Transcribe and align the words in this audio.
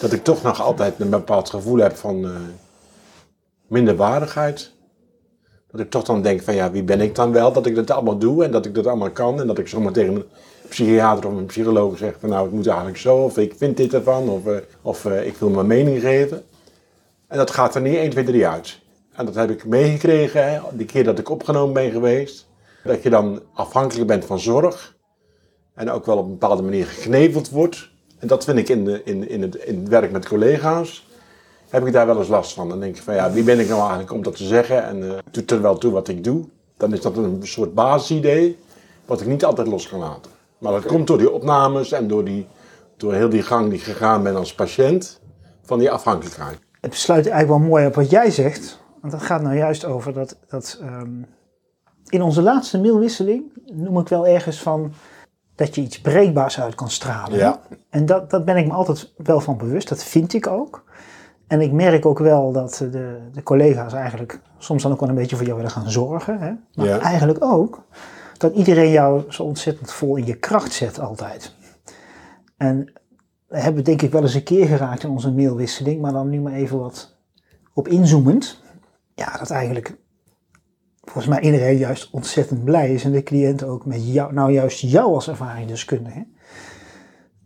dat 0.00 0.12
ik 0.12 0.24
toch 0.24 0.42
nog 0.42 0.62
altijd 0.62 1.00
een 1.00 1.10
bepaald 1.10 1.50
gevoel 1.50 1.78
heb 1.78 1.96
van 1.96 2.24
uh, 2.24 2.30
minderwaardigheid. 3.66 4.72
Dat 5.70 5.80
ik 5.80 5.90
toch 5.90 6.04
dan 6.04 6.22
denk 6.22 6.42
van 6.42 6.54
ja, 6.54 6.70
wie 6.70 6.82
ben 6.82 7.00
ik 7.00 7.14
dan 7.14 7.32
wel 7.32 7.52
dat 7.52 7.66
ik 7.66 7.74
dat 7.74 7.90
allemaal 7.90 8.18
doe 8.18 8.44
en 8.44 8.50
dat 8.50 8.66
ik 8.66 8.74
dat 8.74 8.86
allemaal 8.86 9.10
kan. 9.10 9.40
En 9.40 9.46
dat 9.46 9.58
ik 9.58 9.68
zomaar 9.68 9.92
tegen 9.92 10.14
een 10.14 10.24
psychiater 10.68 11.30
of 11.30 11.36
een 11.36 11.46
psycholoog 11.46 11.98
zeg 11.98 12.14
van 12.20 12.28
nou, 12.28 12.44
het 12.44 12.54
moet 12.54 12.66
eigenlijk 12.66 12.98
zo. 12.98 13.16
Of 13.16 13.38
ik 13.38 13.54
vind 13.56 13.76
dit 13.76 13.94
ervan. 13.94 14.28
Of, 14.28 14.46
uh, 14.46 14.56
of 14.82 15.04
uh, 15.04 15.26
ik 15.26 15.36
wil 15.36 15.48
mijn 15.48 15.66
mening 15.66 16.00
geven. 16.00 16.42
En 17.28 17.38
dat 17.38 17.50
gaat 17.50 17.74
er 17.74 17.80
niet 17.80 17.96
1, 17.96 18.10
2, 18.10 18.24
3 18.24 18.46
uit. 18.46 18.80
En 19.12 19.24
dat 19.24 19.34
heb 19.34 19.50
ik 19.50 19.66
meegekregen, 19.66 20.62
die 20.72 20.86
keer 20.86 21.04
dat 21.04 21.18
ik 21.18 21.30
opgenomen 21.30 21.74
ben 21.74 21.90
geweest. 21.90 22.46
Dat 22.84 23.02
je 23.02 23.10
dan 23.10 23.42
afhankelijk 23.54 24.06
bent 24.06 24.24
van 24.24 24.38
zorg. 24.38 24.96
En 25.74 25.90
ook 25.90 26.06
wel 26.06 26.16
op 26.16 26.24
een 26.24 26.30
bepaalde 26.30 26.62
manier 26.62 26.86
gekneveld 26.86 27.50
wordt. 27.50 27.90
En 28.18 28.26
dat 28.26 28.44
vind 28.44 28.58
ik 28.58 28.68
in, 28.68 28.84
de, 28.84 29.02
in, 29.04 29.28
in, 29.28 29.42
het, 29.42 29.54
in 29.54 29.78
het 29.78 29.88
werk 29.88 30.10
met 30.10 30.28
collega's. 30.28 31.06
Heb 31.68 31.86
ik 31.86 31.92
daar 31.92 32.06
wel 32.06 32.18
eens 32.18 32.28
last 32.28 32.52
van. 32.52 32.68
Dan 32.68 32.80
denk 32.80 32.96
ik 32.96 33.02
van 33.02 33.14
ja, 33.14 33.30
wie 33.30 33.44
ben 33.44 33.60
ik 33.60 33.68
nou 33.68 33.80
eigenlijk 33.80 34.12
om 34.12 34.22
dat 34.22 34.36
te 34.36 34.44
zeggen? 34.44 34.84
En 34.84 35.02
uh, 35.02 35.18
doet 35.30 35.50
er 35.50 35.62
wel 35.62 35.78
toe 35.78 35.92
wat 35.92 36.08
ik 36.08 36.24
doe. 36.24 36.44
Dan 36.76 36.92
is 36.92 37.00
dat 37.00 37.16
een 37.16 37.40
soort 37.42 37.74
basisidee. 37.74 38.58
Wat 39.04 39.20
ik 39.20 39.26
niet 39.26 39.44
altijd 39.44 39.66
los 39.66 39.88
kan 39.88 39.98
laten. 39.98 40.30
Maar 40.58 40.72
dat 40.72 40.86
komt 40.86 41.06
door 41.06 41.18
die 41.18 41.30
opnames 41.30 41.92
en 41.92 42.08
door, 42.08 42.24
die, 42.24 42.46
door 42.96 43.14
heel 43.14 43.28
die 43.28 43.42
gang 43.42 43.70
die 43.70 43.78
gegaan 43.78 44.22
ben 44.22 44.36
als 44.36 44.54
patiënt. 44.54 45.20
Van 45.62 45.78
die 45.78 45.90
afhankelijkheid. 45.90 46.58
Het 46.80 46.94
sluit 46.94 47.28
eigenlijk 47.28 47.58
wel 47.58 47.68
mooi 47.68 47.86
op 47.86 47.94
wat 47.94 48.10
jij 48.10 48.30
zegt. 48.30 48.78
Want 49.00 49.12
dat 49.12 49.22
gaat 49.22 49.42
nou 49.42 49.56
juist 49.56 49.84
over 49.84 50.12
dat, 50.12 50.36
dat 50.48 50.80
um, 50.82 51.26
in 52.08 52.22
onze 52.22 52.42
laatste 52.42 52.80
mailwisseling 52.80 53.52
noem 53.72 53.98
ik 53.98 54.08
wel 54.08 54.26
ergens 54.26 54.62
van 54.62 54.92
dat 55.56 55.74
je 55.74 55.80
iets 55.80 56.00
breekbaars 56.00 56.60
uit 56.60 56.74
kan 56.74 56.90
stralen. 56.90 57.38
Ja. 57.38 57.60
En 57.90 58.06
dat, 58.06 58.30
dat 58.30 58.44
ben 58.44 58.56
ik 58.56 58.66
me 58.66 58.72
altijd 58.72 59.12
wel 59.16 59.40
van 59.40 59.56
bewust, 59.56 59.88
dat 59.88 60.04
vind 60.04 60.34
ik 60.34 60.46
ook. 60.46 60.84
En 61.46 61.60
ik 61.60 61.72
merk 61.72 62.06
ook 62.06 62.18
wel 62.18 62.52
dat 62.52 62.76
de, 62.90 63.28
de 63.32 63.42
collega's 63.42 63.92
eigenlijk 63.92 64.40
soms 64.58 64.82
dan 64.82 64.92
ook 64.92 65.00
wel 65.00 65.08
een 65.08 65.14
beetje 65.14 65.36
voor 65.36 65.44
jou 65.44 65.56
willen 65.56 65.72
gaan 65.72 65.90
zorgen. 65.90 66.38
Hè? 66.38 66.52
Maar 66.74 66.86
Ja. 66.86 66.98
eigenlijk 66.98 67.44
ook 67.44 67.84
dat 68.38 68.54
iedereen 68.54 68.90
jou 68.90 69.22
zo 69.28 69.42
ontzettend 69.42 69.92
vol 69.92 70.16
in 70.16 70.26
je 70.26 70.36
kracht 70.36 70.72
zet 70.72 71.00
altijd. 71.00 71.54
En 72.56 72.92
we 73.46 73.58
hebben 73.58 73.84
denk 73.84 74.02
ik 74.02 74.12
wel 74.12 74.22
eens 74.22 74.34
een 74.34 74.42
keer 74.42 74.66
geraakt 74.66 75.02
in 75.02 75.10
onze 75.10 75.32
mailwisseling, 75.32 76.00
maar 76.00 76.12
dan 76.12 76.28
nu 76.28 76.40
maar 76.40 76.52
even 76.52 76.78
wat 76.78 77.16
op 77.74 77.88
inzoomend. 77.88 78.60
Ja, 79.14 79.36
dat 79.38 79.50
eigenlijk 79.50 79.96
volgens 81.06 81.26
mij 81.26 81.40
iedereen 81.40 81.76
juist 81.76 82.10
ontzettend 82.10 82.64
blij 82.64 82.94
is 82.94 83.04
en 83.04 83.12
de 83.12 83.22
cliënt 83.22 83.64
ook 83.64 83.86
met 83.86 84.12
jou, 84.12 84.32
nou 84.32 84.52
juist 84.52 84.80
jou 84.80 85.14
als 85.14 85.28
ervaringsdeskundige. 85.28 86.26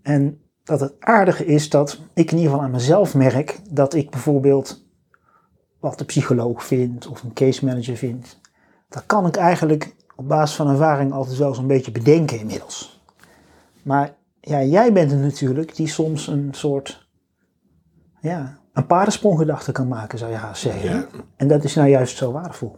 En 0.03 0.41
dat 0.65 0.81
het 0.81 0.95
aardige 0.99 1.45
is 1.45 1.69
dat 1.69 2.01
ik 2.15 2.31
in 2.31 2.37
ieder 2.37 2.51
geval 2.51 2.67
aan 2.67 2.71
mezelf 2.71 3.15
merk 3.15 3.61
dat 3.71 3.95
ik 3.95 4.11
bijvoorbeeld 4.11 4.89
wat 5.81 5.99
de 5.99 6.05
psycholoog 6.05 6.65
vindt 6.65 7.07
of 7.07 7.23
een 7.23 7.33
case 7.33 7.65
manager 7.65 7.97
vindt, 7.97 8.41
dat 8.89 9.07
kan 9.07 9.27
ik 9.27 9.37
eigenlijk 9.37 9.95
op 10.17 10.29
basis 10.29 10.57
van 10.57 10.69
ervaring 10.69 11.13
altijd 11.13 11.37
wel 11.37 11.55
zo'n 11.55 11.67
beetje 11.67 11.93
bedenken 11.93 12.39
inmiddels. 12.39 13.03
Maar 13.83 14.15
ja, 14.41 14.63
jij 14.63 14.93
bent 14.93 15.13
er 15.13 15.19
natuurlijk 15.19 15.77
die 15.77 15.89
soms 15.89 16.27
een 16.27 16.49
soort, 16.53 17.09
ja, 18.21 18.59
een 18.73 18.87
paardenspronggedachte 18.87 19.73
kan 19.73 19.89
maken, 19.89 20.19
zou 20.19 20.31
je 20.31 20.37
haast 20.37 20.63
zeggen. 20.63 20.91
Ja. 20.91 21.07
En 21.37 21.49
dat 21.49 21.65
is 21.65 21.75
nou 21.75 21.89
juist 21.89 22.17
zo 22.17 22.33
waardevol. 22.33 22.77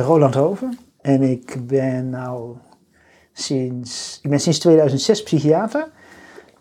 Roland 0.00 0.34
Hoven. 0.34 0.78
En 1.00 1.22
ik 1.22 1.66
ben 1.66 2.10
nou 2.10 2.56
sinds, 3.32 4.18
ik 4.22 4.30
ben 4.30 4.40
sinds 4.40 4.58
2006 4.58 5.22
psychiater. 5.22 5.88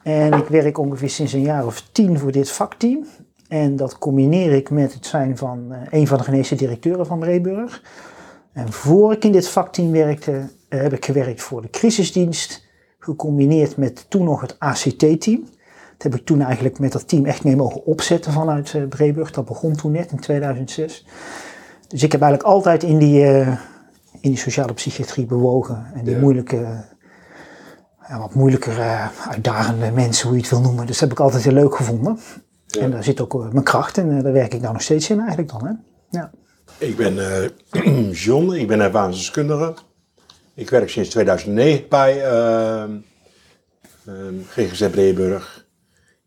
En 0.04 0.34
ik 0.34 0.48
werk 0.48 0.78
ongeveer 0.78 1.10
sinds 1.10 1.34
een 1.34 1.42
jaar 1.42 1.66
of 1.66 1.82
tien 1.92 2.20
voor 2.20 2.32
dit 2.32 2.52
vakteam. 2.52 3.06
En 3.48 3.76
dat 3.76 3.98
combineer 3.98 4.52
ik 4.52 4.70
met 4.70 4.94
het 4.94 5.06
zijn 5.06 5.38
van 5.38 5.66
uh, 5.72 5.78
een 5.90 6.08
van 6.08 6.18
de 6.18 6.24
geneesche 6.24 6.56
directeuren 6.56 7.06
van 7.06 7.20
Breeburg. 7.20 7.84
En 8.54 8.72
voor 8.72 9.14
ik 9.14 9.24
in 9.24 9.32
dit 9.32 9.50
vakteam 9.50 9.92
werkte, 9.92 10.32
uh, 10.32 10.82
heb 10.82 10.94
ik 10.94 11.06
gewerkt 11.06 11.42
voor 11.42 11.62
de 11.62 11.70
crisisdienst. 11.70 12.66
Gecombineerd 13.00 13.78
met 13.78 14.10
toen 14.10 14.24
nog 14.24 14.42
het 14.42 14.56
ACT-team. 14.60 15.42
Dat 15.98 16.12
heb 16.12 16.16
ik 16.16 16.26
toen 16.26 16.42
eigenlijk 16.42 16.80
met 16.80 16.92
dat 16.92 17.08
team 17.08 17.26
echt 17.26 17.44
mee 17.44 17.56
mogen 17.56 17.86
opzetten 17.86 18.32
vanuit 18.32 18.74
uh, 18.74 18.88
Breeburg. 18.88 19.32
Dat 19.32 19.46
begon 19.46 19.76
toen 19.76 19.92
net 19.92 20.12
in 20.12 20.20
2006. 20.20 21.06
Dus 21.88 22.04
ik 22.04 22.12
heb 22.12 22.22
eigenlijk 22.22 22.54
altijd 22.54 22.84
in 22.84 22.98
die, 22.98 23.24
uh, 23.24 23.48
in 24.20 24.30
die 24.30 24.38
sociale 24.38 24.74
psychiatrie 24.74 25.26
bewogen. 25.26 25.86
En 25.94 26.04
die 26.04 26.14
Ja. 26.14 26.20
moeilijke, 26.20 26.84
wat 28.18 28.34
moeilijker 28.34 28.78
uh, 28.78 29.08
uitdagende 29.30 29.92
mensen, 29.92 30.28
hoe 30.28 30.36
je 30.36 30.42
het 30.42 30.52
wil 30.52 30.62
noemen. 30.62 30.86
Dus 30.86 31.00
dat 31.00 31.10
heb 31.10 31.18
ik 31.18 31.24
altijd 31.24 31.44
heel 31.44 31.54
leuk 31.54 31.76
gevonden. 31.76 32.20
Ja. 32.68 32.82
En 32.82 32.92
daar 32.92 33.04
zit 33.04 33.22
ook 33.22 33.34
uh, 33.34 33.52
mijn 33.52 33.64
kracht 33.64 33.98
en 33.98 34.22
daar 34.24 34.34
werk 34.34 34.54
ik 34.54 34.62
nou 34.62 34.74
nog 34.74 34.82
steeds 34.82 35.10
in 35.10 35.20
eigenlijk 35.20 35.50
dan. 35.50 35.66
Hè? 35.66 35.72
Ja. 36.20 36.32
Ik 36.78 36.96
ben 36.98 37.42
eh, 37.72 38.12
John, 38.24 38.54
ik 38.54 38.68
ben 38.68 38.80
ervaringsdeskundige. 38.80 39.74
Ik 40.54 40.70
werk 40.70 40.90
sinds 40.90 41.10
2009 41.10 41.86
bij 41.90 42.32
uh, 42.32 42.84
GGZ 44.50 44.90
Breeburg. 44.90 45.57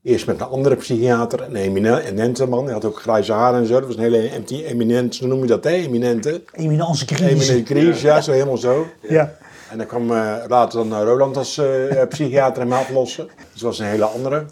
Eerst 0.02 0.26
met 0.26 0.40
een 0.40 0.46
andere 0.46 0.76
psychiater, 0.76 1.42
een 1.42 1.56
emine- 1.56 2.00
eminente 2.00 2.46
man. 2.46 2.64
Hij 2.64 2.72
had 2.72 2.84
ook 2.84 3.00
grijze 3.00 3.32
haar 3.32 3.54
en 3.54 3.66
zo. 3.66 3.72
Dat 3.74 3.86
was 3.86 3.96
een 3.96 4.02
hele 4.02 4.28
em- 4.28 4.44
eminent, 4.64 5.14
zo 5.14 5.26
noem 5.26 5.40
je 5.40 5.46
dat, 5.46 5.64
hè? 5.64 5.70
Eminente. 5.70 6.42
Eminence 6.52 7.04
crisis. 7.04 7.48
Eminente 7.48 7.72
crisis, 7.74 8.02
ja. 8.02 8.20
zo 8.20 8.32
helemaal 8.32 8.56
zo. 8.56 8.86
Ja. 9.08 9.36
En 9.70 9.78
dan 9.78 9.86
kwam 9.86 10.10
eh, 10.10 10.36
later 10.48 10.78
dan 10.88 10.98
eh, 11.00 11.04
Roland 11.04 11.36
als 11.36 11.58
eh, 11.58 12.06
psychiater 12.08 12.62
hem 12.62 12.72
aflossen. 12.72 13.26
Dus 13.26 13.60
dat 13.60 13.62
was 13.62 13.78
een 13.78 13.86
hele 13.86 14.04
andere. 14.04 14.44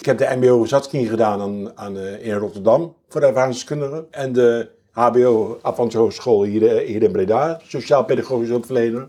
Ik 0.00 0.06
heb 0.06 0.18
de 0.18 0.36
MBO 0.40 0.64
Zatkin 0.64 1.06
gedaan 1.06 1.40
aan, 1.40 1.72
aan, 1.78 1.98
eh, 1.98 2.26
in 2.26 2.34
Rotterdam 2.34 2.94
voor 3.08 3.20
de 3.20 3.26
ervaringsdeskundigen. 3.26 4.06
En 4.10 4.32
de 4.32 4.68
HBO 4.90 5.58
Avans 5.62 5.94
Hogeschool 5.94 6.44
hier, 6.44 6.70
hier 6.78 7.02
in 7.02 7.12
Breda, 7.12 7.60
sociaal-pedagogisch 7.66 8.48
hulpverlener. 8.48 9.06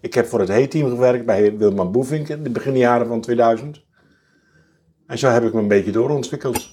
Ik 0.00 0.14
heb 0.14 0.26
voor 0.26 0.40
het 0.40 0.48
HEE-team 0.48 0.88
gewerkt 0.88 1.26
bij 1.26 1.56
Wilman 1.56 1.92
Boevink 1.92 2.28
in 2.28 2.42
de 2.42 2.50
beginjaren 2.50 3.06
van 3.06 3.20
2000. 3.20 3.82
En 5.06 5.18
zo 5.18 5.28
heb 5.28 5.44
ik 5.44 5.52
me 5.52 5.60
een 5.60 5.68
beetje 5.68 5.90
doorontwikkeld. 5.90 6.70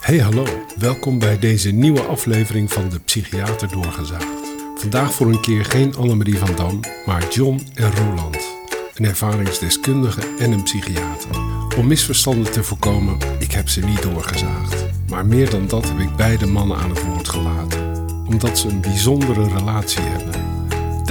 Hey 0.00 0.18
hallo, 0.18 0.44
welkom 0.78 1.18
bij 1.18 1.38
deze 1.38 1.70
nieuwe 1.70 2.00
aflevering 2.00 2.72
van 2.72 2.88
de 2.88 3.00
Psychiater 3.00 3.68
Doorgezaagd. 3.68 4.52
Vandaag 4.74 5.12
voor 5.12 5.26
een 5.26 5.40
keer 5.40 5.64
geen 5.64 5.94
Annemarie 5.94 6.38
van 6.38 6.56
Dam, 6.56 6.80
maar 7.06 7.28
John 7.28 7.60
en 7.74 7.94
Roland. 7.94 8.38
Een 8.94 9.04
ervaringsdeskundige 9.04 10.20
en 10.38 10.52
een 10.52 10.62
psychiater. 10.62 11.36
Om 11.78 11.86
misverstanden 11.86 12.52
te 12.52 12.62
voorkomen, 12.62 13.18
ik 13.38 13.52
heb 13.52 13.68
ze 13.68 13.80
niet 13.80 14.02
doorgezaagd. 14.02 14.84
Maar 15.08 15.26
meer 15.26 15.50
dan 15.50 15.66
dat 15.66 15.88
heb 15.88 15.98
ik 15.98 16.16
beide 16.16 16.46
mannen 16.46 16.76
aan 16.76 16.90
het 16.90 17.06
woord 17.06 17.28
gelaten. 17.28 18.06
Omdat 18.26 18.58
ze 18.58 18.68
een 18.68 18.80
bijzondere 18.80 19.48
relatie 19.48 20.02
hebben. 20.02 20.41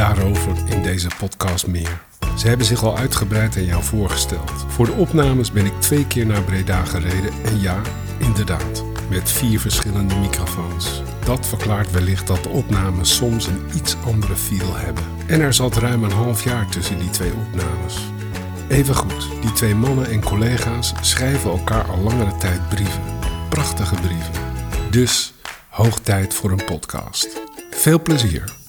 Daarover 0.02 0.54
in 0.66 0.84
deze 0.84 1.08
podcast 1.18 1.68
meer. 1.68 2.02
Ze 2.38 2.48
hebben 2.48 2.66
zich 2.66 2.84
al 2.84 2.98
uitgebreid 2.98 3.56
aan 3.56 3.66
jou 3.66 3.84
voorgesteld. 3.84 4.52
Voor 4.68 4.86
de 4.86 4.92
opnames 4.92 5.52
ben 5.52 5.66
ik 5.66 5.82
twee 5.82 6.08
keer 6.08 6.26
naar 6.26 6.42
Breda 6.42 6.86
gereden 6.86 7.32
en 7.46 7.60
ja, 7.60 7.82
inderdaad, 8.18 8.84
met 9.10 9.32
vier 9.32 9.60
verschillende 9.60 10.16
microfoons. 10.16 11.02
Dat 11.26 11.48
verklaart 11.48 11.92
wellicht 11.92 12.28
dat 12.28 12.44
de 12.44 12.50
opnames 12.50 13.16
soms 13.16 13.48
een 13.48 13.66
iets 13.76 13.96
andere 14.06 14.36
feel 14.36 14.76
hebben. 14.76 15.04
En 15.28 15.42
er 15.42 15.54
zat 15.54 15.78
ruim 15.78 16.04
een 16.04 16.12
half 16.12 16.44
jaar 16.44 16.70
tussen 16.70 17.00
die 17.00 17.10
twee 17.10 17.34
opnames. 17.34 17.98
Even 18.70 18.96
goed, 18.96 19.28
die 19.42 19.54
twee 19.54 19.76
mannen 19.76 20.08
en 20.08 20.24
collega's 20.24 20.94
schrijven 21.02 21.52
elkaar 21.52 21.86
al 21.86 22.00
langere 22.00 22.38
tijd 22.38 22.70
brieven. 22.70 23.04
Prachtige 23.50 23.96
brieven. 23.96 24.34
Dus 24.90 25.34
hoog 25.70 26.00
tijd 26.00 26.34
voor 26.34 26.52
een 26.52 26.66
podcast. 26.66 27.28
Veel 27.72 28.02
plezier. 28.02 28.60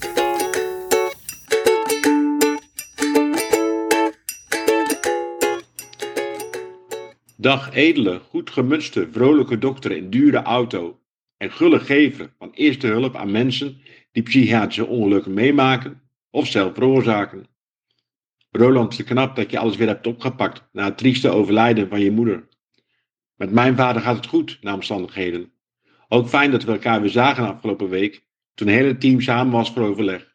Dag 7.42 7.72
edele, 7.74 8.20
goed 8.28 8.50
gemutste, 8.50 9.08
vrolijke 9.12 9.58
dokter 9.58 9.90
in 9.90 10.10
dure 10.10 10.42
auto 10.42 11.00
en 11.36 11.52
gulle 11.52 11.80
gever 11.80 12.34
van 12.38 12.50
eerste 12.50 12.86
hulp 12.86 13.16
aan 13.16 13.30
mensen 13.30 13.80
die 14.12 14.22
psychiatrische 14.22 14.86
ongelukken 14.86 15.34
meemaken 15.34 16.02
of 16.30 16.46
zelf 16.46 16.74
veroorzaken. 16.74 17.46
Roland, 18.50 18.96
te 18.96 19.04
knap 19.04 19.36
dat 19.36 19.50
je 19.50 19.58
alles 19.58 19.76
weer 19.76 19.86
hebt 19.86 20.06
opgepakt 20.06 20.68
na 20.72 20.84
het 20.84 20.98
trieste 20.98 21.28
overlijden 21.28 21.88
van 21.88 22.00
je 22.00 22.10
moeder. 22.10 22.48
Met 23.36 23.50
mijn 23.50 23.76
vader 23.76 24.02
gaat 24.02 24.16
het 24.16 24.26
goed, 24.26 24.58
na 24.60 24.74
omstandigheden. 24.74 25.52
Ook 26.08 26.28
fijn 26.28 26.50
dat 26.50 26.62
we 26.64 26.72
elkaar 26.72 27.00
weer 27.00 27.10
zagen 27.10 27.46
afgelopen 27.46 27.88
week, 27.88 28.26
toen 28.54 28.66
het 28.66 28.76
hele 28.76 28.98
team 28.98 29.20
samen 29.20 29.52
was 29.52 29.72
voor 29.72 29.82
overleg. 29.82 30.34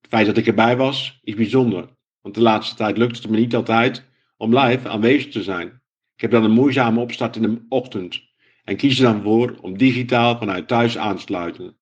Het 0.00 0.10
feit 0.10 0.26
dat 0.26 0.36
ik 0.36 0.46
erbij 0.46 0.76
was, 0.76 1.20
is 1.22 1.34
bijzonder, 1.34 1.88
want 2.20 2.34
de 2.34 2.40
laatste 2.42 2.76
tijd 2.76 2.98
lukte 2.98 3.20
het 3.20 3.30
me 3.30 3.36
niet 3.36 3.54
altijd 3.54 4.04
om 4.36 4.58
live 4.58 4.88
aanwezig 4.88 5.32
te 5.32 5.42
zijn. 5.42 5.86
Ik 6.18 6.24
heb 6.24 6.32
dan 6.32 6.44
een 6.44 6.50
moeizame 6.50 7.00
opstart 7.00 7.36
in 7.36 7.42
de 7.42 7.64
ochtend 7.68 8.22
en 8.64 8.76
kies 8.76 8.98
er 8.98 9.12
dan 9.12 9.22
voor 9.22 9.58
om 9.60 9.78
digitaal 9.78 10.38
vanuit 10.38 10.68
thuis 10.68 10.98
aan 10.98 11.16
te 11.16 11.22
sluiten. 11.22 11.76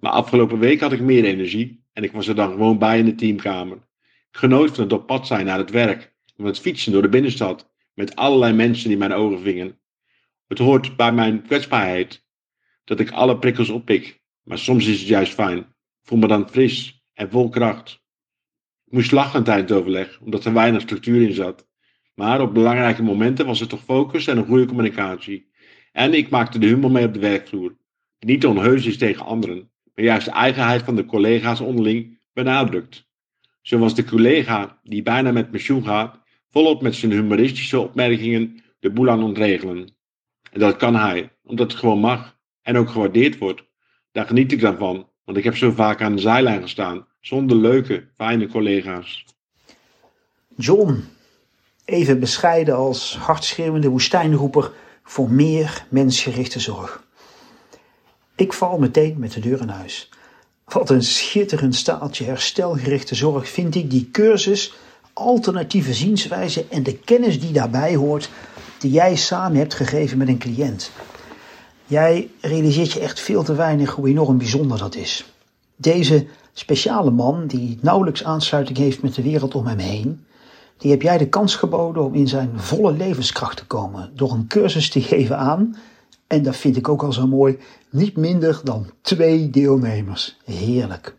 Maar 0.00 0.12
afgelopen 0.12 0.58
week 0.58 0.80
had 0.80 0.92
ik 0.92 1.00
meer 1.00 1.24
energie 1.24 1.84
en 1.92 2.02
ik 2.02 2.12
was 2.12 2.28
er 2.28 2.34
dan 2.34 2.50
gewoon 2.50 2.78
bij 2.78 2.98
in 2.98 3.04
de 3.04 3.14
teamkamer. 3.14 3.76
Ik 3.76 4.36
genoot 4.36 4.70
van 4.70 4.84
het 4.84 4.92
op 4.92 5.06
pad 5.06 5.26
zijn 5.26 5.46
naar 5.46 5.58
het 5.58 5.70
werk 5.70 6.14
van 6.36 6.44
het 6.44 6.58
fietsen 6.58 6.92
door 6.92 7.02
de 7.02 7.08
binnenstad 7.08 7.72
met 7.94 8.16
allerlei 8.16 8.52
mensen 8.52 8.88
die 8.88 8.98
mijn 8.98 9.12
ogen 9.12 9.40
vingen. 9.40 9.80
Het 10.46 10.58
hoort 10.58 10.96
bij 10.96 11.12
mijn 11.12 11.42
kwetsbaarheid 11.42 12.26
dat 12.84 13.00
ik 13.00 13.10
alle 13.10 13.38
prikkels 13.38 13.68
oppik, 13.68 14.22
maar 14.42 14.58
soms 14.58 14.86
is 14.86 14.98
het 14.98 15.08
juist 15.08 15.34
fijn. 15.34 15.74
Voel 16.02 16.18
me 16.18 16.26
dan 16.26 16.48
fris 16.48 17.04
en 17.12 17.30
vol 17.30 17.48
kracht. 17.48 18.02
Ik 18.84 18.92
moest 18.92 19.12
lachen 19.12 19.44
tijdens 19.44 19.70
het 19.70 19.80
overleg, 19.80 20.20
omdat 20.20 20.44
er 20.44 20.52
weinig 20.52 20.80
structuur 20.80 21.22
in 21.22 21.34
zat. 21.34 21.68
Maar 22.20 22.40
op 22.40 22.54
belangrijke 22.54 23.02
momenten 23.02 23.46
was 23.46 23.60
er 23.60 23.68
toch 23.68 23.82
focus 23.84 24.26
en 24.26 24.38
een 24.38 24.46
goede 24.46 24.66
communicatie. 24.66 25.50
En 25.92 26.14
ik 26.14 26.30
maakte 26.30 26.58
de 26.58 26.66
humor 26.66 26.90
mee 26.90 27.06
op 27.06 27.14
de 27.14 27.20
werkvloer, 27.20 27.76
niet 28.18 28.46
onheus 28.46 28.86
is 28.86 28.98
tegen 28.98 29.24
anderen, 29.24 29.70
maar 29.94 30.04
juist 30.04 30.24
de 30.24 30.32
eigenheid 30.32 30.82
van 30.82 30.96
de 30.96 31.04
collega's 31.04 31.60
onderling 31.60 32.20
benadrukt. 32.32 33.08
Zo 33.62 33.78
was 33.78 33.94
de 33.94 34.04
collega 34.04 34.80
die 34.82 35.02
bijna 35.02 35.32
met 35.32 35.50
pensioen 35.50 35.84
gaat, 35.84 36.18
volop 36.50 36.82
met 36.82 36.94
zijn 36.94 37.12
humoristische 37.12 37.80
opmerkingen 37.80 38.62
de 38.78 38.90
boel 38.90 39.10
aan 39.10 39.22
ontregelen. 39.22 39.94
En 40.52 40.60
dat 40.60 40.76
kan 40.76 40.96
hij, 40.96 41.30
omdat 41.42 41.70
het 41.70 41.80
gewoon 41.80 42.00
mag 42.00 42.38
en 42.62 42.76
ook 42.76 42.90
gewaardeerd 42.90 43.38
wordt. 43.38 43.62
Daar 44.12 44.26
geniet 44.26 44.52
ik 44.52 44.60
dan 44.60 44.76
van, 44.76 45.08
want 45.24 45.38
ik 45.38 45.44
heb 45.44 45.56
zo 45.56 45.70
vaak 45.70 46.02
aan 46.02 46.14
de 46.14 46.22
zijlijn 46.22 46.62
gestaan, 46.62 47.06
zonder 47.20 47.56
leuke, 47.56 48.08
fijne 48.16 48.46
collega's. 48.46 49.24
John, 50.56 51.04
even 51.90 52.20
bescheiden 52.20 52.76
als 52.76 53.16
hartschreeuwende 53.20 53.88
woestijnroeper 53.88 54.72
voor 55.02 55.30
meer 55.30 55.84
mensgerichte 55.88 56.60
zorg. 56.60 57.02
Ik 58.36 58.52
val 58.52 58.78
meteen 58.78 59.18
met 59.18 59.32
de 59.32 59.40
deur 59.40 59.60
in 59.60 59.68
huis. 59.68 60.08
Wat 60.64 60.90
een 60.90 61.02
schitterend 61.02 61.74
staaltje 61.74 62.24
herstelgerichte 62.24 63.14
zorg 63.14 63.48
vind 63.48 63.74
ik 63.74 63.90
die 63.90 64.08
cursus, 64.12 64.74
alternatieve 65.12 65.94
zienswijze 65.94 66.66
en 66.68 66.82
de 66.82 66.96
kennis 66.96 67.40
die 67.40 67.52
daarbij 67.52 67.94
hoort, 67.96 68.30
die 68.78 68.90
jij 68.90 69.16
samen 69.16 69.58
hebt 69.58 69.74
gegeven 69.74 70.18
met 70.18 70.28
een 70.28 70.38
cliënt. 70.38 70.90
Jij 71.86 72.30
realiseert 72.40 72.92
je 72.92 73.00
echt 73.00 73.20
veel 73.20 73.42
te 73.42 73.54
weinig 73.54 73.90
hoe 73.90 74.08
enorm 74.08 74.38
bijzonder 74.38 74.78
dat 74.78 74.94
is. 74.94 75.32
Deze 75.76 76.26
speciale 76.52 77.10
man, 77.10 77.46
die 77.46 77.78
nauwelijks 77.80 78.24
aansluiting 78.24 78.78
heeft 78.78 79.02
met 79.02 79.14
de 79.14 79.22
wereld 79.22 79.54
om 79.54 79.66
hem 79.66 79.78
heen, 79.78 80.24
die 80.80 80.90
heb 80.90 81.02
jij 81.02 81.18
de 81.18 81.28
kans 81.28 81.56
geboden 81.56 82.04
om 82.04 82.14
in 82.14 82.28
zijn 82.28 82.50
volle 82.60 82.92
levenskracht 82.92 83.56
te 83.56 83.66
komen 83.66 84.10
door 84.14 84.32
een 84.32 84.46
cursus 84.46 84.90
te 84.90 85.00
geven 85.00 85.38
aan, 85.38 85.76
en 86.26 86.42
dat 86.42 86.56
vind 86.56 86.76
ik 86.76 86.88
ook 86.88 87.02
al 87.02 87.12
zo 87.12 87.26
mooi, 87.26 87.58
niet 87.90 88.16
minder 88.16 88.60
dan 88.64 88.86
twee 89.00 89.50
deelnemers. 89.50 90.38
Heerlijk. 90.44 91.14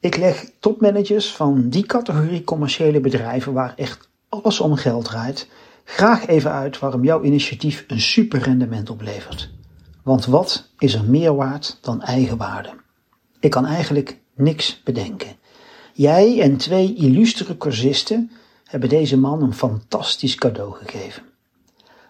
Ik 0.00 0.16
leg 0.16 0.50
topmanagers 0.60 1.32
van 1.32 1.68
die 1.68 1.86
categorie 1.86 2.44
commerciële 2.44 3.00
bedrijven 3.00 3.52
waar 3.52 3.72
echt 3.76 4.08
alles 4.28 4.60
om 4.60 4.74
geld 4.74 5.04
draait, 5.04 5.48
graag 5.84 6.26
even 6.26 6.52
uit 6.52 6.78
waarom 6.78 7.04
jouw 7.04 7.22
initiatief 7.22 7.84
een 7.88 8.00
super 8.00 8.40
rendement 8.40 8.90
oplevert. 8.90 9.50
Want 10.02 10.26
wat 10.26 10.68
is 10.78 10.94
er 10.94 11.04
meer 11.04 11.36
waard 11.36 11.78
dan 11.80 12.02
eigenwaarde? 12.02 12.70
Ik 13.40 13.50
kan 13.50 13.66
eigenlijk 13.66 14.18
niks 14.34 14.82
bedenken. 14.84 15.36
Jij 15.96 16.40
en 16.40 16.56
twee 16.56 16.94
illustere 16.94 17.56
cursisten 17.56 18.30
hebben 18.64 18.88
deze 18.88 19.16
man 19.16 19.42
een 19.42 19.54
fantastisch 19.54 20.34
cadeau 20.34 20.72
gegeven. 20.72 21.22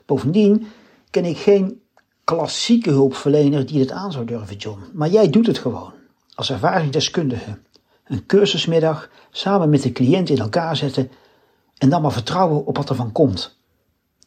Bovendien 0.07 0.67
ken 1.11 1.25
ik 1.25 1.37
geen 1.37 1.81
klassieke 2.25 2.91
hulpverlener 2.91 3.67
die 3.67 3.79
dit 3.79 3.91
aan 3.91 4.13
zou 4.13 4.25
durven, 4.25 4.57
John. 4.57 4.81
Maar 4.93 5.09
jij 5.09 5.31
doet 5.31 5.47
het 5.47 5.59
gewoon, 5.59 5.93
als 6.35 6.51
ervaringsdeskundige. 6.51 7.59
Een 8.05 8.27
cursusmiddag 8.27 9.11
samen 9.31 9.71
met 9.71 9.83
de 9.83 9.93
cliënt 9.93 10.29
in 10.29 10.39
elkaar 10.39 10.77
zetten 10.77 11.11
en 11.79 11.89
dan 11.89 12.03
maar 12.03 12.13
vertrouwen 12.13 12.67
op 12.67 12.77
wat 12.77 12.89
er 12.89 12.97
van 12.97 13.13
komt. 13.13 13.59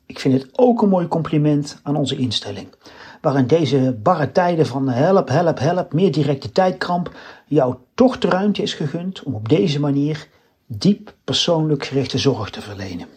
Ik 0.06 0.20
vind 0.20 0.42
het 0.42 0.50
ook 0.52 0.82
een 0.82 0.90
mooi 0.90 1.08
compliment 1.08 1.80
aan 1.84 1.96
onze 1.96 2.16
instelling, 2.16 2.68
waarin 3.22 3.48
deze 3.48 3.98
barre 4.04 4.32
tijden 4.32 4.66
van 4.66 4.90
help, 4.90 5.30
help, 5.30 5.60
help, 5.60 5.94
meer 5.94 6.12
directe 6.12 6.52
tijdkramp, 6.52 7.12
jou 7.46 7.76
toch 7.94 8.18
de 8.18 8.30
ruimte 8.30 8.62
is 8.62 8.74
gegund 8.74 9.24
om 9.24 9.36
op 9.36 9.50
deze 9.50 9.80
manier 9.80 10.28
diep 10.66 11.14
persoonlijk 11.24 11.86
gerichte 11.86 12.18
zorg 12.18 12.50
te 12.50 12.62
verlenen. 12.62 13.08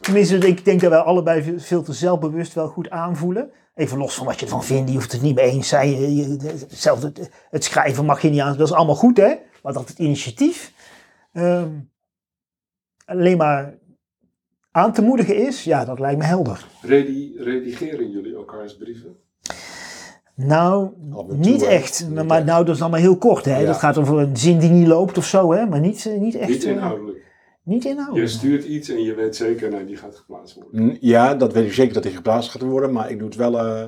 Tenminste, 0.00 0.38
ik 0.38 0.64
denk 0.64 0.80
dat 0.80 0.90
wij 0.90 0.98
allebei 0.98 1.54
veel 1.58 1.82
te 1.82 1.92
zelfbewust 1.92 2.54
wel 2.54 2.68
goed 2.68 2.90
aanvoelen. 2.90 3.50
Even 3.78 3.98
los 3.98 4.14
van 4.14 4.26
wat 4.26 4.38
je 4.38 4.44
ervan 4.44 4.64
vindt, 4.64 4.90
je 4.90 4.96
hoeft 4.96 5.12
het 5.12 5.22
niet 5.22 5.34
mee 5.34 5.50
eens 5.50 5.68
zijn. 5.68 6.14
Je, 6.16 6.66
zelfs 6.68 7.02
het, 7.02 7.30
het, 7.50 7.64
schrijven 7.64 8.04
mag 8.04 8.22
je 8.22 8.28
niet 8.28 8.40
aan, 8.40 8.56
dat 8.56 8.68
is 8.68 8.74
allemaal 8.74 8.94
goed 8.94 9.16
hè. 9.16 9.34
Maar 9.62 9.72
dat 9.72 9.88
het 9.88 9.98
initiatief 9.98 10.72
um, 11.32 11.90
alleen 13.04 13.36
maar 13.36 13.78
aan 14.70 14.92
te 14.92 15.02
moedigen 15.02 15.36
is, 15.36 15.64
ja, 15.64 15.84
dat 15.84 15.98
lijkt 15.98 16.18
me 16.18 16.24
helder. 16.24 16.66
Redi 16.82 17.34
redigeren 17.36 18.10
jullie 18.10 18.34
elkaars 18.34 18.76
brieven? 18.76 19.16
Nou, 20.34 20.90
niet 21.28 21.62
echt. 21.62 22.08
Maar, 22.10 22.44
nou, 22.44 22.64
dat 22.64 22.74
is 22.74 22.80
allemaal 22.80 23.00
heel 23.00 23.18
kort. 23.18 23.44
Hè? 23.44 23.58
Ja. 23.58 23.66
Dat 23.66 23.76
gaat 23.76 23.98
over 23.98 24.18
een 24.18 24.36
zin 24.36 24.58
die 24.58 24.70
niet 24.70 24.86
loopt 24.86 25.18
of 25.18 25.24
zo, 25.24 25.52
hè? 25.52 25.66
maar 25.66 25.80
niet, 25.80 26.10
niet 26.18 26.34
echt. 26.34 26.48
Niet 26.48 26.64
inhoudelijk. 26.64 27.27
Niet. 27.68 27.96
Je 28.12 28.26
stuurt 28.26 28.64
iets 28.64 28.88
en 28.88 29.02
je 29.02 29.14
weet 29.14 29.36
zeker, 29.36 29.70
nou, 29.70 29.86
die 29.86 29.96
gaat 29.96 30.16
geplaatst 30.16 30.54
worden. 30.54 30.96
Ja, 31.00 31.34
dat 31.34 31.52
weet 31.52 31.66
ik 31.66 31.72
zeker 31.72 31.94
dat 31.94 32.02
die 32.02 32.12
geplaatst 32.12 32.50
gaat 32.50 32.62
worden, 32.62 32.92
maar 32.92 33.10
ik 33.10 33.18
doe 33.18 33.28
het 33.28 33.36
wel. 33.36 33.52
Uh, 33.54 33.84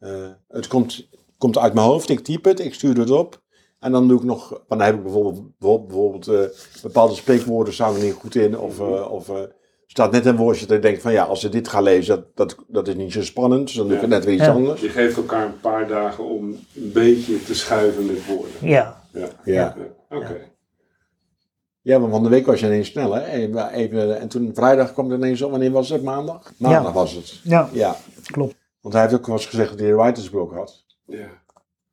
uh, 0.00 0.28
het 0.48 0.66
komt, 0.66 1.08
komt 1.38 1.58
uit 1.58 1.74
mijn 1.74 1.86
hoofd, 1.86 2.08
ik 2.08 2.20
type 2.20 2.48
het, 2.48 2.60
ik 2.60 2.74
stuur 2.74 2.98
het 2.98 3.10
op. 3.10 3.42
En 3.78 3.92
dan 3.92 4.08
doe 4.08 4.18
ik 4.18 4.24
nog, 4.24 4.62
dan 4.68 4.80
heb 4.80 4.94
ik 4.94 5.02
bijvoorbeeld, 5.02 5.58
bijvoorbeeld 5.58 6.28
uh, 6.28 6.40
bepaalde 6.82 7.14
spreekwoorden 7.14 7.74
staan 7.74 7.94
er 7.94 8.02
niet 8.02 8.12
goed 8.12 8.34
in. 8.34 8.58
Of, 8.58 8.80
of 9.10 9.30
staat 9.86 10.12
net 10.12 10.26
een 10.26 10.36
woordje 10.36 10.66
dat 10.66 10.76
ik 10.76 10.82
denk 10.82 11.00
van 11.00 11.12
ja, 11.12 11.24
als 11.24 11.40
ze 11.40 11.48
dit 11.48 11.68
gaan 11.68 11.82
lezen, 11.82 12.16
dat, 12.16 12.26
dat, 12.34 12.64
dat 12.68 12.88
is 12.88 12.94
niet 12.94 13.12
zo 13.12 13.22
spannend. 13.22 13.66
Dus 13.66 13.76
dan 13.76 13.86
doe 13.86 13.96
ik 13.96 14.02
ja. 14.02 14.08
net 14.08 14.24
weer 14.24 14.34
iets 14.34 14.44
Ja. 14.44 14.52
anders. 14.52 14.80
Je 14.80 14.88
geeft 14.88 15.16
elkaar 15.16 15.46
een 15.46 15.60
paar 15.60 15.88
dagen 15.88 16.24
om 16.24 16.44
een 16.74 16.92
beetje 16.92 17.42
te 17.42 17.54
schuiven 17.54 18.06
met 18.06 18.26
woorden. 18.26 18.52
Ja, 18.60 19.02
Ja. 19.12 19.20
Ja. 19.20 19.28
Ja. 19.44 19.76
Oké. 20.16 20.54
Ja, 21.86 21.98
maar 21.98 22.10
van 22.10 22.22
de 22.22 22.28
week 22.28 22.46
was 22.46 22.60
je 22.60 22.66
ineens 22.66 22.88
snel, 22.88 23.14
hè? 23.14 23.24
Even, 23.24 23.70
even, 23.70 24.18
en 24.20 24.28
toen 24.28 24.50
vrijdag 24.54 24.92
kwam 24.92 25.10
er 25.10 25.16
ineens 25.16 25.42
op. 25.42 25.50
Wanneer 25.50 25.70
was 25.70 25.88
het? 25.88 26.02
Maandag? 26.02 26.52
Maandag 26.58 26.82
Ja. 26.84 26.92
was 26.92 27.12
het. 27.12 27.40
ja, 27.44 27.68
Ja. 27.72 27.96
klopt. 28.26 28.54
Want 28.80 28.94
hij 28.94 29.02
heeft 29.02 29.14
ook 29.14 29.26
wel 29.26 29.36
eens 29.36 29.46
gezegd 29.46 29.70
dat 29.70 29.78
hij 29.78 29.88
een 29.90 29.96
writersblok 29.96 30.54
had. 30.54 30.84
Ja. 31.06 31.28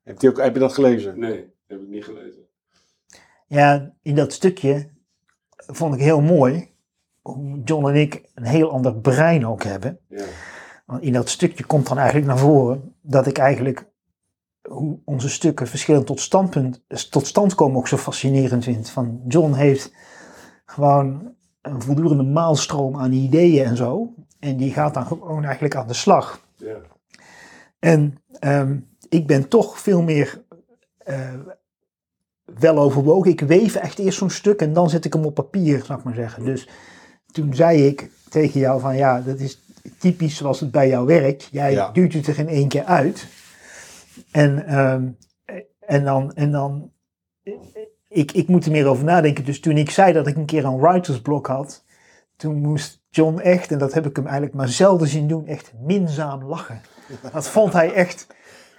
Heb 0.03 0.21
je, 0.21 0.29
ook, 0.29 0.38
heb 0.41 0.53
je 0.53 0.59
dat 0.59 0.73
gelezen? 0.73 1.19
Nee, 1.19 1.53
heb 1.67 1.81
ik 1.81 1.88
niet 1.88 2.03
gelezen. 2.03 2.41
Ja, 3.47 3.93
in 4.01 4.15
dat 4.15 4.33
stukje 4.33 4.89
vond 5.55 5.93
ik 5.95 6.01
heel 6.01 6.21
mooi 6.21 6.71
hoe 7.21 7.62
John 7.63 7.88
en 7.88 7.95
ik 7.95 8.21
een 8.35 8.45
heel 8.45 8.71
ander 8.71 8.95
brein 8.95 9.47
ook 9.47 9.63
hebben. 9.63 10.00
Ja. 10.09 10.23
Want 10.85 11.01
in 11.01 11.13
dat 11.13 11.29
stukje 11.29 11.65
komt 11.65 11.88
dan 11.88 11.97
eigenlijk 11.97 12.27
naar 12.27 12.38
voren 12.38 12.95
dat 13.01 13.27
ik 13.27 13.38
eigenlijk 13.38 13.85
hoe 14.70 15.00
onze 15.05 15.29
stukken 15.29 15.67
verschillend 15.67 16.05
tot, 16.05 16.20
standpunt, 16.20 16.82
tot 17.10 17.27
stand 17.27 17.55
komen 17.55 17.77
ook 17.77 17.88
zo 17.88 17.98
fascinerend 17.98 18.63
vind. 18.63 18.89
Van 18.89 19.22
John 19.27 19.53
heeft 19.53 19.91
gewoon 20.65 21.34
een 21.62 21.82
voortdurende 21.82 22.24
maalstroom 22.24 22.98
aan 23.00 23.12
ideeën 23.12 23.65
en 23.65 23.77
zo. 23.77 24.13
En 24.39 24.58
die 24.58 24.74
gaat 24.74 24.93
dan 24.93 25.05
gewoon 25.05 25.43
eigenlijk 25.43 25.75
aan 25.75 25.88
de 25.88 25.93
slag. 25.93 26.46
Ja. 26.55 26.75
En 27.79 28.17
ehm, 28.39 28.77
ik 29.10 29.27
ben 29.27 29.48
toch 29.48 29.79
veel 29.79 30.01
meer 30.01 30.43
eh, 30.98 31.34
wel 32.60 32.77
overwogen. 32.77 33.32
Ik 33.32 33.39
weef 33.41 33.75
echt 33.75 34.00
eerst 34.00 34.17
zo'n 34.17 34.29
stuk 34.29 34.60
en 34.62 34.74
dan 34.74 34.89
zet 34.89 35.05
ik 35.05 35.13
hem 35.13 35.25
op 35.25 35.34
papier, 35.34 35.84
zou 35.86 36.00
ik 36.00 36.05
maar 36.05 36.13
zeggen. 36.13 36.43
Dus 36.46 36.70
toen 37.32 37.53
zei 37.55 37.86
ik 37.88 38.10
tegen 38.29 38.60
jou 38.60 38.79
van 38.79 38.96
ja, 38.96 39.22
dat 39.22 39.39
is 39.39 39.62
typisch 40.00 40.36
zoals 40.38 40.60
het 40.60 40.72
bij 40.72 40.88
jou 40.88 41.05
werkt. 41.05 41.48
Jij 41.51 41.72
Ja. 41.72 41.91
duwt 41.91 42.13
het 42.13 42.27
er 42.27 42.39
in 42.39 42.48
één 42.48 42.67
keer 42.67 42.84
uit. 42.84 43.27
En, 44.32 44.65
ehm, 44.65 45.08
en 45.79 46.03
dan, 46.03 46.34
en 46.34 46.51
dan 46.51 46.91
ik, 48.08 48.32
ik 48.32 48.48
moet 48.48 48.65
er 48.65 48.72
meer 48.72 48.88
over 48.88 49.03
nadenken. 49.03 49.46
Dus 49.46 49.60
toen 49.60 49.77
ik 49.77 49.89
zei 49.89 50.13
dat 50.13 50.27
ik 50.27 50.36
een 50.36 50.46
keer 50.46 50.65
een 50.65 50.79
writersblok 50.79 51.48
had, 51.48 51.84
toen 52.36 52.55
moest 52.62 53.01
John 53.10 53.39
echt, 53.39 53.72
en 53.72 53.77
dat 53.77 53.93
heb 53.93 54.05
ik 54.05 54.15
hem 54.15 54.25
eigenlijk 54.25 54.55
maar 54.55 54.70
zelden 54.70 55.08
zien 55.08 55.27
doen, 55.27 55.48
echt 55.48 55.72
minzaam 55.79 56.43
lachen. 56.43 56.82
Dat 57.34 57.48
vond 57.48 57.74
hij 57.74 57.93
echt, 57.93 58.27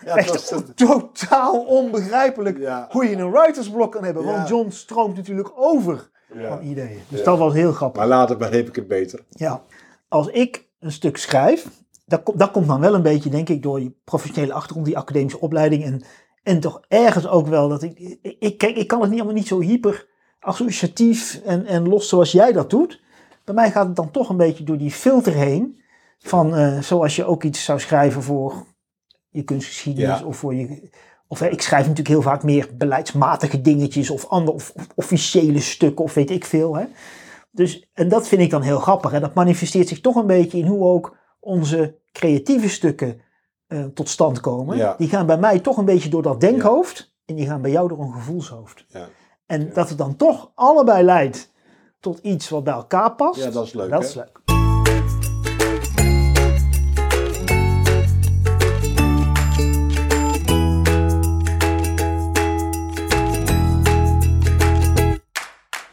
Ja, 0.04 0.16
echt 0.16 0.62
totaal 0.74 1.64
onbegrijpelijk 1.64 2.58
Ja. 2.58 2.88
hoe 2.90 3.04
je 3.08 3.16
een 3.16 3.30
writersblok 3.30 3.92
kan 3.92 4.04
hebben. 4.04 4.24
Want. 4.24 4.48
John 4.48 4.70
stroomt 4.70 5.16
natuurlijk 5.16 5.52
over 5.54 6.10
van 6.48 6.62
ideeën. 6.62 7.00
Dus 7.08 7.22
dat 7.24 7.38
was 7.38 7.52
heel 7.52 7.72
grappig. 7.72 8.00
Maar 8.00 8.08
later 8.10 8.36
begreep 8.36 8.68
ik 8.68 8.76
het 8.76 8.88
beter. 8.88 9.24
Ja. 9.28 9.62
Als 10.08 10.28
ik 10.28 10.68
een 10.80 10.92
stuk 10.92 11.16
schrijf, 11.16 11.66
dat, 12.04 12.22
komt- 12.22 12.38
dat 12.38 12.50
komt 12.50 12.66
dan 12.66 12.80
wel 12.80 12.94
een 12.94 13.02
beetje, 13.02 13.30
denk 13.30 13.48
ik, 13.48 13.62
door 13.62 13.80
je 13.80 13.92
professionele 14.04 14.52
achtergrond, 14.52 14.86
die 14.86 14.98
academische 14.98 15.40
opleiding. 15.40 15.84
En, 15.84 16.02
en 16.42 16.60
toch 16.60 16.80
ergens 16.88 17.26
ook 17.26 17.46
wel 17.46 17.68
dat 17.68 17.82
ik, 17.82 18.18
ik, 18.38 18.58
kijk, 18.58 18.76
ik 18.76 18.86
kan 18.86 19.00
het 19.00 19.10
niet 19.10 19.18
allemaal 19.18 19.38
niet 19.38 19.46
zo 19.48 19.60
hyper 19.60 20.06
associatief 20.40 21.40
en, 21.44 21.66
en 21.66 21.88
los 21.88 22.08
zoals 22.08 22.32
jij 22.32 22.52
dat 22.52 22.70
doet. 22.70 23.02
Bij 23.44 23.54
mij 23.54 23.70
gaat 23.70 23.86
het 23.86 23.96
dan 23.96 24.10
toch 24.10 24.28
een 24.28 24.36
beetje 24.36 24.64
door 24.64 24.78
die 24.78 24.90
filter 24.90 25.32
heen. 25.32 25.82
Van 26.18 26.54
eh, 26.54 26.80
zoals 26.80 27.16
je 27.16 27.24
ook 27.24 27.42
iets 27.42 27.64
zou 27.64 27.80
schrijven 27.80 28.22
voor 28.22 28.66
je 29.30 29.42
kunstgeschiedenis 29.42 30.18
Ja. 30.18 30.24
of 30.24 30.36
voor 30.36 30.54
je. 30.54 30.90
Of 31.28 31.42
ik 31.42 31.60
schrijf 31.62 31.82
natuurlijk 31.82 32.08
heel 32.08 32.22
vaak 32.22 32.42
meer 32.42 32.68
beleidsmatige 32.76 33.60
dingetjes 33.60 34.10
of 34.10 34.26
andere 34.26 34.56
of, 34.56 34.72
of 34.74 34.86
officiële 34.94 35.60
stukken 35.60 36.04
of 36.04 36.14
weet 36.14 36.30
ik 36.30 36.44
veel. 36.44 36.76
Hè. 36.76 36.84
Dus, 37.50 37.90
en 37.92 38.08
dat 38.08 38.28
vind 38.28 38.40
ik 38.42 38.50
dan 38.50 38.62
heel 38.62 38.78
grappig. 38.78 39.12
En 39.12 39.20
dat 39.20 39.34
manifesteert 39.34 39.88
zich 39.88 40.00
toch 40.00 40.16
een 40.16 40.26
beetje 40.26 40.58
in 40.58 40.66
hoe 40.66 40.84
ook 40.84 41.16
onze 41.44 41.98
creatieve 42.12 42.68
stukken 42.68 43.20
eh, 43.66 43.84
tot 43.84 44.08
stand 44.08 44.40
komen. 44.40 44.76
Ja. 44.76 44.94
Die 44.98 45.08
gaan 45.08 45.26
bij 45.26 45.38
mij 45.38 45.60
toch 45.60 45.76
een 45.76 45.84
beetje 45.84 46.08
door 46.08 46.22
dat 46.22 46.40
denkhoofd. 46.40 47.12
En 47.24 47.34
die 47.34 47.46
gaan 47.46 47.62
bij 47.62 47.70
jou 47.70 47.88
door 47.88 47.98
een 47.98 48.12
gevoelshoofd. 48.12 48.84
Ja. 48.88 49.08
En 49.46 49.72
dat 49.72 49.88
het 49.88 49.98
dan 49.98 50.16
toch 50.16 50.50
allebei 50.54 51.04
leidt 51.04 51.52
tot 52.00 52.18
iets 52.18 52.48
wat 52.48 52.64
bij 52.64 52.74
elkaar 52.74 53.14
past. 53.14 53.40
Ja, 53.44 53.50
dat 53.50 53.66
is 53.66 53.72
leuk, 53.72 53.90
Dat 53.90 54.02
hè? 54.02 54.08
is 54.08 54.14
leuk. 54.14 54.53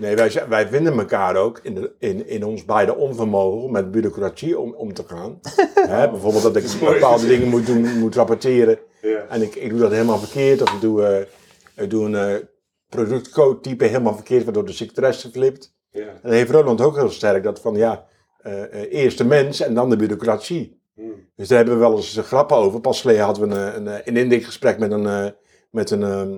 Nee, 0.02 0.16
wij, 0.16 0.46
wij 0.50 0.68
vinden 0.68 1.00
elkaar 1.00 1.36
ook 1.36 1.60
in, 1.64 1.74
de, 1.74 1.92
in, 2.00 2.28
in 2.28 2.46
ons 2.46 2.66
beide 2.66 2.96
onvermogen 2.96 3.72
met 3.72 3.92
bureaucratie 3.92 4.60
om, 4.60 4.74
om 4.74 4.94
te 4.94 5.04
gaan. 5.08 5.40
Hè, 5.96 6.10
bijvoorbeeld 6.10 6.44
dat 6.44 6.56
ik 6.56 6.80
bepaalde 6.80 7.28
dingen 7.28 7.48
moet 7.48 7.66
doen, 7.66 8.00
moet 8.00 8.16
rapporteren. 8.16 8.80
Ja. 9.02 9.26
En 9.30 9.42
ik, 9.42 9.56
ik 9.56 9.70
doe 9.70 9.80
dat 9.80 9.92
helemaal 9.92 10.18
verkeerd. 10.18 10.62
Of 10.62 10.74
ik 10.74 10.82
doe, 10.82 11.04
eh, 11.04 11.84
ik 11.84 11.90
doe 11.90 12.06
een 12.06 12.16
eh, 12.16 12.46
productcode 12.90 13.60
type 13.60 13.86
helemaal 13.86 14.16
verkeerd, 14.16 14.44
waardoor 14.44 14.66
de 14.66 14.72
secretaresse 14.72 15.30
flipt. 15.32 15.76
Ja. 15.92 16.08
En 16.08 16.20
dan 16.22 16.32
heeft 16.32 16.52
Roland 16.52 16.82
ook 16.82 16.96
heel 16.96 17.10
sterk 17.10 17.44
dat 17.44 17.62
van 17.62 17.76
ja, 17.76 18.06
eh, 18.42 18.94
eerst 18.94 19.18
de 19.18 19.26
mens 19.26 19.60
en 19.60 19.74
dan 19.74 19.90
de 19.90 19.96
bureaucratie. 19.96 20.82
Hmm. 20.94 21.30
Dus 21.36 21.48
daar 21.48 21.58
hebben 21.58 21.76
we 21.76 21.82
wel 21.82 21.96
eens 21.96 22.20
grappen 22.22 22.58
over. 22.58 22.82
Pas 22.82 23.02
geleden 23.02 23.24
hadden 23.24 23.50
we 23.50 23.56
een, 23.56 23.88
een, 23.88 24.02
een 24.06 24.18
indeekgesprek 24.18 24.80
met 24.80 24.92
een, 24.92 25.34
met 25.72 25.92
een 25.92 26.04
ehm, 26.04 26.38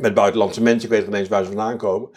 met 0.00 0.14
buitenlandse 0.14 0.62
mensen. 0.62 0.90
Ik 0.90 0.96
weet 0.96 1.06
niet 1.06 1.16
eens 1.16 1.28
waar 1.28 1.42
ze 1.42 1.48
vandaan 1.48 1.76
komen. 1.76 2.10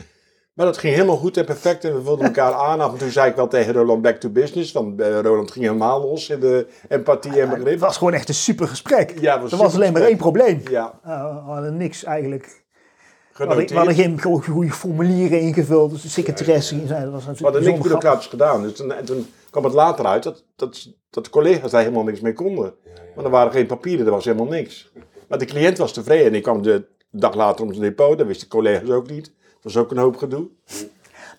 Maar 0.56 0.66
dat 0.66 0.78
ging 0.78 0.94
helemaal 0.94 1.18
goed 1.18 1.38
en 1.38 1.46
perfect 1.46 1.84
en 1.84 1.96
we 1.96 2.02
vulden 2.04 2.26
elkaar 2.26 2.54
aan. 2.68 2.82
Af 2.82 2.92
en 2.92 2.98
toe 2.98 3.12
zei 3.12 3.30
ik 3.30 3.36
wel 3.36 3.48
tegen 3.48 3.74
Roland 3.74 4.02
back 4.02 4.16
to 4.16 4.30
business. 4.30 4.72
Want 4.72 5.02
eh, 5.02 5.20
Roland 5.20 5.52
ging 5.52 5.66
helemaal 5.66 6.02
los 6.02 6.30
in 6.30 6.40
de 6.40 6.68
empathie 6.90 7.42
en 7.42 7.50
Het 7.50 7.58
begrip. 7.60 7.80
was 7.80 7.98
gewoon 7.98 8.14
echt 8.14 8.28
een 8.30 8.34
super 8.36 8.68
gesprek. 8.68 9.20
Ja, 9.20 9.34
het 9.34 9.42
was 9.42 9.52
er 9.52 9.58
was 9.58 9.76
alleen 9.76 9.94
maar 9.94 10.02
één 10.02 10.18
probleem. 10.18 10.62
Ja, 10.70 11.00
Uh, 11.06 11.46
we 11.46 11.52
hadden 11.52 11.78
niks 11.78 12.04
eigenlijk. 12.04 12.44
We 12.44 13.46
hadden, 13.46 13.58
we 13.58 13.68
genoteerd. 13.68 13.78
hadden 13.78 13.96
geen 14.06 14.22
go- 14.22 14.54
goede 14.54 14.72
formulieren 14.72 15.40
ingevuld. 15.40 15.92
Dus 15.92 16.02
de 16.02 16.10
secretaresse 16.10 16.76
zei 16.88 17.04
dat 17.04 17.12
was 17.12 17.24
We 17.24 17.28
natuurlijk 17.30 17.40
hadden 17.42 17.64
niks 17.64 17.82
bureaucratisch 17.82 18.28
gedaan. 18.28 18.62
Dus 18.62 18.74
toen, 18.76 18.92
en 18.94 19.06
toen 19.06 19.28
kwam 19.50 19.64
het 19.64 19.74
later 19.74 20.06
uit 20.06 20.24
dat, 20.24 20.44
dat, 20.56 20.88
dat 21.10 21.24
de 21.26 21.30
collega's 21.32 21.72
daar 21.72 21.82
helemaal 21.82 22.04
niks 22.04 22.20
mee 22.20 22.34
konden. 22.34 22.74
Maar 23.16 23.26
er 23.26 23.32
waren 23.32 23.52
geen 23.52 23.66
papieren, 23.66 24.06
er 24.06 24.12
was 24.12 24.26
helemaal 24.26 24.48
niks. 24.48 24.92
Maar 25.28 25.38
de 25.40 25.46
cliënt 25.46 25.78
was 25.78 25.94
tevreden. 25.94 26.26
En 26.26 26.32
die 26.32 26.42
kwam 26.42 26.62
de 26.62 26.86
dag 27.12 27.34
later 27.36 27.66
om 27.66 27.74
zijn 27.74 27.82
depot. 27.86 28.18
Dat 28.18 28.28
wisten 28.28 28.50
de 28.50 28.56
collega's 28.56 28.90
ook 28.90 29.10
niet. 29.10 29.32
Dat 29.66 29.74
was 29.74 29.84
ook 29.84 29.92
een 29.92 29.98
hoop 29.98 30.16
gedoe. 30.18 30.48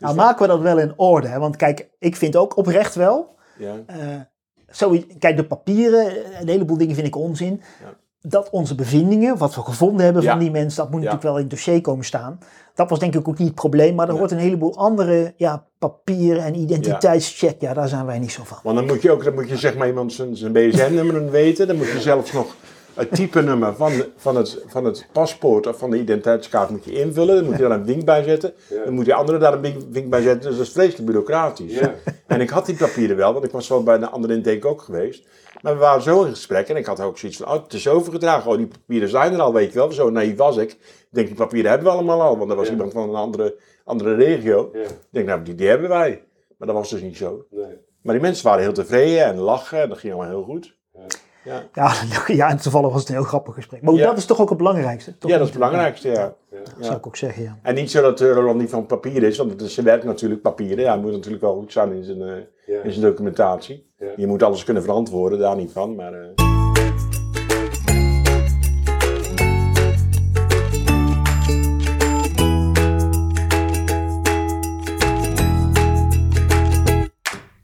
Nou 0.00 0.14
maken 0.14 0.42
we 0.42 0.48
dat 0.48 0.60
wel 0.60 0.78
in 0.78 0.92
orde. 0.96 1.28
Hè? 1.28 1.38
Want 1.38 1.56
kijk, 1.56 1.88
ik 1.98 2.16
vind 2.16 2.36
ook 2.36 2.56
oprecht 2.56 2.94
wel. 2.94 3.34
Ja. 3.58 3.74
zoiets- 4.68 5.14
kijk, 5.18 5.36
de 5.36 5.44
papieren, 5.46 6.12
een 6.40 6.48
heleboel 6.48 6.76
dingen 6.76 6.94
vind 6.94 7.06
ik 7.06 7.16
onzin. 7.16 7.62
Ja. 7.82 7.94
Dat 8.20 8.50
onze 8.50 8.74
bevindingen, 8.74 9.38
wat 9.38 9.54
we 9.54 9.60
gevonden 9.60 10.04
hebben 10.04 10.22
Ja. 10.22 10.30
van 10.30 10.38
die 10.38 10.50
mensen, 10.50 10.76
dat 10.82 10.86
moet 10.90 10.96
natuurlijk 10.96 11.22
wel 11.24 11.34
in 11.36 11.40
het 11.40 11.50
dossier 11.50 11.80
komen 11.80 12.04
staan. 12.04 12.38
Dat 12.74 12.90
was 12.90 12.98
denk 12.98 13.14
ik 13.14 13.28
ook 13.28 13.38
niet 13.38 13.46
het 13.46 13.56
probleem. 13.56 13.94
Maar 13.94 14.08
er 14.08 14.18
hoort 14.18 14.30
een 14.30 14.38
heleboel 14.38 14.76
andere 14.76 15.34
ja, 15.36 15.66
papieren 15.78 16.42
en 16.44 16.54
identiteitscheck. 16.54 17.60
Ja. 17.60 17.74
daar 17.74 17.88
zijn 17.88 18.06
wij 18.06 18.18
niet 18.18 18.32
zo 18.32 18.42
van. 18.44 18.58
Want 18.62 18.76
dan 18.76 18.86
moet 18.86 19.02
je 19.02 19.10
ook 19.10 19.24
dan 19.24 19.34
moet 19.34 19.48
je 19.48 19.56
zeg 19.56 19.76
maar 19.76 19.86
iemand 19.86 20.12
zijn, 20.12 20.36
zijn 20.36 20.52
BSN-nummer 20.52 21.30
weten. 21.30 21.66
Dan 21.66 21.76
moet 21.76 21.86
je 21.90 22.00
zelfs 22.00 22.32
nog 22.32 22.54
het 22.96 23.14
type 23.14 23.42
nummer 23.42 23.74
van, 23.74 23.92
van, 24.16 24.36
het, 24.36 24.62
van 24.66 24.84
het 24.84 25.06
paspoort 25.12 25.66
of 25.66 25.78
van 25.78 25.90
de 25.90 25.98
identiteitskaart 25.98 26.70
moet 26.70 26.84
je 26.84 26.92
invullen. 26.92 27.34
Dan 27.36 27.44
moet 27.44 27.56
je 27.56 27.62
daar 27.62 27.70
een 27.70 27.84
wink 27.84 28.04
bij 28.04 28.22
zetten. 28.22 28.54
Dan 28.84 28.94
moet 28.94 29.04
die 29.04 29.14
andere 29.14 29.38
daar 29.38 29.52
een 29.52 29.90
wink, 29.90 30.10
bij 30.10 30.22
zetten. 30.22 30.48
Dus 30.48 30.58
dat 30.58 30.66
is 30.66 30.72
vreselijk 30.72 31.04
bureaucratisch. 31.06 31.78
Ja. 31.78 31.94
En 32.26 32.40
ik 32.40 32.50
had 32.50 32.66
die 32.66 32.76
papieren 32.76 33.16
wel, 33.16 33.32
want 33.32 33.44
ik 33.44 33.50
was 33.50 33.68
wel 33.68 33.82
bij 33.82 33.94
een 33.94 34.04
andere 34.10 34.34
intake 34.34 34.68
ook 34.68 34.82
geweest. 34.82 35.26
Maar 35.62 35.72
we 35.72 35.78
waren 35.78 36.02
zo 36.02 36.24
in 36.24 36.30
gesprek 36.30 36.68
en 36.68 36.76
ik 36.76 36.86
had 36.86 37.00
ook 37.00 37.18
zoiets 37.18 37.38
van, 37.38 37.46
oh, 37.46 37.62
het 37.62 37.72
is 37.72 37.88
overgedragen. 37.88 38.50
Oh, 38.50 38.56
die 38.56 38.66
papieren 38.66 39.08
zijn 39.08 39.32
er 39.32 39.40
al, 39.40 39.52
weet 39.52 39.72
je 39.72 39.78
wel. 39.78 39.92
Zo 39.92 40.10
naïef 40.10 40.36
was 40.36 40.56
ik. 40.56 40.70
Ik 40.70 40.78
denk, 41.10 41.26
die 41.26 41.36
papieren 41.36 41.70
hebben 41.70 41.88
we 41.88 41.94
allemaal 41.94 42.22
al, 42.22 42.38
want 42.38 42.50
er 42.50 42.56
was 42.56 42.66
Ja. 42.66 42.72
iemand 42.72 42.92
van 42.92 43.08
een 43.08 43.14
andere, 43.14 43.56
andere 43.84 44.14
regio. 44.14 44.70
Ja. 44.72 44.80
Ik 44.80 44.88
denk, 45.10 45.26
nou, 45.26 45.42
die, 45.42 45.54
die 45.54 45.68
hebben 45.68 45.88
wij. 45.88 46.24
Maar 46.56 46.68
dat 46.68 46.76
was 46.76 46.90
dus 46.90 47.00
niet 47.00 47.16
zo. 47.16 47.46
Nee. 47.50 47.78
Maar 48.02 48.14
die 48.14 48.22
mensen 48.24 48.44
waren 48.46 48.62
heel 48.62 48.72
tevreden 48.72 49.24
en 49.24 49.36
lachen 49.38 49.80
en 49.82 49.88
dat 49.88 49.98
ging 49.98 50.12
allemaal 50.12 50.30
heel 50.32 50.42
goed. 50.44 50.76
Ja, 50.92 51.00
Ja, 51.46 51.92
ja 52.26 52.48
en 52.50 52.56
toevallig 52.56 52.92
was 52.92 53.00
het 53.00 53.08
een 53.08 53.14
heel 53.14 53.24
grappig 53.24 53.54
gesprek. 53.54 53.82
Maar 53.82 53.94
Ja. 53.94 54.06
dat 54.06 54.16
is 54.16 54.24
toch 54.24 54.40
ook 54.40 54.48
het 54.48 54.58
belangrijkste? 54.58 55.18
Toch 55.18 55.30
ja 55.30 55.38
dat 55.38 55.46
is 55.46 55.52
het 55.52 55.62
belangrijkste, 55.62 56.08
ja. 56.08 56.34
Dat 56.50 56.84
zou 56.84 56.96
ik 56.96 57.06
ook 57.06 57.16
zeggen, 57.16 57.42
ja. 57.42 57.58
En 57.62 57.74
niet 57.74 57.90
zo 57.90 58.02
dat 58.02 58.20
eh, 58.20 58.32
Roland 58.32 58.58
niet 58.58 58.70
van 58.70 58.86
papier 58.86 59.22
is, 59.22 59.36
want 59.36 59.50
het 59.50 59.60
is 59.60 59.74
zijn 59.74 59.86
werk 59.86 60.04
natuurlijk 60.04 60.42
papieren. 60.42 60.84
Ja, 60.84 60.92
hij 60.92 61.00
moet 61.00 61.12
natuurlijk 61.12 61.42
wel 61.42 61.54
goed 61.54 61.72
zijn 61.72 61.92
in 61.92 62.04
zijn, 62.04 62.22
eh, 62.22 62.34
Ja. 62.66 62.82
in 62.82 62.90
zijn 62.92 63.04
documentatie. 63.04 63.90
Ja. 63.98 64.06
Je 64.16 64.26
moet 64.26 64.42
alles 64.42 64.64
kunnen 64.64 64.82
verantwoorden, 64.82 65.38
daar 65.38 65.56
niet 65.56 65.72
van. 65.72 65.94
Maar, 65.94 66.12
eh, 66.12 66.28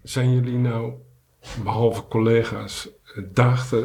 Zijn 0.03 0.35
jullie 0.35 0.59
nou, 0.59 0.93
behalve 1.65 2.09
collega's, 2.09 2.89
daagt 3.33 3.73
er, 3.73 3.85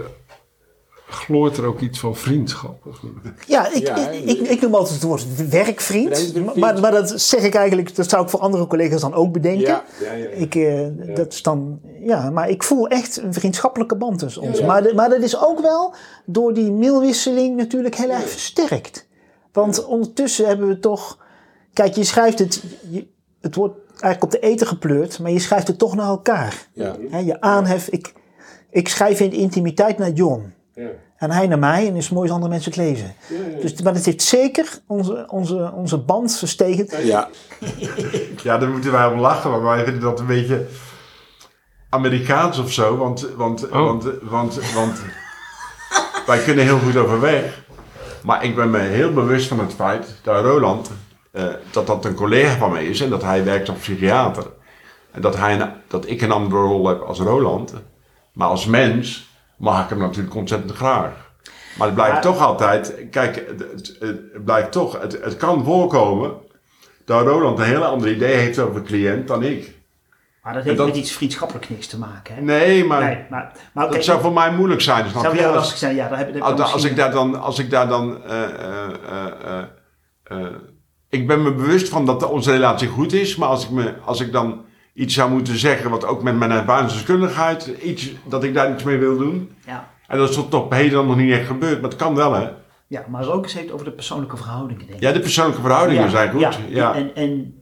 gloort 1.10 1.58
er 1.58 1.66
ook 1.66 1.80
iets 1.80 2.00
van 2.00 2.16
vriendschap? 2.16 2.86
of 2.86 3.04
niet? 3.04 3.14
Ja, 3.48 3.72
ik, 3.74 3.88
Ja, 3.88 4.10
ik, 4.10 4.24
ik, 4.24 4.40
ik 4.48 4.62
noem 4.62 4.76
altijd 4.76 4.94
het 4.94 5.04
woord 5.04 5.50
werkvriend. 5.50 6.34
Maar, 6.56 6.80
maar 6.80 6.92
dat 6.92 7.22
zeg 7.22 7.44
ik 7.44 7.56
eigenlijk, 7.56 7.96
dat 7.96 8.10
zou 8.10 8.24
ik 8.24 8.30
voor 8.30 8.40
andere 8.40 8.68
collega's 8.68 9.02
dan 9.02 9.14
ook 9.14 9.32
bedenken. 9.32 9.68
ja, 9.68 9.84
Ja, 10.02 10.12
ja. 10.14 10.28
Ik, 10.28 10.56
eh, 10.56 10.88
Dat 11.16 11.34
is 11.34 11.42
dan, 11.44 11.80
ja, 12.00 12.30
maar 12.30 12.50
ik 12.50 12.64
voel 12.64 12.88
echt 12.88 13.18
een 13.18 13.34
vriendschappelijke 13.34 13.96
band 13.96 14.20
tussen 14.20 14.42
ons. 14.42 14.60
Ja. 14.60 14.66
Maar, 14.66 14.84
de- 14.84 14.94
maar 14.96 15.10
dat 15.10 15.22
is 15.22 15.42
ook 15.46 15.60
wel 15.62 15.94
door 16.26 16.54
die 16.54 16.72
mailwisseling 16.72 17.56
natuurlijk 17.56 17.96
heel 17.96 18.10
erg 18.10 18.30
versterkt. 18.30 19.08
Want 19.52 19.86
ondertussen 19.86 20.48
hebben 20.48 20.68
we 20.68 20.80
toch, 20.80 21.18
kijk, 21.74 21.96
je 21.96 22.04
schrijft 22.04 22.40
het, 22.40 22.64
je, 22.90 23.08
het 23.42 23.56
wordt 23.56 23.76
eigenlijk 23.90 24.24
op 24.24 24.32
de 24.32 24.48
eten 24.48 24.68
gepleurd, 24.68 25.20
maar 25.20 25.32
je 25.32 25.40
schrijft 25.40 25.68
het 25.68 25.78
toch 25.78 25.96
naar 25.96 26.08
elkaar. 26.08 26.68
ja. 26.74 26.96
Je 27.26 27.42
aanhef, 27.42 27.88
ik, 27.88 28.14
ik 28.72 28.88
schrijf 28.88 29.20
in 29.20 29.30
de 29.30 29.36
intimiteit 29.36 29.98
naar 29.98 30.12
John. 30.12 30.54
Ja. 30.74 30.88
En 31.18 31.32
hij 31.32 31.48
naar 31.48 31.60
mij 31.60 31.80
en 31.88 31.94
het 31.94 32.04
is 32.04 32.10
mooi 32.10 32.24
als 32.24 32.32
andere 32.32 32.52
mensen 32.52 32.72
het 32.72 32.80
lezen. 32.82 33.14
Ja, 33.30 33.36
ja. 33.56 33.62
Dus, 33.62 33.82
maar 33.82 33.94
het 33.94 34.06
heeft 34.06 34.22
zeker 34.22 34.80
onze, 34.88 35.26
onze, 35.32 35.72
onze 35.76 35.98
band 35.98 36.38
verstegend. 36.38 36.96
ja. 37.04 37.30
Ja, 38.44 38.58
daar 38.58 38.70
moeten 38.70 38.92
wij 38.92 39.08
om 39.08 39.20
lachen, 39.20 39.50
want 39.52 39.64
wij 39.64 39.84
vinden 39.84 40.02
dat 40.02 40.20
een 40.20 40.26
beetje 40.26 40.66
Amerikaans 41.90 42.60
of 42.60 42.72
zo. 42.72 42.98
Want, 42.98 43.28
want, 43.36 43.70
Oh. 43.70 43.72
want, 43.72 44.04
want, 44.22 44.72
want 44.74 45.02
wij 46.28 46.40
kunnen 46.44 46.64
heel 46.66 46.80
goed 46.80 46.96
overweg. 46.98 47.66
Maar 48.24 48.44
ik 48.44 48.56
ben 48.56 48.70
me 48.70 48.80
heel 48.80 49.14
bewust 49.14 49.48
van 49.48 49.60
het 49.60 49.74
feit 49.74 50.16
dat 50.24 50.44
Roland, 50.44 50.92
eh, 51.32 51.46
dat 51.72 51.88
dat 51.88 52.06
een 52.06 52.14
collega 52.16 52.58
van 52.58 52.72
mij 52.72 52.86
is 52.86 53.02
en 53.02 53.10
dat 53.10 53.22
hij 53.24 53.44
werkt 53.44 53.70
als 53.70 53.78
psychiater. 53.78 54.46
En 55.12 55.22
dat, 55.22 55.38
hij 55.38 55.60
een- 55.60 55.72
dat 55.88 56.08
ik 56.10 56.22
een 56.22 56.32
andere 56.32 56.62
rol 56.62 56.88
heb 56.88 57.02
als 57.02 57.20
Roland. 57.20 57.74
Maar 58.38 58.48
als 58.48 58.66
mens 58.66 59.30
mag 59.56 59.84
ik 59.84 59.90
hem 59.90 60.00
natuurlijk 60.00 60.36
ontzettend 60.36 60.72
graag. 60.72 61.12
Maar 61.78 61.88
het 61.88 61.96
blijft 61.96 62.14
Maar- 62.14 62.22
toch 62.22 62.40
altijd, 62.42 62.96
kijk, 63.12 63.36
het, 63.36 63.60
het, 63.60 63.98
het 64.00 64.46
blijft 64.46 64.72
toch, 64.72 65.02
het, 65.02 65.24
het 65.24 65.38
kan 65.38 65.64
voorkomen 65.64 66.34
dat 67.06 67.26
Roland 67.26 67.60
een 67.60 67.66
hele 67.66 67.86
andere 67.86 68.16
idee 68.16 68.36
heeft 68.36 68.60
over 68.60 68.76
een 68.76 68.84
cliënt 68.84 69.28
dan 69.28 69.44
ik. 69.44 69.76
Maar 70.44 70.54
dat 70.54 70.64
heeft 70.64 70.86
met 70.86 70.96
iets 70.96 71.12
vriendschappelijk 71.12 71.70
niks 71.70 71.88
te 71.88 71.98
maken. 71.98 72.36
Hè? 72.36 72.42
Nee, 72.42 72.86
maar 72.86 73.28
maar, 73.30 73.52
maar 73.74 73.92
dat 73.92 74.04
zou 74.04 74.22
voor 74.22 74.34
mij 74.34 74.52
moeilijk 74.52 74.82
zijn. 74.82 75.10
Snap 75.10 75.22
zou 75.22 75.36
je? 75.36 75.40
heel 75.40 75.50
Als, 75.50 75.58
lastig 75.58 75.78
zijn. 75.78 75.96
Ja, 75.96 76.08
daar 76.08 76.18
heb, 76.18 76.42
als, 76.42 76.74
als 76.74 76.84
ik 76.84 76.96
daar 76.96 77.12
dan, 77.12 77.42
als 77.42 77.60
ik 77.60 77.70
daar 77.70 77.88
dan, 77.88 78.24
eh, 78.24 78.44
eh, 78.44 79.64
eh, 80.24 80.46
ik 81.10 81.28
ben 81.28 81.44
me 81.44 81.54
bewust 81.54 81.90
van 81.90 82.06
dat 82.06 82.30
onze 82.30 82.52
relatie 82.52 82.88
goed 82.88 83.14
is, 83.14 83.36
maar 83.36 83.50
als 83.50 83.64
ik 83.64 83.70
me, 83.70 83.94
als 84.06 84.20
ik 84.20 84.32
dan 84.32 84.66
iets 84.98 85.14
zou 85.14 85.32
moeten 85.32 85.58
zeggen, 85.58 85.90
wat 85.90 86.06
ook 86.06 86.24
met 86.24 86.36
mijn 86.38 86.52
ervaringsdeskundigheid, 86.52 87.68
iets 87.82 88.12
dat 88.24 88.44
ik 88.44 88.54
daar 88.54 88.74
iets 88.74 88.84
mee 88.84 88.98
wil 88.98 89.18
doen, 89.18 89.52
Ja. 89.66 89.90
en 90.08 90.18
dat 90.18 90.30
is 90.30 90.36
tot 90.36 90.54
op 90.54 90.72
heden 90.72 91.08
nog 91.08 91.16
niet 91.18 91.32
echt 91.32 91.48
gebeurd, 91.48 91.82
maar 91.82 91.90
het 91.90 92.00
kan 92.00 92.16
wel, 92.16 92.34
hè? 92.34 92.48
ja, 92.88 93.06
maar 93.10 93.32
ook 93.32 93.44
eens 93.44 93.54
heeft 93.54 93.72
over 93.72 93.86
de 93.86 93.92
persoonlijke 93.92 94.38
verhoudingen. 94.38 94.86
Denk 94.86 94.94
ik. 94.94 95.02
Ja, 95.02 95.12
de 95.12 95.20
persoonlijke 95.20 95.62
verhoudingen 95.62 96.10
zijn 96.10 96.32
goed. 96.32 96.60
Ja, 96.70 96.96
En, 96.96 97.16
en 97.16 97.54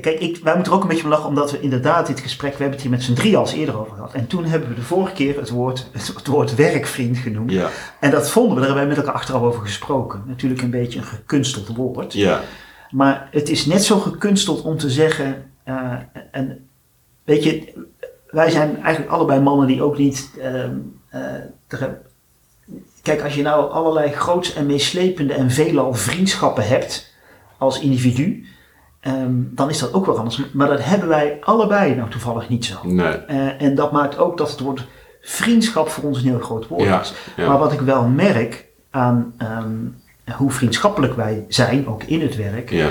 Kijk, 0.00 0.20
ik, 0.20 0.38
wij 0.42 0.54
moeten 0.54 0.72
er 0.72 0.78
ook 0.78 0.84
een 0.84 0.88
beetje 0.90 1.04
om 1.04 1.10
lachen, 1.10 1.28
omdat 1.28 1.50
we 1.50 1.60
inderdaad 1.60 2.06
dit 2.06 2.20
gesprek, 2.20 2.50
we 2.52 2.56
hebben 2.56 2.74
het 2.74 2.82
hier 2.82 2.90
met 2.90 3.02
z'n 3.02 3.12
drie 3.12 3.36
al 3.36 3.48
eerder 3.50 3.78
over 3.80 3.94
gehad. 3.94 4.12
En 4.12 4.26
toen 4.26 4.44
hebben 4.44 4.68
we 4.68 4.74
de 4.74 4.82
vorige 4.82 5.12
keer 5.12 5.36
het 5.38 5.50
woord, 5.50 5.86
het, 5.92 6.26
woord 6.26 6.54
werkvriend 6.54 7.18
genoemd. 7.18 7.52
Ja, 7.52 7.68
En 8.00 8.10
dat 8.10 8.30
vonden 8.30 8.54
we, 8.54 8.60
daar 8.60 8.68
hebben 8.68 8.86
wij 8.86 8.96
met 8.96 9.04
elkaar 9.04 9.20
achteraf 9.20 9.42
over 9.42 9.60
gesproken. 9.60 10.22
Natuurlijk 10.26 10.62
een 10.62 10.70
beetje 10.70 10.98
een 10.98 11.04
gekunsteld 11.04 11.76
woord. 11.76 12.12
ja, 12.12 12.40
Maar 12.90 13.28
het 13.30 13.48
is 13.48 13.66
net 13.66 13.84
zo 13.84 13.98
gekunsteld 13.98 14.62
om 14.62 14.76
te 14.78 14.90
zeggen, 14.90 15.50
eh, 15.64 15.92
en 16.32 16.65
weet 17.26 17.44
je, 17.44 17.72
wij 18.30 18.50
zijn 18.50 18.82
eigenlijk 18.82 19.14
allebei 19.14 19.40
mannen 19.40 19.66
die 19.66 19.82
ook 19.82 19.98
niet. 19.98 20.30
ehm, 20.40 20.74
eh, 21.08 21.84
kijk, 23.02 23.22
als 23.22 23.34
je 23.34 23.42
nou 23.42 23.70
allerlei 23.70 24.12
groots 24.12 24.54
en 24.54 24.66
meeslepende 24.66 25.34
en 25.34 25.50
veelal 25.50 25.94
vriendschappen 25.94 26.66
hebt 26.68 27.14
als 27.58 27.80
individu, 27.80 28.46
ehm, 29.00 29.32
dan 29.36 29.70
is 29.70 29.78
dat 29.78 29.92
ook 29.92 30.06
wel 30.06 30.18
anders. 30.18 30.42
Maar 30.52 30.68
dat 30.68 30.84
hebben 30.84 31.08
wij 31.08 31.38
allebei 31.40 31.94
nou 31.94 32.10
toevallig 32.10 32.48
niet 32.48 32.64
zo. 32.64 32.76
nee, 32.82 33.06
Eh, 33.06 33.62
en 33.62 33.74
dat 33.74 33.92
maakt 33.92 34.18
ook 34.18 34.38
dat 34.38 34.50
het 34.50 34.60
woord 34.60 34.86
vriendschap 35.20 35.88
voor 35.88 36.04
ons 36.04 36.18
een 36.18 36.28
heel 36.28 36.38
groot 36.38 36.68
woord 36.68 36.82
Ja, 36.82 37.00
is. 37.00 37.12
ja. 37.36 37.48
Maar 37.48 37.58
wat 37.58 37.72
ik 37.72 37.80
wel 37.80 38.04
merk 38.04 38.64
aan 38.90 39.34
ehm, 39.38 39.74
hoe 40.36 40.50
vriendschappelijk 40.50 41.16
wij 41.16 41.44
zijn, 41.48 41.88
ook 41.88 42.02
in 42.02 42.20
het 42.20 42.36
werk, 42.36 42.70
ja, 42.70 42.88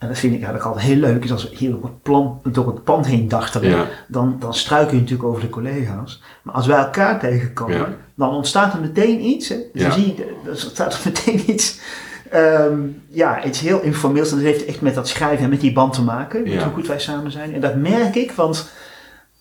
en 0.00 0.08
dat 0.08 0.18
vind 0.18 0.32
ik 0.34 0.38
eigenlijk 0.42 0.64
altijd 0.64 0.84
heel 0.86 0.96
leuk, 0.96 1.24
is 1.24 1.32
als 1.32 1.48
we 1.50 1.56
hier 1.56 1.70
door 1.70 1.82
het, 1.82 2.02
plan, 2.02 2.40
door 2.44 2.66
het 2.66 2.84
pand 2.84 3.06
heen 3.06 3.28
dachteren, 3.28 3.68
Ja. 3.70 3.86
dan, 4.08 4.36
dan 4.38 4.54
struiken 4.54 4.94
je 4.94 5.00
natuurlijk 5.00 5.28
over 5.28 5.40
de 5.42 5.48
collega's. 5.48 6.22
Maar 6.42 6.54
als 6.54 6.66
wij 6.66 6.78
elkaar 6.78 7.18
tegenkomen, 7.20 7.76
Ja. 7.76 7.88
dan 8.14 8.30
ontstaat 8.34 8.72
er 8.72 8.80
meteen 8.80 9.20
iets. 9.24 9.48
Hè? 9.48 9.56
Dus 9.72 9.82
Ja. 9.82 9.88
dan 9.88 9.98
zie 9.98 10.06
je, 10.16 10.24
er 10.44 10.50
ontstaat 10.50 10.94
er 10.94 11.00
meteen 11.12 11.50
iets, 11.50 11.80
ehm, 12.30 12.78
ja, 13.08 13.44
iets 13.44 13.60
heel 13.60 13.80
informeels. 13.80 14.30
En 14.30 14.36
dat 14.36 14.46
heeft 14.46 14.64
echt 14.64 14.80
met 14.80 14.94
dat 14.94 15.08
schrijven 15.08 15.44
en 15.44 15.50
met 15.50 15.60
die 15.60 15.72
band 15.72 15.92
te 15.92 16.02
maken, 16.02 16.42
met 16.42 16.62
hoe 16.62 16.72
goed 16.72 16.86
wij 16.86 17.00
samen 17.00 17.30
zijn. 17.32 17.54
En 17.54 17.60
dat 17.60 17.74
merk 17.76 18.14
ik, 18.14 18.32
want 18.32 18.70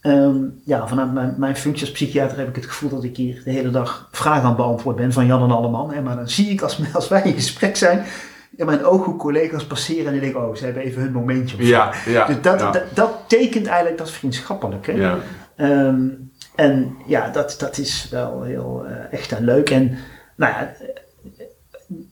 ehm, 0.01 0.35
ja, 0.65 0.87
vanuit 0.87 1.13
mijn, 1.13 1.35
mijn 1.37 1.55
functie 1.55 1.85
als 1.85 1.95
psychiater 1.95 2.37
heb 2.37 2.47
ik 2.49 2.55
het 2.55 2.65
gevoel 2.65 2.89
dat 2.89 3.03
ik 3.03 3.17
hier 3.17 3.41
de 3.43 3.51
hele 3.51 3.69
dag 3.69 4.07
vragen 4.11 4.41
aan 4.41 4.47
het 4.47 4.57
beantwoorden 4.57 5.01
ben 5.01 5.13
van 5.13 5.25
Jan 5.25 5.43
en 5.43 5.51
Alleman. 5.55 5.93
Hè? 5.93 6.01
Maar 6.01 6.15
dan 6.15 6.29
zie 6.29 6.49
ik 6.49 6.61
als, 6.61 6.79
als 6.93 7.07
wij 7.07 7.21
in 7.23 7.33
gesprek 7.33 7.75
zijn, 7.75 8.03
in 8.59 8.65
mijn 8.65 8.83
ogen 8.85 9.15
collega's 9.15 9.65
passeren 9.65 10.07
en 10.07 10.13
ik 10.13 10.21
denk, 10.21 10.35
oh, 10.35 10.55
ze 10.55 10.65
hebben 10.65 10.83
even 10.83 11.01
hun 11.01 11.11
momentje. 11.11 11.57
of 11.57 11.63
zo. 11.63 11.67
ja, 11.69 11.93
ja, 12.05 12.25
Dus 12.25 12.41
dat, 12.41 12.59
ja, 12.59 12.71
dat, 12.71 12.83
dat 12.93 13.11
tekent 13.27 13.65
eigenlijk 13.65 13.97
dat 13.97 14.11
vriendschappelijke. 14.11 14.93
ja, 14.93 15.17
Ehm, 15.55 16.07
en 16.55 16.97
ja, 17.05 17.29
dat, 17.29 17.55
dat 17.59 17.77
is 17.77 18.07
wel 18.11 18.43
heel 18.43 18.85
eh, 18.85 19.19
echt 19.19 19.31
en 19.31 19.43
leuk. 19.43 19.69
En 19.69 19.97
nou 20.35 20.53
ja, 20.53 20.71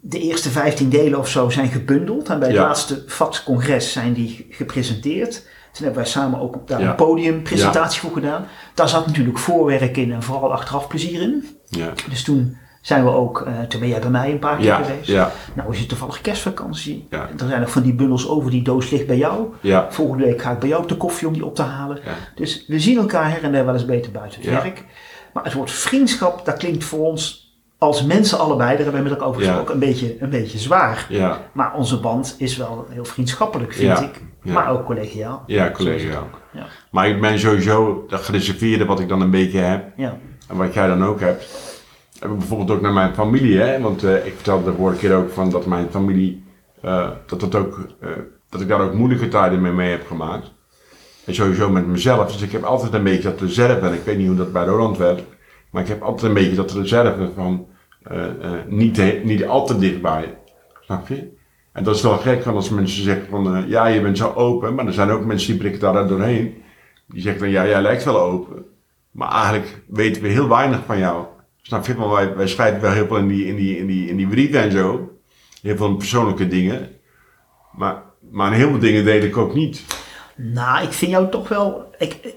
de 0.02 0.20
eerste 0.20 0.50
15 0.50 0.90
delen 0.90 1.20
of 1.20 1.30
zo 1.30 1.50
zijn 1.50 1.68
gebundeld. 1.68 2.30
En 2.30 2.40
bij 2.40 2.48
het 2.48 2.58
laatste 2.58 3.04
VAX-congres 3.08 3.92
zijn 3.92 4.14
die 4.14 4.48
gepresenteerd. 4.50 5.34
Toen 5.72 5.86
hebben 5.86 6.04
wij 6.04 6.12
samen 6.12 6.40
ook 6.40 6.68
daar 6.68 6.82
een 6.82 6.96
podiumpresentatie 6.96 8.02
voor 8.02 8.12
gedaan. 8.12 8.48
Daar 8.74 8.90
zat 8.90 9.08
natuurlijk 9.08 9.38
voorwerk 9.38 9.98
in 9.98 10.12
en 10.12 10.24
vooral 10.24 10.54
achteraf 10.54 10.88
plezier 10.88 11.22
in. 11.22 11.58
ja, 11.70 11.94
Dus 12.10 12.24
toen 12.24 12.58
zijn 12.88 13.04
we 13.04 13.10
ook, 13.10 13.42
eh, 13.42 13.54
toen 13.68 13.80
ben 13.80 13.90
jij 13.90 14.00
bij 14.00 14.10
mij 14.10 14.32
een 14.32 14.40
paar 14.40 14.56
keer 14.58 14.66
ja, 14.66 14.76
geweest. 14.76 15.08
ja, 15.08 15.32
Nou 15.54 15.72
is 15.74 15.80
het 15.80 15.90
toevallig 15.90 16.22
kerstvakantie. 16.22 17.08
Ja. 17.10 17.30
Er 17.38 17.48
zijn 17.48 17.62
nog 17.62 17.72
van 17.72 17.82
die 17.82 17.94
bundels 17.94 18.28
over, 18.28 18.52
die 18.52 18.62
doos 18.62 18.90
ligt 18.90 19.08
bij 19.08 19.18
jou. 19.18 19.48
ja, 19.62 19.88
Volgende 19.90 20.26
week 20.26 20.42
ga 20.42 20.52
ik 20.52 20.60
bij 20.60 20.70
jou 20.70 20.82
op 20.82 20.90
de 20.90 20.98
koffie 20.98 21.28
om 21.28 21.34
die 21.34 21.46
op 21.46 21.56
te 21.56 21.62
halen. 21.62 22.00
Dus 22.36 22.66
we 22.68 22.80
zien 22.80 22.98
elkaar 22.98 23.32
her 23.32 23.44
en 23.44 23.52
der 23.52 23.66
wel 23.66 23.74
eens 23.74 23.86
beter 23.86 24.12
buiten 24.12 24.42
het 24.42 24.50
werk. 24.50 24.84
Maar 25.34 25.44
het 25.44 25.54
woord 25.54 25.72
vriendschap, 25.72 26.46
dat 26.46 26.58
klinkt 26.58 26.84
voor 26.84 27.00
ons 27.00 27.56
als 27.78 28.04
mensen 28.04 28.40
allebei, 28.40 28.70
daar 28.70 28.84
hebben 28.84 28.96
we 28.96 29.02
met 29.02 29.12
elkaar 29.12 29.28
over 29.28 29.42
gesproken, 29.42 29.74
een 29.74 29.80
beetje, 29.80 30.16
een 30.20 30.30
beetje 30.30 30.58
zwaar. 30.58 31.08
Maar 31.52 31.74
onze 31.76 32.00
band 32.00 32.36
is 32.38 32.58
wel 32.58 32.88
heel 32.90 33.06
vriendschappelijk, 33.06 33.74
vind 33.74 34.00
ik. 34.02 34.22
Maar 34.42 34.70
ook 34.70 34.86
collegiaal. 34.86 35.44
ja. 35.58 35.64
Ja. 36.54 36.66
Maar 36.92 37.08
ik 37.10 37.22
ben 37.22 37.40
sowieso 37.40 38.06
dat 38.10 38.22
gereserveerde 38.22 38.86
wat 38.86 39.00
ik 39.00 39.08
dan 39.10 39.22
een 39.22 39.32
beetje 39.32 39.60
heb. 39.60 39.86
En 40.48 40.58
wat 40.58 40.74
jij 40.74 40.88
dan 40.88 41.04
ook 41.06 41.20
hebt. 41.20 41.67
Bijvoorbeeld 42.20 42.72
ook 42.72 42.82
naar 42.82 42.94
mijn 42.94 43.14
familie, 43.14 43.58
hè? 43.58 43.82
Want 43.82 44.04
eh, 44.04 44.26
ik 44.26 44.34
vertelde 44.34 44.72
de 44.72 44.78
vorige 44.78 45.00
keer 45.00 45.16
ook 45.16 45.30
van 45.30 45.50
dat 45.50 45.66
mijn 45.66 45.88
familie, 45.90 46.44
eh, 46.82 47.10
dat, 47.26 47.40
dat, 47.40 47.56
ook, 47.56 47.88
eh, 48.00 48.10
dat 48.50 48.62
ik 48.62 48.68
daar 48.68 48.82
ook 48.82 48.94
moeilijke 48.94 49.28
tijden 49.28 49.62
mee 49.62 49.72
mee 49.72 49.90
heb 49.90 50.08
gemaakt. 50.08 50.52
En 51.26 51.36
sowieso 51.36 51.70
met 51.70 51.88
mezelf. 51.88 52.32
Dus 52.32 52.42
ik 52.42 52.52
heb 52.52 52.64
altijd 52.64 52.94
een 52.94 53.04
beetje 53.04 53.30
dat 53.30 53.42
reserve. 53.42 53.88
En 53.88 53.94
ik 53.94 54.04
weet 54.04 54.18
niet 54.18 54.28
hoe 54.28 54.36
dat 54.36 54.52
bij 54.52 54.66
Roland 54.66 54.98
werd. 54.98 55.24
Maar 55.72 55.82
ik 55.82 55.88
heb 55.88 56.02
altijd 56.02 56.28
een 56.28 56.34
beetje 56.34 56.56
dat 56.56 56.72
reserve 56.72 57.30
van 57.36 57.68
niet, 58.68 59.24
niet 59.24 59.46
al 59.46 59.66
te 59.66 59.78
dichtbij. 59.78 60.38
Snap 60.82 61.08
je? 61.08 61.36
En 61.72 61.84
dat 61.84 61.96
is 61.96 62.02
wel 62.02 62.18
gek, 62.18 62.44
want 62.44 62.56
als 62.56 62.70
mensen 62.70 63.04
zeggen 63.04 63.28
van 63.30 63.64
ja, 63.68 63.88
je 63.88 64.02
bent 64.02 64.18
zo 64.18 64.34
open. 64.34 64.76
Maar 64.76 64.86
er 64.86 64.94
zijn 64.94 65.10
ook 65.10 65.26
mensen 65.26 65.50
die 65.50 65.58
prikken 65.58 65.82
daar 65.82 66.08
doorheen. 66.08 66.64
Die 67.08 67.22
zeggen 67.22 67.42
dan 67.42 67.50
ja, 67.50 67.68
jij 67.68 67.82
lijkt 67.82 68.04
wel 68.04 68.20
open. 68.20 68.66
Maar 69.12 69.32
eigenlijk 69.32 69.82
weten 69.88 70.22
we 70.22 70.28
heel 70.28 70.50
weinig 70.50 70.80
van 70.86 70.98
jou. 70.98 71.26
Snap 71.68 71.86
je? 71.86 71.96
Want 71.96 72.12
wij, 72.12 72.36
wij 72.36 72.48
schrijven 72.48 72.82
wel 72.82 72.92
heel 72.92 73.08
veel 73.08 73.18
in 73.18 73.28
die, 73.28 73.46
in, 73.46 73.56
die, 73.56 73.78
in, 73.78 73.88
die, 73.88 74.10
in 74.10 74.18
die 74.18 74.28
brieven 74.28 74.62
en 74.62 74.72
zo. 74.72 75.12
Heel 75.62 75.76
veel 75.78 75.96
persoonlijke 75.96 76.48
dingen. 76.48 76.90
Maar, 77.72 78.02
maar 78.32 78.54
heel 78.54 78.70
veel 78.70 78.80
dingen 78.80 79.06
deed 79.06 79.24
ik 79.24 79.38
ook 79.38 79.54
niet. 79.54 79.84
Nou, 80.36 80.84
ik 80.84 80.94
vind 80.94 81.12
jou 81.12 81.30
toch 81.30 81.48
wel. 81.48 81.86
Ik, 81.98 82.14
ik 82.24 82.36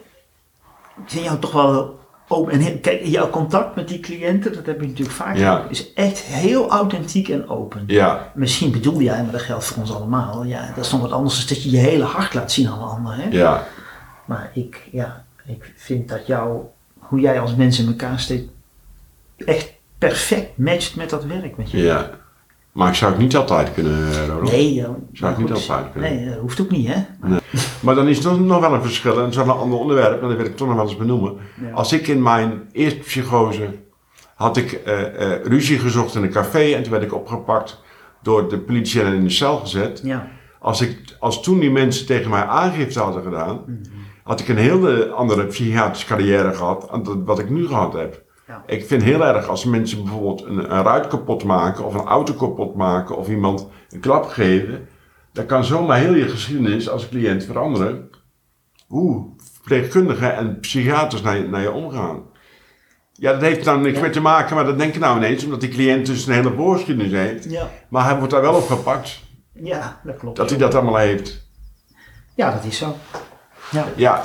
vind 1.06 1.24
jou 1.24 1.38
toch 1.38 1.52
wel 1.52 1.98
open. 2.28 2.52
En 2.52 2.60
heel- 2.60 2.78
kijk, 2.78 3.04
jouw 3.04 3.30
contact 3.30 3.74
met 3.76 3.88
die 3.88 4.00
cliënten, 4.00 4.52
dat 4.52 4.66
heb 4.66 4.80
je 4.80 4.86
natuurlijk 4.86 5.16
vaak, 5.16 5.36
Ja. 5.36 5.66
is 5.68 5.92
echt 5.92 6.18
heel 6.18 6.70
authentiek 6.70 7.28
en 7.28 7.48
open. 7.48 7.84
Ja, 7.86 8.32
Misschien 8.34 8.70
bedoel 8.72 9.00
jij, 9.00 9.22
maar 9.22 9.32
dat 9.32 9.40
geldt 9.40 9.64
voor 9.64 9.76
ons 9.82 9.94
allemaal. 9.94 10.44
Ja, 10.44 10.72
dat 10.76 10.84
is 10.84 10.92
nog 10.92 11.00
wat 11.00 11.12
anders 11.12 11.38
dan 11.38 11.46
dat 11.56 11.62
je 11.64 11.70
je 11.70 11.76
hele 11.76 12.04
hart 12.04 12.34
laat 12.34 12.52
zien 12.52 12.68
aan 12.68 12.78
een 12.78 12.84
ander. 12.88 13.14
Hè? 13.16 13.28
ja, 13.30 13.66
Maar 14.24 14.50
ik, 14.54 14.88
ja, 14.92 15.24
ik 15.46 15.72
vind 15.76 16.08
dat 16.08 16.26
jou, 16.26 16.60
hoe 16.98 17.20
jij 17.20 17.40
als 17.40 17.54
mens 17.54 17.78
in 17.78 17.86
elkaar 17.86 18.20
steekt, 18.20 18.50
echt 19.44 19.72
perfect 19.98 20.58
matcht 20.58 20.96
met 20.96 21.10
dat 21.10 21.24
werk. 21.24 21.56
Met 21.56 21.70
je. 21.70 21.78
ja. 21.78 22.10
Maar 22.72 22.88
ik 22.88 22.94
zou 22.94 23.10
het 23.12 23.20
niet 23.20 23.36
altijd 23.36 23.72
kunnen, 23.74 24.12
eh, 24.12 24.26
Ronald. 24.26 24.50
Nee, 24.50 24.74
ja, 24.74 24.96
maar 25.20 25.30
ik 25.30 25.38
niet 25.38 25.52
altijd 25.52 25.92
kunnen. 25.92 26.14
Nee, 26.16 26.28
dat 26.28 26.38
hoeft 26.38 26.60
ook 26.60 26.70
niet, 26.70 26.88
hè? 26.88 27.04
Maar 27.80 27.94
dan 27.94 28.08
is 28.08 28.24
er 28.24 28.40
nog 28.40 28.60
wel 28.60 28.74
een 28.74 28.82
verschil. 28.82 29.12
En 29.12 29.18
dat 29.18 29.28
is 29.28 29.36
wel 29.36 29.44
een 29.44 29.60
ander 29.60 29.78
onderwerp. 29.78 30.22
En 30.22 30.28
dat 30.28 30.36
wil 30.36 30.46
ik 30.46 30.56
toch 30.56 30.66
nog 30.68 30.76
wel 30.76 30.86
eens 30.86 30.96
benoemen. 30.96 31.36
Ja. 31.60 31.70
Als 31.70 31.92
ik 31.92 32.06
in 32.06 32.22
mijn 32.22 32.68
eerste 32.72 32.98
psychose 32.98 33.68
had 34.34 34.56
ik 34.56 34.72
eh, 34.72 35.32
eh, 35.32 35.44
ruzie 35.44 35.78
gezocht 35.78 36.14
in 36.14 36.22
een 36.22 36.30
café. 36.30 36.72
En 36.72 36.82
toen 36.82 36.92
werd 36.92 37.04
ik 37.04 37.14
opgepakt 37.14 37.82
door 38.22 38.48
de 38.48 38.58
politie 38.58 39.02
en 39.02 39.14
in 39.14 39.22
de 39.24 39.30
cel 39.30 39.56
gezet. 39.56 40.00
Ja, 40.04 40.28
Als, 40.58 40.80
ik, 40.80 41.16
als 41.18 41.42
toen 41.42 41.58
die 41.58 41.70
mensen 41.70 42.06
tegen 42.06 42.30
mij 42.30 42.42
aangifte 42.42 43.00
hadden 43.00 43.22
gedaan, 43.22 43.60
had 44.22 44.40
ik 44.40 44.48
een 44.48 44.56
hele 44.56 45.08
andere 45.10 45.46
psychiatrische 45.46 46.06
carrière 46.06 46.54
gehad 46.54 46.88
dan 46.90 47.24
wat 47.24 47.38
ik 47.38 47.50
nu 47.50 47.66
gehad 47.66 47.92
heb. 47.92 48.22
Ja. 48.50 48.62
Ik 48.66 48.86
vind 48.86 49.02
heel 49.02 49.24
erg 49.24 49.48
als 49.48 49.64
mensen 49.64 50.02
bijvoorbeeld 50.02 50.42
een, 50.44 50.58
een 50.76 50.82
ruit 50.82 51.06
kapot 51.06 51.44
maken 51.44 51.84
of 51.84 51.94
een 51.94 52.06
auto 52.06 52.32
kapot 52.34 52.74
maken 52.74 53.16
of 53.16 53.28
iemand 53.28 53.66
een 53.90 54.00
klap 54.00 54.24
geven, 54.24 54.88
dan 55.32 55.46
kan 55.46 55.64
zomaar 55.64 55.98
heel 55.98 56.14
je 56.14 56.28
geschiedenis 56.28 56.88
als 56.88 57.08
cliënt 57.08 57.44
veranderen. 57.44 58.10
Hoe 58.86 59.26
verpleegkundigen 59.52 60.34
en 60.36 60.60
psychiaters 60.60 61.22
naar 61.22 61.36
je, 61.36 61.48
naar 61.48 61.60
je 61.62 61.70
omgaan. 61.72 62.22
Ja, 63.12 63.32
dat 63.32 63.40
heeft 63.40 63.64
daar 63.64 63.78
niks 63.78 63.96
Ja. 63.96 64.02
mee 64.02 64.10
te 64.10 64.20
maken, 64.20 64.54
maar 64.54 64.64
dat 64.64 64.78
denk 64.78 64.94
ik 64.94 65.00
nou 65.00 65.16
ineens, 65.16 65.44
omdat 65.44 65.60
die 65.60 65.70
cliënt 65.70 66.06
dus 66.06 66.26
een 66.26 66.32
hele 66.34 66.52
voorgeschiedenis 66.56 67.12
heeft. 67.12 67.50
ja, 67.50 67.68
Maar 67.88 68.04
hij 68.04 68.16
wordt 68.16 68.32
daar 68.32 68.42
wel 68.42 68.54
op 68.54 68.66
gepakt, 68.66 69.20
ja 69.52 70.00
dat 70.04 70.16
klopt. 70.16 70.36
dat 70.36 70.50
hij 70.50 70.58
dat 70.58 70.74
allemaal 70.74 70.96
heeft. 70.96 71.48
Ja, 72.34 72.52
dat 72.52 72.64
is 72.64 72.78
zo. 72.78 72.96
Ja, 73.70 73.86
Ja, 73.96 74.24